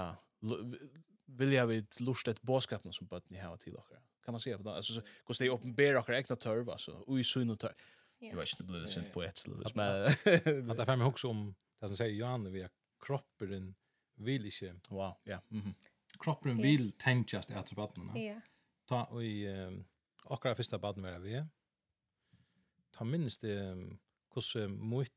vilja 1.37 1.65
vi 1.67 1.81
lust 2.05 2.29
et 2.31 2.41
båskapna 2.45 2.93
som 2.95 3.09
bøtten 3.09 3.35
i 3.35 3.41
hava 3.41 3.57
til 3.59 3.75
okkar. 3.75 3.99
Kan 4.23 4.35
man 4.35 4.41
se 4.43 4.53
på 4.55 4.63
det? 4.63 4.75
Altså, 4.75 5.01
hvordan 5.25 5.43
de 5.43 5.51
åpenbæra 5.51 6.01
okkar 6.01 6.17
egna 6.17 6.35
tørva, 6.39 6.77
altså, 6.77 6.95
ui 7.07 7.23
sunn 7.27 7.51
og 7.51 7.59
tørva 7.59 7.75
Jag 8.19 8.35
vet 8.35 8.49
inte 8.49 8.63
det 8.63 8.67
blir 8.67 8.79
det 8.79 8.87
synd 8.87 9.13
på 9.13 9.23
ett 9.23 9.37
ställe. 9.37 9.65
Att 9.65 9.75
man 9.75 9.85
att 10.71 10.77
det 10.77 10.85
fem 10.85 11.01
också 11.01 11.27
om 11.27 11.55
det 11.79 11.87
som 11.87 11.97
säger 11.97 12.15
Johan 12.15 12.51
vi 12.51 12.61
är 12.61 12.69
kroppen 12.99 13.75
vill 14.15 14.45
inte. 14.45 14.93
Wow, 14.93 15.15
ja. 15.23 15.41
Mhm. 15.47 15.73
Kroppen 16.19 16.57
vill 16.57 16.91
tänkas 16.91 17.51
att 17.51 17.71
barnen. 17.71 18.23
Ja. 18.23 18.41
Ta 18.85 19.03
och 19.03 19.23
i 19.23 19.47
akkurat 20.23 20.57
första 20.57 20.79
barnen 20.79 21.01
med 21.01 21.21
vi. 21.21 21.45
Ta 22.91 23.03
minst 23.03 23.41
det 23.41 23.89
hur 24.55 24.67
mycket 24.67 25.13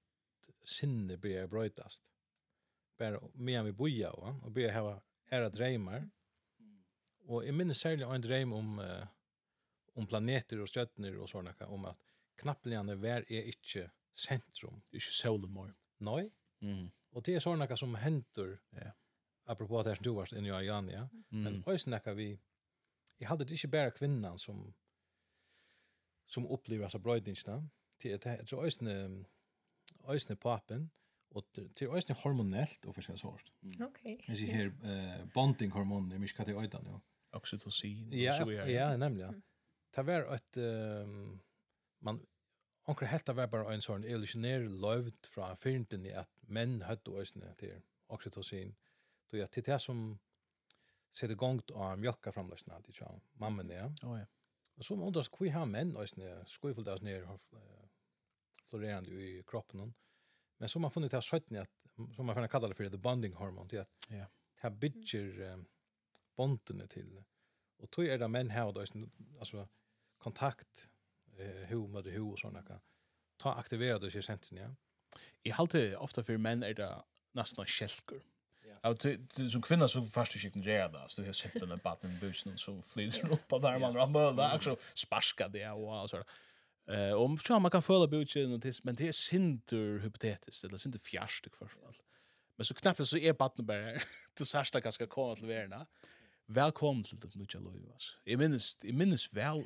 sinne 0.64 1.16
blir 1.16 1.46
brötast. 1.46 2.04
Bara 2.98 3.20
med 3.34 3.64
vi 3.64 3.72
boja 3.72 4.10
och 4.10 4.44
och 4.44 4.50
börja 4.50 4.80
ha 4.80 5.02
era 5.30 5.48
drömmar. 5.48 6.10
Och 7.24 7.46
jag 7.46 7.54
minns 7.54 7.78
särskilt 7.78 8.10
en 8.10 8.20
dröm 8.20 8.52
om 8.52 8.78
uh, 8.78 9.04
om 9.94 10.06
planeter 10.06 10.60
och 10.60 10.70
stjärnor 10.70 11.16
och 11.16 11.30
såna 11.30 11.54
om 11.60 11.84
att 11.84 12.09
knappligande 12.40 12.96
vær 13.00 13.26
er 13.28 13.48
ikkje 13.52 13.86
sentrum, 14.18 14.82
ikkje 14.92 15.16
solmor. 15.16 15.72
Nei. 16.04 16.24
Mm. 16.64 16.88
Og 17.16 17.24
det 17.26 17.36
er 17.36 17.44
sånn 17.44 17.60
noe 17.60 17.78
som 17.78 17.96
henter, 17.98 18.54
ja. 18.76 18.92
apropos 19.50 19.80
at 19.80 19.88
det 19.88 19.96
er 19.96 20.04
du 20.04 20.12
varst 20.16 20.36
inni 20.36 20.52
Ajani, 20.54 20.94
ja. 20.94 21.06
Mm. 21.30 21.42
men 21.42 21.58
også 21.66 21.90
noe 21.90 22.14
vi, 22.18 22.30
jeg 23.18 23.28
hadde 23.28 23.48
det 23.48 23.58
ikke 23.58 23.74
bare 23.74 23.96
kvinnan 23.96 24.38
som, 24.38 24.62
som 26.30 26.46
opplever 26.46 26.92
seg 26.92 27.02
brøydingsene, 27.04 27.60
til 28.00 28.16
at 28.16 28.52
øysne, 28.54 28.94
øysne 30.08 30.36
papen, 30.40 30.88
og 31.36 31.46
til 31.76 31.92
øysne 31.94 32.14
hormonellt 32.22 32.86
og 32.86 32.94
forskjellig 32.96 33.20
sort. 33.20 33.52
Mm. 33.62 33.84
Ok. 33.86 34.00
Jeg 34.04 34.38
sier 34.38 34.54
her, 34.54 34.72
uh, 34.82 35.28
bonding-hormonen, 35.34 36.10
jeg 36.12 36.22
misker 36.22 36.48
det 36.48 36.56
er 36.56 36.62
øydan, 36.62 36.88
jo. 36.90 36.98
Oxytocin, 37.38 38.08
ja, 38.12 38.32
og 38.32 38.40
så 38.40 38.46
videre. 38.48 38.66
Ja, 38.72 38.96
nemlig, 38.98 39.28
ja. 39.28 39.30
Det 39.96 40.06
var 40.06 40.26
et... 40.34 40.58
Um, 41.06 41.38
man 42.00 42.26
onkel 42.88 43.08
hetta 43.08 43.32
var 43.32 43.46
bara 43.46 43.72
ein 43.72 43.82
sån 43.82 44.04
illusionär 44.04 44.68
lovt 44.68 45.26
fra 45.26 45.56
fyrnten 45.56 46.06
i 46.06 46.12
at 46.12 46.30
menn 46.42 46.82
høttu 46.82 47.16
øysne 47.20 47.54
til 47.58 47.82
oxytocin 48.08 48.74
då 49.30 49.38
ja 49.38 49.46
till 49.46 49.62
det 49.62 49.78
som 49.78 50.18
sætter 51.10 51.34
gongt 51.34 51.70
av 51.70 51.98
mjölka 51.98 52.32
framlösna 52.32 52.80
til 52.82 52.94
tja 52.94 53.10
mammen 53.32 53.70
ja. 53.70 53.86
Oh, 54.04 54.18
ja. 54.18 54.26
och 54.76 54.84
så 54.84 54.94
undras 54.94 55.28
kvi 55.28 55.48
har 55.48 55.66
menn 55.66 55.96
øysne 55.96 56.44
skuifullt 56.46 56.88
av 56.88 57.02
nere 57.02 57.38
florerande 58.70 59.10
i 59.10 59.42
kroppen 59.46 59.94
men 60.58 60.68
så 60.68 60.78
man 60.78 60.90
funnit 60.90 61.10
det 61.10 61.16
här 61.16 61.60
at, 61.60 61.70
som 62.16 62.26
man 62.26 62.34
får 62.34 62.48
kalla 62.48 62.68
det 62.68 62.74
för 62.74 62.90
the 62.90 62.98
bonding 62.98 63.34
hormon 63.34 63.68
till 63.68 63.80
att 63.80 64.06
ja. 64.08 64.16
det 64.16 64.60
här 64.62 64.70
bygger 64.70 65.40
um, 65.40 65.66
bondene 66.36 66.88
till 66.88 67.24
och 67.78 67.88
då 67.96 68.04
är 68.04 68.18
det 68.18 68.28
män 68.28 68.50
här 68.50 68.66
och 68.66 68.74
då 68.74 68.84
alltså 69.38 69.68
kontakt 70.18 70.89
hu 71.68 71.88
mot 71.88 72.06
hu 72.06 72.20
och 72.20 72.38
såna 72.38 72.62
kan 72.62 72.80
ta 73.36 73.54
aktivera 73.54 73.98
det 73.98 74.10
sig 74.10 74.22
senten 74.22 74.58
ja. 74.58 74.74
I 75.42 75.50
halte 75.50 75.96
ofta 75.96 76.22
för 76.22 76.36
män 76.36 76.62
är 76.62 76.74
det 76.74 77.02
nästan 77.32 77.66
skälkor. 77.66 78.22
Ja, 78.82 78.96
som 79.50 79.62
kvinna 79.62 79.88
så 79.88 80.02
fast 80.02 80.32
du 80.32 80.38
skickar 80.38 80.60
det 80.60 80.88
där 80.88 81.08
så 81.08 81.24
har 81.24 81.32
sett 81.32 81.60
den 81.60 81.80
batten 81.84 82.18
busen 82.20 82.58
så 82.58 82.82
flyger 82.82 83.22
den 83.22 83.30
upp 83.30 83.48
på 83.48 83.58
där 83.58 83.78
man 83.78 83.94
ramar 83.94 84.32
där 84.32 84.56
också 84.56 84.76
sparska 84.94 85.48
det 85.48 85.70
och 85.70 86.10
så 86.10 86.24
Eh 86.90 87.12
om 87.12 87.38
så 87.38 87.58
man 87.58 87.70
kan 87.70 87.82
föra 87.82 88.06
busen 88.06 88.52
och 88.52 88.60
det 88.60 88.84
men 88.84 88.94
det 88.94 89.08
är 89.08 89.12
sinter 89.12 89.98
hypotetiskt 89.98 90.64
eller 90.64 90.76
sinter 90.76 90.98
fjärst 90.98 91.46
i 91.46 91.50
alla 91.58 91.68
fall. 91.68 91.96
Men 92.56 92.64
så 92.64 92.74
knappt 92.74 93.08
så 93.08 93.16
är 93.16 93.32
batten 93.32 93.66
bara 93.66 93.98
du 94.38 94.44
särsta 94.44 94.80
ganska 94.80 95.06
kvar 95.06 95.36
till 95.36 95.46
verna. 95.46 95.86
Välkommen 96.46 97.04
till 97.04 97.20
det 97.20 97.34
nya 97.34 97.60
Louis. 97.60 98.16
Jag 98.24 98.38
minns 98.38 98.78
jag 98.82 98.94
minns 98.94 99.32
väl 99.32 99.64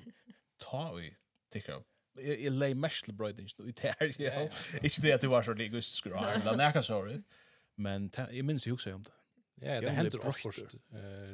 ta 0.56 0.92
vi, 0.92 1.16
tycker 1.54 1.72
jag. 1.72 1.84
Jag 2.16 2.52
lei 2.52 2.74
meshle 2.74 3.12
bröding 3.12 3.48
nu 3.58 3.72
det 3.72 3.94
här 4.00 4.14
ja 4.18 4.42
inte 4.82 5.00
det 5.02 5.12
att 5.12 5.20
du 5.20 5.26
var 5.26 5.42
så 5.42 5.52
lik 5.52 5.72
just 5.72 5.94
skru 5.94 6.14
här 6.14 6.56
näka 6.56 6.82
sorry 6.82 7.22
men 7.74 8.10
jag 8.30 8.44
minns 8.44 8.66
ju 8.66 8.72
också 8.72 8.94
om 8.94 9.02
det. 9.02 9.10
Ja 9.54 9.80
det 9.80 9.90
händer 9.90 10.28
också 10.28 10.50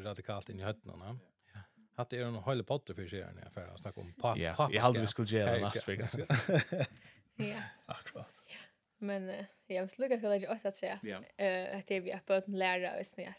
radikalt 0.03 0.49
in 0.49 0.61
i 0.61 0.63
hötterna. 0.63 1.19
Ja. 1.55 1.61
Hade 1.97 2.17
är 2.17 2.25
en 2.25 2.43
hel 2.45 2.65
potter 2.65 2.95
för 2.95 3.09
sig 3.09 3.19
när 3.35 3.43
jag 3.43 3.53
färdas 3.53 3.81
snacka 3.81 4.01
om 4.01 4.13
pap 4.13 4.39
ja 4.39 4.71
jag 4.73 4.83
hade 4.83 5.01
vi 5.05 5.07
skulle 5.07 5.29
göra 5.29 5.59
last 5.59 5.89
week 5.89 6.01
ja. 7.37 7.63
Akkurat. 7.87 8.29
Men 8.99 9.29
uh, 9.29 9.45
jag 9.67 9.91
skulle 9.91 10.09
lukka 10.09 10.29
lägga 10.29 10.53
åt 10.53 10.65
att 10.65 10.77
säga 10.77 11.01
eh 11.37 11.79
att 11.79 11.87
det 11.87 12.01
vi 12.01 12.11
är 12.11 12.19
på 12.19 12.33
att 12.33 12.49
lära 12.49 13.01
oss 13.01 13.17
ni 13.17 13.27
att 13.27 13.37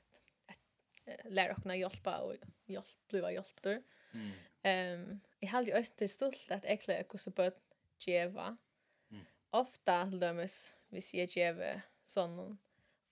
lära 1.26 1.54
och 1.54 1.62
kunna 1.62 1.76
hjälpa 1.76 2.18
och 2.18 2.36
hjälp 2.66 2.86
bliva 3.10 3.32
Mm. 4.14 4.32
Ehm 4.64 5.20
jeg 5.42 5.50
har 5.50 5.60
alltid 5.60 5.78
øst 5.80 5.98
til 5.98 6.10
stolt 6.10 6.52
at 6.52 6.66
jeg 6.66 6.80
klarer 6.80 7.18
så 7.18 7.32
bøtt 7.34 7.58
djeva. 8.06 8.56
Mm. 9.10 9.26
Ofta 9.52 10.04
lømmes, 10.12 10.74
hvis 10.94 11.14
jeg 11.18 11.32
djeve 11.34 11.74
sånn 12.06 12.38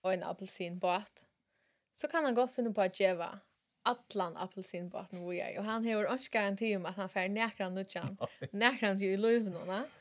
og 0.00 0.12
en 0.12 0.24
appelsinbåt, 0.24 1.24
så 1.94 2.08
kan 2.08 2.24
han 2.24 2.34
godt 2.34 2.54
finne 2.54 2.72
på 2.74 2.84
at 2.86 2.96
djeva 2.96 3.32
allan 3.88 4.36
appelsinbåten 4.40 5.24
vi 5.26 5.40
er. 5.40 5.58
Og 5.58 5.66
han 5.66 5.84
har 5.84 6.06
ikke 6.14 6.38
garanti 6.38 6.72
om 6.76 6.86
at 6.86 6.96
han 7.00 7.10
får 7.10 7.28
nekran 7.34 7.74
nudjan, 7.74 8.16
nekran 8.52 9.00
jo 9.00 9.12
i 9.12 9.20
løven. 9.20 9.56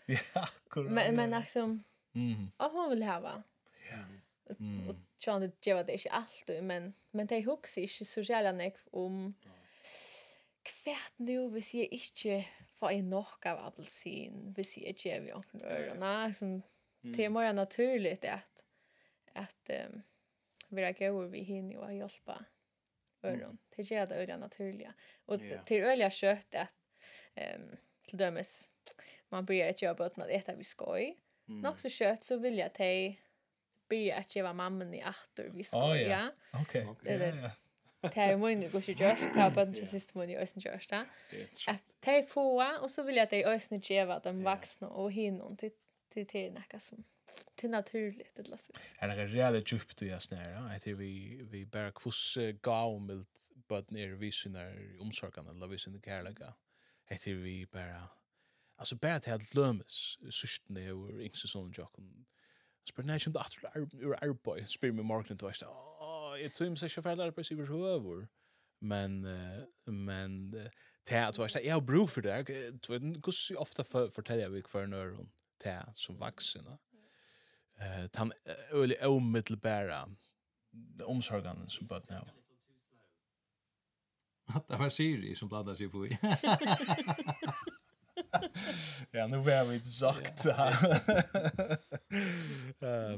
Ja, 0.08 0.46
akkurat. 0.46 0.92
Men, 0.92 1.16
men 1.16 1.36
liksom, 1.36 1.80
mm. 2.14 2.50
og 2.58 2.72
hun 2.76 2.90
vil 2.94 3.04
hava. 3.04 3.40
Ja. 3.90 4.04
Mm. 4.58 4.90
Og 4.90 4.96
tjående 5.22 5.52
djeva 5.66 5.84
det 5.84 6.00
ikke 6.00 6.14
alltid, 6.22 6.62
men, 6.62 6.94
men 7.12 7.28
de 7.30 7.42
hukser 7.46 7.88
ikke 7.88 8.06
så 8.06 8.22
jævla 8.22 8.54
nekv 8.54 8.86
om... 8.94 9.24
Ja 9.46 9.59
kvært 10.68 11.20
nu 11.24 11.50
hvis 11.54 11.74
jeg 11.74 11.90
ikke 11.96 12.40
får 12.80 12.96
en 12.96 13.10
nok 13.12 13.46
av 13.50 13.62
appelsin, 13.70 14.50
hvis 14.56 14.78
jeg 14.78 14.94
ikke 14.94 15.12
er 15.16 15.24
vi 15.26 15.34
åkken 15.36 15.66
ørene. 15.66 16.14
Sånn, 16.36 16.60
det 17.04 17.26
er 17.26 17.34
mer 17.34 17.52
naturligt 17.56 18.26
at, 18.28 18.64
at 19.38 19.74
um, 19.76 20.02
vi 20.70 20.86
er 20.86 20.98
gøyere 20.98 21.30
vi 21.34 21.44
hinner 21.48 21.84
og 21.84 21.96
hjelper 21.96 22.44
ørene. 23.24 23.54
Mm. 23.56 23.62
Det 23.76 23.88
gjør 23.88 24.10
det 24.10 24.20
øyne 24.24 24.42
naturlige. 24.44 24.92
Og 25.28 25.44
yeah. 25.44 25.64
til 25.68 25.88
øyne 25.88 26.12
kjøtt 26.14 26.60
at 26.66 26.76
um, 27.56 27.72
til 28.10 28.20
dømes 28.20 28.54
man 29.30 29.46
blir 29.46 29.68
ikke 29.70 29.86
gjøre 29.86 29.98
bøten 30.00 30.24
at 30.26 30.32
etter 30.34 30.56
vi 30.58 30.66
skoj. 30.66 31.12
Mm. 31.50 31.60
Nok 31.66 31.82
så 31.82 31.92
kjøtt 31.94 32.26
så 32.26 32.40
vil 32.42 32.58
jeg 32.62 32.74
til 32.78 33.18
blir 33.90 34.14
att 34.14 34.36
ge 34.36 34.44
mamman 34.54 34.94
i 34.94 35.02
åter 35.02 35.50
vi 35.50 35.64
skoj. 35.64 35.82
Oh, 35.82 35.96
yeah. 35.98 36.10
ja. 36.10 36.30
Okej. 36.54 36.62
Okay. 36.62 36.86
Okay. 36.86 37.14
Eller, 37.14 37.34
yeah, 37.34 37.44
yeah 37.44 37.69
det 38.04 38.18
er 38.18 38.38
min 38.38 38.70
går 38.72 38.80
ikke 38.80 38.94
gjørs, 38.94 39.20
det 39.20 39.42
er 39.42 39.50
bare 39.50 39.66
den 39.66 39.86
siste 39.86 40.18
min 40.18 40.30
i 40.30 40.36
øyne 40.36 40.62
gjørs 40.62 40.88
det. 40.88 41.06
At 41.68 41.80
det 42.06 42.14
er 42.18 42.26
få, 42.28 42.64
og 42.82 42.90
så 42.90 43.04
vil 43.04 43.16
jeg 43.16 43.24
at 43.24 43.32
de 43.32 43.42
er 43.42 43.70
øyne 43.72 44.20
de 44.24 44.44
vaksne 44.44 44.90
og 44.90 45.12
hinnom 45.12 45.58
til 45.58 45.72
til 46.14 46.26
til 46.26 46.54
nekka 46.54 46.80
som 46.80 47.06
til 47.58 47.70
naturligt 47.70 48.38
det 48.38 48.48
låtsas. 48.48 48.96
Är 49.00 49.08
det 49.08 49.28
rejält 49.28 49.72
djupt 49.72 50.00
du 50.00 50.10
är 50.10 50.20
snära. 50.20 50.74
Jag 50.74 50.82
tror 50.82 50.96
vi 50.96 51.42
vi 51.52 51.66
bara 51.66 51.92
kvoss 51.92 52.38
gav 52.62 53.02
med 53.02 53.26
but 53.68 53.92
near 53.92 54.16
vision 54.16 54.54
där 54.54 54.98
omsorgene, 55.00 55.50
eller 55.50 55.68
vision 55.68 55.94
det 55.94 56.06
kärlega. 56.06 56.54
Jag 57.10 57.20
tror 57.20 57.34
vi 57.34 57.66
bara 57.66 58.10
alltså 58.78 58.96
bara 58.96 59.16
att 59.16 59.26
helt 59.26 59.56
lömmes 59.56 60.18
systen 60.32 60.76
det 60.76 60.92
och 60.92 61.12
ingen 61.12 61.34
sån 61.34 61.74
jocken. 61.78 62.26
Spernation 62.90 63.34
det 63.34 63.40
att 63.40 63.56
ur 63.94 64.16
arboj 64.24 64.66
spelar 64.66 64.94
med 64.94 65.06
marknaden 65.06 65.38
då 65.38 65.52
jeg 66.42 66.54
tror 66.54 66.66
ikke 66.66 66.92
jeg 66.96 67.04
fäller 67.04 67.32
på 67.32 67.44
sig 67.44 67.58
høver. 67.58 68.26
men 68.82 69.22
men 69.88 70.54
uh, 70.56 70.62
det 71.10 71.16
att 71.16 71.38
vara 71.38 71.64
jeg 71.64 71.74
har 71.74 71.80
bruk 71.80 72.10
for 72.10 72.22
det 72.22 72.48
du 72.88 73.20
går 73.22 73.32
så 73.32 73.56
ofta 73.56 73.84
forteller 74.10 74.44
jeg 74.44 74.54
vi 74.54 74.62
hver 74.72 74.86
när 74.86 75.16
hon 75.16 75.30
det 75.64 75.86
som 75.94 76.20
vuxen 76.20 76.68
eh 77.80 78.10
han 78.14 78.32
öle 78.72 79.08
omedelbara 79.08 80.10
omsorgen 81.04 81.70
som 81.70 81.88
bara 81.88 82.02
nå. 82.10 82.28
Det 84.68 84.80
var 84.80 84.90
Siri 84.90 85.36
som 85.36 85.50
blandade 85.50 85.78
sig 85.78 85.90
på 85.90 86.06
i. 86.06 86.10
ja, 89.12 89.28
nu 89.28 89.38
var 89.38 89.66
vi 89.66 89.76
inte 89.76 89.88
sagt. 89.88 90.46
uh, 90.46 90.54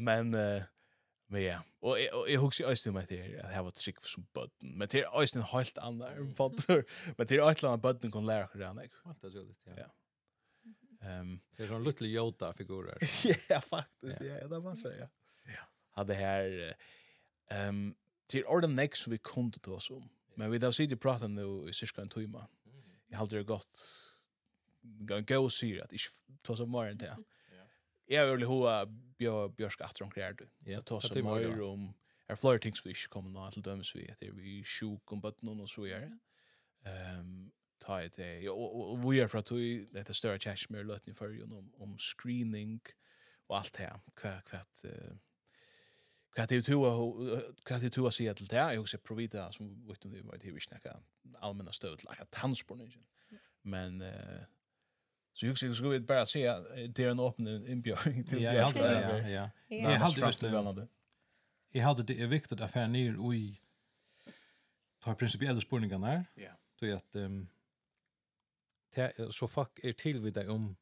men 0.08 0.34
uh, 0.34 0.62
Men 1.32 1.46
ja, 1.46 1.60
og 1.80 1.96
jeg, 1.96 2.10
og 2.12 2.26
jeg 2.28 2.40
husker 2.42 2.68
også 2.68 2.92
om 2.92 2.98
at 3.00 3.12
jeg 3.16 3.64
var 3.64 3.72
trygg 3.72 4.00
som 4.04 4.26
bøtten, 4.36 4.74
men 4.78 4.90
det 4.92 5.00
er 5.00 5.14
også 5.16 5.40
en 5.40 5.46
helt 5.54 5.78
annen 5.80 6.34
bøtten, 6.36 6.82
men 7.18 7.28
det 7.30 7.38
er 7.38 7.44
også 7.46 7.66
en 7.66 7.70
annen 7.70 7.84
bøtten 7.86 8.12
kan 8.12 8.28
lære 8.28 8.50
hva 8.52 8.72
det 8.76 8.90
er. 8.90 8.98
Helt 9.06 9.38
det 9.38 9.78
ja. 9.80 9.88
Um, 11.02 11.32
det 11.56 11.64
er 11.66 11.72
sånn 11.72 11.86
luttelig 11.88 12.12
Yoda-figurer. 12.14 13.00
ja, 13.52 13.62
faktisk, 13.64 14.20
ja, 14.28 14.42
det 14.44 14.58
er 14.60 14.66
masse, 14.66 14.92
ja. 14.94 15.08
Ja, 15.50 15.64
hadde 15.98 16.20
her, 16.20 16.60
um, 17.56 17.80
det 18.28 18.44
orden 18.44 18.52
ordentlig 18.54 18.76
nek 18.84 19.00
som 19.00 19.16
vi 19.16 19.24
kunne 19.32 19.64
ta 19.64 19.78
oss 19.80 19.88
om, 19.96 20.04
men 20.36 20.52
vi 20.52 20.60
har 20.62 20.76
sittet 20.76 21.00
og 21.00 21.06
pratet 21.08 21.32
nå 21.32 21.48
i 21.72 21.74
cirka 21.74 22.04
en 22.04 22.12
time. 22.12 22.44
Jeg 23.10 23.18
halte 23.18 23.40
det 23.40 23.48
godt, 23.48 23.88
gå 25.08 25.40
og 25.40 25.52
sier 25.56 25.88
at 25.88 25.96
ikke 25.96 26.38
ta 26.44 26.54
oss 26.58 26.68
om 26.68 26.76
morgen 26.76 27.00
til, 27.00 27.16
ja. 27.16 27.18
jag 28.12 28.38
vill 28.38 28.44
ha 28.44 28.86
Björk 29.48 29.82
efter 29.82 30.04
omkring 30.04 30.24
här 30.24 30.34
du. 30.34 30.50
Jag 30.72 30.86
tar 30.86 31.00
så 31.00 31.14
mer 31.24 31.62
om 31.62 31.94
är 32.28 32.36
flera 32.36 32.60
ting 32.60 32.76
som 32.76 32.90
vi 32.90 32.90
inte 32.90 33.08
kommer 33.10 33.48
att 33.48 33.54
till 33.54 33.62
dömes 33.62 33.96
vi 33.96 34.12
att 34.12 34.22
vi 34.22 34.60
är 34.60 34.64
sjuk 34.64 35.12
om 35.12 35.22
bötten 35.22 35.60
och 35.60 35.70
så 35.70 35.86
är 35.86 36.20
Ehm 36.86 37.52
ta 37.80 38.02
det 38.02 38.50
och 38.50 39.14
vi 39.14 39.20
är 39.20 39.28
för 39.28 39.38
att 39.38 39.52
vi 39.52 39.86
det 39.92 40.10
är 40.10 40.14
större 40.14 40.40
chat 40.40 40.70
mer 40.70 40.84
lätt 40.84 41.06
ni 41.06 41.14
för 41.14 41.44
om 41.44 41.74
om 41.74 41.98
screening 41.98 42.82
och 43.48 43.58
allt 43.58 43.74
det 43.74 43.84
här 43.84 44.00
kvätt 44.16 44.46
kvätt 44.46 44.86
Hva 46.32 46.44
er 46.44 46.48
det 46.48 47.96
du 47.96 48.02
har 48.02 48.14
sier 48.16 48.34
til 48.34 48.48
det? 48.48 48.58
Jeg 48.58 48.80
husker 48.80 48.98
Provida, 49.04 49.50
som 49.52 49.68
vi 49.68 49.90
vet 49.90 50.06
om 50.06 50.12
det 50.12 50.22
var 50.26 50.38
det 50.40 50.54
vi 50.54 50.62
snakket, 50.64 50.96
allmenna 51.44 51.74
støv 51.76 51.98
til 51.98 52.08
akkurat 52.08 52.32
tannsporene. 52.32 52.88
Men 53.64 54.02
Så 55.34 55.46
jag 55.46 55.58
skulle 55.58 55.74
skulle 55.76 56.00
bara 56.00 56.26
se 56.26 56.54
det 56.88 57.00
är 57.00 57.10
en 57.10 57.20
öppen 57.20 57.48
inbjudning 57.68 58.24
till 58.24 58.38
det. 58.38 58.44
Ja, 58.44 58.72
ja, 58.76 59.30
ja. 59.30 59.50
Jag 59.68 60.00
hade 60.00 60.22
just 60.22 60.42
det. 60.42 60.88
Jag 61.72 61.84
hade 61.84 62.04
det 62.04 62.22
är 62.22 62.28
viktigt 62.28 62.62
att 62.62 62.72
få 62.72 62.88
ner 62.88 63.34
i 63.34 63.60
tar 65.04 65.16
principiella 65.16 65.62
spårningarna 65.62 66.08
där. 66.08 66.26
Ja. 66.36 66.52
Då 66.80 66.86
är 66.86 66.94
att 66.94 67.16
ehm 67.16 67.48
så 69.32 69.48
fuck 69.48 69.80
är 69.84 69.94
till 69.94 70.20
vid 70.20 70.34
dig 70.34 70.50
om 70.50 70.76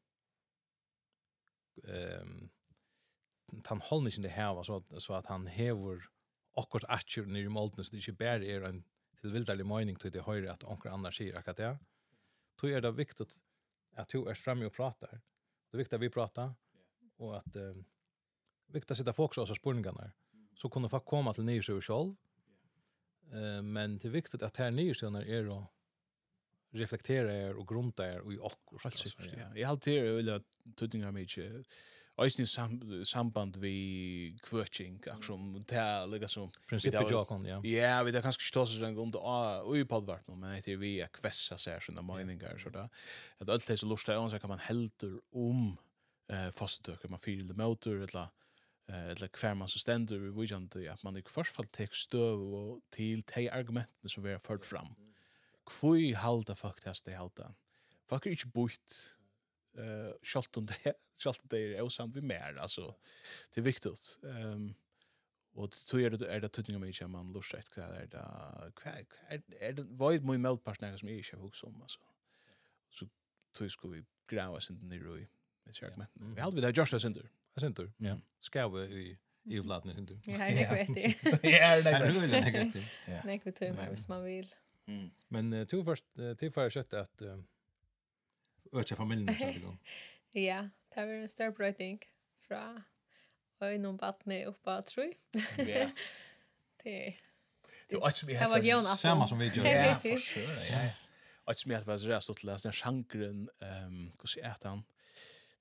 ehm 1.84 2.50
han 3.64 3.80
håller 3.80 4.06
inte 4.06 4.20
det 4.20 4.28
här 4.28 4.62
så 4.62 4.76
att 4.76 5.02
så 5.02 5.14
att 5.14 5.26
han 5.26 5.46
häver 5.46 6.04
akkurat 6.56 6.84
atcher 6.88 7.22
ner 7.22 7.40
i 7.40 7.48
molten 7.48 7.84
så 7.84 7.90
det 7.90 7.96
inte 7.96 8.12
bara 8.12 8.44
är 8.44 8.62
en 8.62 8.84
till 9.20 9.30
vildarlig 9.30 9.66
mening 9.66 9.96
till 9.96 10.10
det 10.10 10.22
höra 10.22 10.52
att 10.52 10.64
onkel 10.64 10.92
annars 10.92 11.16
säger 11.16 11.48
att 11.48 11.56
det. 11.56 11.78
Då 12.60 12.68
är 12.68 12.80
det 12.80 12.92
viktigt 12.92 13.38
att 13.94 14.08
du 14.08 14.28
är 14.28 14.34
framme 14.34 14.66
och 14.66 14.72
pratar. 14.72 15.20
Det 15.70 15.76
är 15.76 15.78
viktigt 15.78 15.92
att 15.92 16.00
vi 16.00 16.10
pratar 16.10 16.54
och 17.16 17.36
att 17.36 17.56
eh, 17.56 17.74
viktigt 18.66 18.90
att 18.90 18.96
sitta 18.96 19.12
folk 19.12 19.34
så 19.34 19.46
spurningarna 19.54 20.12
så 20.54 20.70
kunde 20.70 20.88
folk 20.88 21.04
komma 21.04 21.32
till 21.32 21.44
nio 21.44 21.62
sig 21.62 21.80
själv. 21.80 22.16
Eh, 23.32 23.62
men 23.62 23.98
det 23.98 24.08
är 24.08 24.12
viktigt 24.12 24.42
att 24.42 24.56
här 24.56 24.70
nio 24.70 24.94
sig 24.94 25.10
när 25.10 25.28
är 25.28 25.44
då 25.44 25.66
reflektera 26.70 27.34
er 27.34 27.54
och 27.54 27.68
grunta 27.68 28.12
er 28.12 28.20
och 28.20 28.32
i 28.32 28.38
och 28.38 28.82
självsikt. 28.82 29.18
Ja, 29.36 29.56
jag 29.56 29.68
har 29.68 29.78
det 29.82 29.98
är 29.98 30.12
väl 30.12 30.28
att 30.28 30.58
tuttingar 30.76 31.12
mig 31.12 31.22
inte 31.22 31.64
eisini 32.18 32.46
sam 32.46 33.04
samband 33.04 33.56
vi 33.56 34.36
kvöching 34.42 35.00
aksjon 35.08 35.64
ta 35.64 36.06
lika 36.06 36.28
som 36.28 36.50
principet 36.66 37.10
jag 37.10 37.28
kan 37.28 37.44
ja. 37.44 37.64
Ja, 37.64 38.02
vi 38.02 38.10
där 38.10 38.22
kanske 38.22 38.42
stas 38.42 38.78
så 38.78 38.86
om 38.86 39.10
det 39.10 39.18
och 39.18 39.76
i 39.78 39.84
podvart 39.84 40.28
nu 40.28 40.34
men 40.34 40.54
heter 40.54 40.76
vi 40.76 41.02
att 41.02 41.12
kvessa 41.12 41.58
så 41.58 41.70
sånne 41.70 41.80
såna 41.80 42.02
meningar 42.02 42.58
så 42.58 42.70
där. 42.70 42.88
Att 43.38 43.48
allt 43.48 43.66
det 43.66 43.76
så 43.76 43.86
lustar 43.86 44.30
så 44.30 44.38
kan 44.38 44.48
man 44.48 44.58
heldur 44.58 45.20
om 45.32 45.76
eh 46.28 46.50
fastöker 46.50 47.08
man 47.08 47.18
fyller 47.18 47.54
motor 47.54 48.02
eller 48.02 48.28
eller 48.90 49.28
kvar 49.28 49.54
man 49.54 49.68
så 49.68 49.78
ständer 49.78 50.18
vi 50.18 50.30
vidjant 50.30 50.76
att 50.76 51.02
man 51.02 51.16
i 51.16 51.22
första 51.22 51.54
fall 51.54 51.66
tek 51.66 51.94
stöv 51.94 52.54
och 52.54 52.80
till 52.90 53.22
te 53.22 53.50
argumenten 53.50 54.08
som 54.08 54.22
vi 54.22 54.32
har 54.32 54.38
fört 54.38 54.64
fram. 54.64 54.94
Kvui 55.66 56.12
halda 56.12 56.54
fuck 56.54 57.04
det 57.04 57.14
halda. 57.14 57.54
Fuck 58.08 58.26
är 58.26 58.30
inte 58.30 58.46
bort 58.46 59.12
eh 59.78 60.12
skalt 60.22 60.56
om 60.56 60.66
det 60.66 60.94
skalt 61.14 61.40
det 61.42 61.58
är 61.58 61.82
osamt 61.82 62.16
vi 62.16 62.20
mer 62.20 62.56
alltså 62.58 62.94
det 63.54 63.60
är 63.60 63.64
viktigt 63.64 64.18
ehm 64.24 64.52
um, 64.52 64.74
och 65.52 65.68
det 65.68 65.76
tror 65.76 66.02
jag 66.02 66.18
det 66.18 66.28
är 66.28 66.40
det 66.40 66.48
tutningar 66.48 66.78
mig 66.80 66.92
som 66.92 67.10
man 67.10 67.32
lustar 67.32 67.58
ett 67.58 67.70
kvar 67.70 67.92
är 67.92 68.06
det 68.06 68.72
kvar 68.74 69.06
är 69.28 69.42
är 69.60 69.72
det 69.72 69.82
vad 69.82 70.24
min 70.24 70.42
meldpartner 70.42 70.96
som 70.96 71.08
är 71.08 71.12
i 71.12 71.22
chef 71.22 71.62
om 71.62 71.82
alltså 71.82 72.00
så 72.90 73.06
tror 73.54 73.64
jag 73.66 73.72
skulle 73.72 73.96
vi 73.96 74.04
gräva 74.26 74.60
sen 74.60 74.88
den 74.88 74.92
i 74.92 75.28
med 75.64 75.76
segment 75.76 76.10
vi 76.14 76.40
hade 76.40 76.56
vi 76.56 76.62
där 76.62 76.72
just 76.72 77.00
center 77.00 77.30
center 77.60 77.92
ja 77.96 78.18
ska 78.38 78.68
vi 78.68 78.82
i 78.82 79.18
i 79.44 79.58
vladne 79.58 79.94
center 79.94 80.20
ja 80.24 80.38
det 80.38 80.68
vet 80.74 80.94
det 80.94 81.50
ja 81.50 81.82
det 81.82 82.26
vet 82.26 82.74
jag 83.06 83.24
nej 83.24 83.40
vi 83.44 83.52
tror 83.52 84.08
man 84.08 84.24
vill 84.24 84.54
men 85.28 85.66
to 85.66 85.84
först 85.84 86.04
till 86.38 86.52
för 86.52 86.70
kött 86.70 86.92
att 86.94 87.22
öka 88.72 88.96
familjen 88.96 89.34
så 89.38 89.46
vill 89.46 90.42
Ja, 90.44 90.68
det 90.94 91.06
var 91.06 91.14
en 91.14 91.28
stor 91.28 91.50
brötning 91.50 92.00
fra 92.48 92.82
øynene 93.62 93.98
vattnet 93.98 94.46
uppe 94.46 94.82
tror 94.82 95.06
jag. 95.06 95.42
Ja. 95.68 95.90
Det 96.84 97.14
Det 97.90 97.96
var 98.00 98.10
som 98.10 98.28
vi 98.28 98.34
hade 98.34 98.96
samma 98.96 99.28
som 99.28 99.38
vi 99.38 99.48
gjorde. 99.48 99.70
Ja, 99.70 99.98
for 99.98 100.18
sure. 100.18 100.60
Ja. 100.70 100.90
Och 101.44 101.58
som 101.58 101.70
jag 101.70 101.84
var 101.84 101.98
så 101.98 102.08
rätt 102.08 102.30
att 102.30 102.42
läsa 102.44 102.72
sjankren 102.72 103.48
hva 103.58 104.26
sier 104.26 104.44
jeg 104.44 104.56
han? 104.64 104.84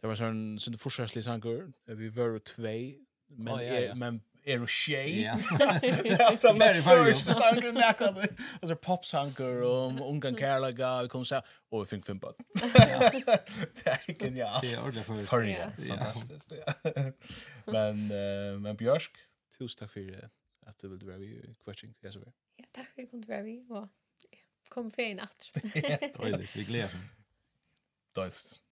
Det 0.01 0.07
var 0.07 0.15
sån 0.15 0.59
sånn 0.61 0.77
forskärslig 0.79 1.23
sjankr. 1.25 1.71
Vi 1.85 2.09
var 2.15 2.35
jo 2.35 2.39
tvei, 2.39 2.99
men 3.27 3.97
men 3.97 4.21
er 4.45 4.61
og 4.61 4.69
tjej. 4.69 5.05
Det 5.05 6.11
er 6.11 6.37
den 6.47 6.57
mest 6.57 6.83
första 6.83 7.33
sangen 7.33 7.75
jag 7.75 7.97
kan. 7.97 8.15
Alltså 8.61 8.75
popsanger 8.75 9.63
om 9.63 10.01
ungan 10.01 10.35
kärlega 10.35 11.01
och 11.01 11.09
kom 11.11 11.25
så 11.25 11.35
här. 11.35 11.43
Och 11.69 11.81
vi 11.81 11.85
fick 11.85 12.05
fem 12.05 12.19
bad. 12.19 12.35
Det 12.53 13.87
är 13.87 14.13
genialt. 14.19 14.61
Det 14.61 14.73
är 14.73 14.81
ordentligt 14.81 15.05
för. 15.05 15.25
För 15.25 15.43
Ja. 15.43 15.71
Fantastiskt. 15.87 16.51
Men, 17.65 18.07
men 18.61 18.75
Björsk, 18.75 19.11
tusen 19.57 19.79
tack 19.79 19.91
för 19.91 20.29
at 20.67 20.79
du 20.79 20.87
ville 20.87 21.05
vara 21.05 21.17
vid 21.17 21.55
coaching. 21.65 21.93
Ja, 22.01 22.09
tack 22.11 22.15
för 22.73 22.79
att 22.81 22.87
jag 22.95 23.09
kunde 23.09 23.27
være 23.27 23.43
vi 23.43 23.65
og 23.69 23.87
kom 24.69 24.91
för 24.91 25.01
en 25.01 25.17
natt. 25.17 25.51
Ja, 26.19 26.37
vi 26.55 26.63
gläder. 26.63 26.99
Dåligt. 28.15 28.61